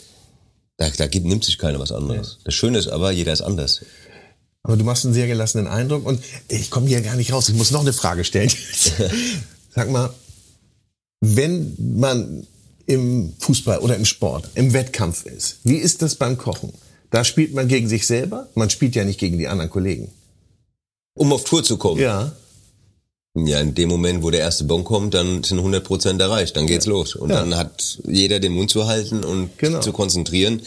da, 0.77 0.89
da 0.89 1.07
gibt, 1.07 1.25
nimmt 1.25 1.43
sich 1.43 1.57
keiner 1.57 1.79
was 1.79 1.91
anderes. 1.91 2.37
Ja. 2.37 2.43
Das 2.45 2.53
Schöne 2.53 2.77
ist 2.77 2.87
aber, 2.87 3.11
jeder 3.11 3.33
ist 3.33 3.41
anders. 3.41 3.81
Aber 4.63 4.77
du 4.77 4.83
machst 4.83 5.05
einen 5.05 5.13
sehr 5.13 5.27
gelassenen 5.27 5.67
Eindruck 5.67 6.05
und 6.05 6.21
ich 6.49 6.69
komme 6.69 6.87
hier 6.87 7.01
gar 7.01 7.15
nicht 7.15 7.31
raus. 7.31 7.49
Ich 7.49 7.55
muss 7.55 7.71
noch 7.71 7.81
eine 7.81 7.93
Frage 7.93 8.23
stellen. 8.23 8.51
Sag 9.75 9.89
mal, 9.89 10.13
wenn 11.21 11.75
man 11.77 12.45
im 12.87 13.33
Fußball 13.37 13.79
oder 13.79 13.95
im 13.95 14.05
Sport, 14.05 14.49
im 14.55 14.73
Wettkampf 14.73 15.25
ist, 15.25 15.59
wie 15.63 15.75
ist 15.75 16.01
das 16.01 16.15
beim 16.15 16.37
Kochen? 16.37 16.73
Da 17.11 17.23
spielt 17.23 17.53
man 17.53 17.67
gegen 17.67 17.87
sich 17.87 18.07
selber, 18.07 18.49
man 18.55 18.69
spielt 18.69 18.95
ja 18.95 19.05
nicht 19.05 19.19
gegen 19.19 19.37
die 19.37 19.47
anderen 19.47 19.69
Kollegen. 19.69 20.11
Um 21.13 21.31
auf 21.31 21.43
Tour 21.43 21.63
zu 21.63 21.77
kommen? 21.77 22.01
Ja. 22.01 22.33
Ja, 23.35 23.59
in 23.59 23.75
dem 23.75 23.89
Moment, 23.89 24.23
wo 24.23 24.31
der 24.31 24.39
erste 24.39 24.63
Bon 24.63 24.83
kommt, 24.83 25.13
dann 25.13 25.43
sind 25.43 25.59
100 25.59 25.83
Prozent 25.83 26.19
erreicht, 26.19 26.57
dann 26.57 26.65
geht's 26.65 26.85
ja. 26.85 26.91
los. 26.91 27.15
Und 27.15 27.29
ja. 27.29 27.39
dann 27.39 27.55
hat 27.55 27.99
jeder 28.07 28.39
den 28.39 28.53
Mund 28.53 28.71
zu 28.71 28.87
halten 28.87 29.23
und 29.23 29.57
genau. 29.59 29.79
zu 29.79 29.91
konzentrieren. 29.91 30.61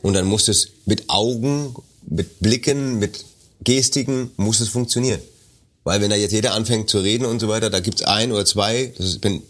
Und 0.00 0.14
dann 0.14 0.24
muss 0.24 0.48
es 0.48 0.70
mit 0.86 1.10
Augen, 1.10 1.74
mit 2.08 2.40
Blicken, 2.40 2.98
mit 2.98 3.24
Gestiken 3.62 4.30
muss 4.36 4.60
es 4.60 4.68
funktionieren. 4.68 5.20
Weil 5.82 6.00
wenn 6.00 6.08
da 6.08 6.16
jetzt 6.16 6.32
jeder 6.32 6.54
anfängt 6.54 6.88
zu 6.88 7.00
reden 7.00 7.26
und 7.26 7.40
so 7.40 7.48
weiter, 7.48 7.68
da 7.68 7.80
gibt's 7.80 8.02
ein 8.02 8.32
oder 8.32 8.46
zwei, 8.46 8.92
das 8.96 9.18
bin 9.18 9.42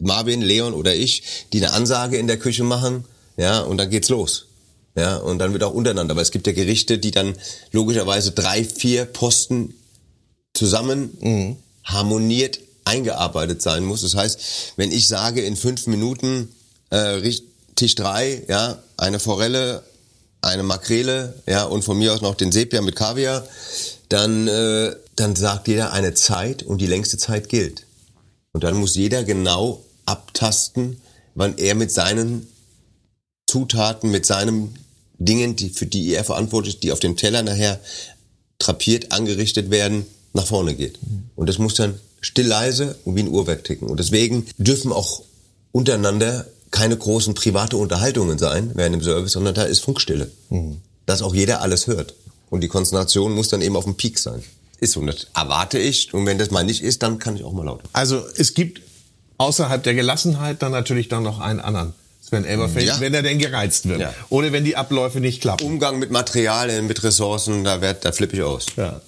Marvin, 0.00 0.42
Leon 0.42 0.74
oder 0.74 0.94
ich, 0.94 1.22
die 1.52 1.58
eine 1.58 1.72
Ansage 1.72 2.16
in 2.16 2.26
der 2.26 2.38
Küche 2.38 2.64
machen, 2.64 3.04
ja, 3.36 3.60
und 3.60 3.78
dann 3.78 3.90
geht's 3.90 4.08
los. 4.08 4.46
Ja, 4.96 5.16
und 5.16 5.38
dann 5.38 5.52
wird 5.52 5.64
auch 5.64 5.74
untereinander. 5.74 6.12
Aber 6.12 6.22
es 6.22 6.30
gibt 6.30 6.46
ja 6.46 6.52
Gerichte, 6.52 6.98
die 6.98 7.10
dann 7.10 7.34
logischerweise 7.72 8.30
drei, 8.30 8.64
vier 8.64 9.06
Posten 9.06 9.74
zusammen 10.52 11.16
mhm. 11.20 11.56
harmoniert 11.82 12.60
eingearbeitet 12.84 13.62
sein 13.62 13.84
muss. 13.84 14.02
Das 14.02 14.14
heißt, 14.14 14.40
wenn 14.76 14.92
ich 14.92 15.08
sage, 15.08 15.42
in 15.42 15.56
fünf 15.56 15.86
Minuten 15.86 16.54
äh, 16.90 17.20
Tisch 17.74 17.94
drei, 17.96 18.44
ja, 18.48 18.82
eine 18.96 19.18
Forelle, 19.18 19.82
eine 20.42 20.62
Makrele, 20.62 21.42
ja, 21.46 21.64
und 21.64 21.82
von 21.82 21.98
mir 21.98 22.12
aus 22.12 22.20
noch 22.20 22.34
den 22.34 22.52
Sepia 22.52 22.80
mit 22.82 22.94
Kaviar, 22.94 23.46
dann, 24.08 24.46
äh, 24.46 24.94
dann 25.16 25.34
sagt 25.34 25.66
jeder 25.66 25.92
eine 25.92 26.14
Zeit 26.14 26.62
und 26.62 26.78
die 26.80 26.86
längste 26.86 27.18
Zeit 27.18 27.48
gilt. 27.48 27.83
Und 28.54 28.64
dann 28.64 28.76
muss 28.76 28.94
jeder 28.94 29.24
genau 29.24 29.84
abtasten, 30.06 31.00
wann 31.34 31.58
er 31.58 31.74
mit 31.74 31.90
seinen 31.90 32.46
Zutaten, 33.46 34.10
mit 34.10 34.24
seinen 34.24 34.78
Dingen, 35.18 35.56
die, 35.56 35.68
für 35.68 35.86
die 35.86 36.14
er 36.14 36.24
verantwortlich 36.24 36.76
ist, 36.76 36.82
die 36.82 36.92
auf 36.92 37.00
dem 37.00 37.16
Teller 37.16 37.42
nachher 37.42 37.80
trapiert, 38.58 39.12
angerichtet 39.12 39.70
werden, 39.70 40.06
nach 40.32 40.46
vorne 40.46 40.74
geht. 40.74 40.98
Und 41.36 41.48
das 41.48 41.58
muss 41.58 41.74
dann 41.74 41.98
still 42.20 42.46
leise 42.46 42.96
und 43.04 43.16
wie 43.16 43.20
ein 43.20 43.28
Uhrwerk 43.28 43.64
ticken. 43.64 43.88
Und 43.88 43.98
deswegen 43.98 44.46
dürfen 44.56 44.92
auch 44.92 45.22
untereinander 45.72 46.46
keine 46.70 46.96
großen 46.96 47.34
private 47.34 47.76
Unterhaltungen 47.76 48.38
sein 48.38 48.72
während 48.74 48.94
dem 48.94 49.02
Service, 49.02 49.32
sondern 49.32 49.54
da 49.54 49.64
ist 49.64 49.80
Funkstille. 49.80 50.30
Mhm. 50.50 50.78
Dass 51.06 51.22
auch 51.22 51.34
jeder 51.34 51.60
alles 51.60 51.86
hört. 51.86 52.14
Und 52.50 52.62
die 52.62 52.68
Konzentration 52.68 53.34
muss 53.34 53.48
dann 53.48 53.62
eben 53.62 53.76
auf 53.76 53.84
dem 53.84 53.96
Peak 53.96 54.18
sein. 54.18 54.42
Ist 54.84 54.92
so, 54.92 55.04
das 55.06 55.28
erwarte 55.34 55.78
ich. 55.78 56.12
Und 56.12 56.26
wenn 56.26 56.36
das 56.36 56.50
mal 56.50 56.62
nicht 56.62 56.82
ist, 56.82 57.02
dann 57.02 57.18
kann 57.18 57.36
ich 57.36 57.42
auch 57.44 57.52
mal 57.52 57.64
laut. 57.64 57.80
Also 57.94 58.22
es 58.36 58.52
gibt 58.52 58.82
außerhalb 59.38 59.82
der 59.82 59.94
Gelassenheit 59.94 60.60
dann 60.60 60.72
natürlich 60.72 61.08
dann 61.08 61.22
noch 61.22 61.40
einen 61.40 61.60
anderen. 61.60 61.94
Sven 62.20 62.44
Elberfeld, 62.44 62.86
Ja. 62.86 63.00
wenn 63.00 63.14
er 63.14 63.22
denn 63.22 63.38
gereizt 63.38 63.88
wird. 63.88 64.00
Ja. 64.00 64.12
Oder 64.28 64.52
wenn 64.52 64.64
die 64.64 64.76
Abläufe 64.76 65.20
nicht 65.20 65.40
klappen. 65.40 65.64
Umgang 65.64 65.98
mit 65.98 66.10
Materialien, 66.10 66.86
mit 66.86 67.02
Ressourcen, 67.02 67.64
da, 67.64 67.80
werd, 67.80 68.04
da 68.04 68.12
flippe 68.12 68.36
ich 68.36 68.42
aus. 68.42 68.66
Ja. 68.76 69.00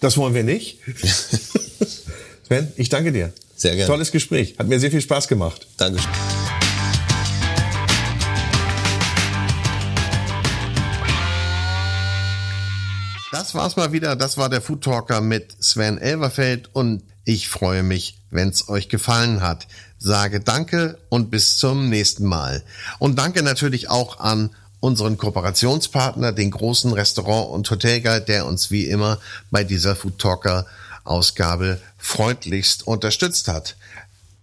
Das 0.00 0.16
wollen 0.16 0.34
wir 0.34 0.42
nicht. 0.44 0.78
Sven, 2.46 2.72
ich 2.76 2.88
danke 2.88 3.12
dir. 3.12 3.32
Sehr 3.56 3.76
gerne. 3.76 3.86
Tolles 3.86 4.10
Gespräch. 4.10 4.56
Hat 4.58 4.66
mir 4.66 4.80
sehr 4.80 4.90
viel 4.90 5.00
Spaß 5.00 5.28
gemacht. 5.28 5.66
Dankeschön. 5.76 6.10
Das 13.42 13.56
war's 13.56 13.74
mal 13.74 13.90
wieder. 13.90 14.14
Das 14.14 14.38
war 14.38 14.48
der 14.48 14.62
Food 14.62 14.84
Talker 14.84 15.20
mit 15.20 15.56
Sven 15.58 15.98
Elverfeld 15.98 16.70
und 16.76 17.02
ich 17.24 17.48
freue 17.48 17.82
mich, 17.82 18.16
wenn's 18.30 18.68
euch 18.68 18.88
gefallen 18.88 19.40
hat. 19.42 19.66
Sage 19.98 20.38
Danke 20.38 20.96
und 21.08 21.32
bis 21.32 21.56
zum 21.56 21.88
nächsten 21.88 22.24
Mal. 22.24 22.62
Und 23.00 23.18
danke 23.18 23.42
natürlich 23.42 23.90
auch 23.90 24.20
an 24.20 24.50
unseren 24.78 25.18
Kooperationspartner, 25.18 26.30
den 26.30 26.52
großen 26.52 26.92
Restaurant- 26.92 27.50
und 27.50 27.68
Hotelguide, 27.68 28.20
der 28.20 28.46
uns 28.46 28.70
wie 28.70 28.84
immer 28.86 29.18
bei 29.50 29.64
dieser 29.64 29.96
Food 29.96 30.20
Talker 30.20 30.64
Ausgabe 31.02 31.80
freundlichst 31.98 32.86
unterstützt 32.86 33.48
hat. 33.48 33.74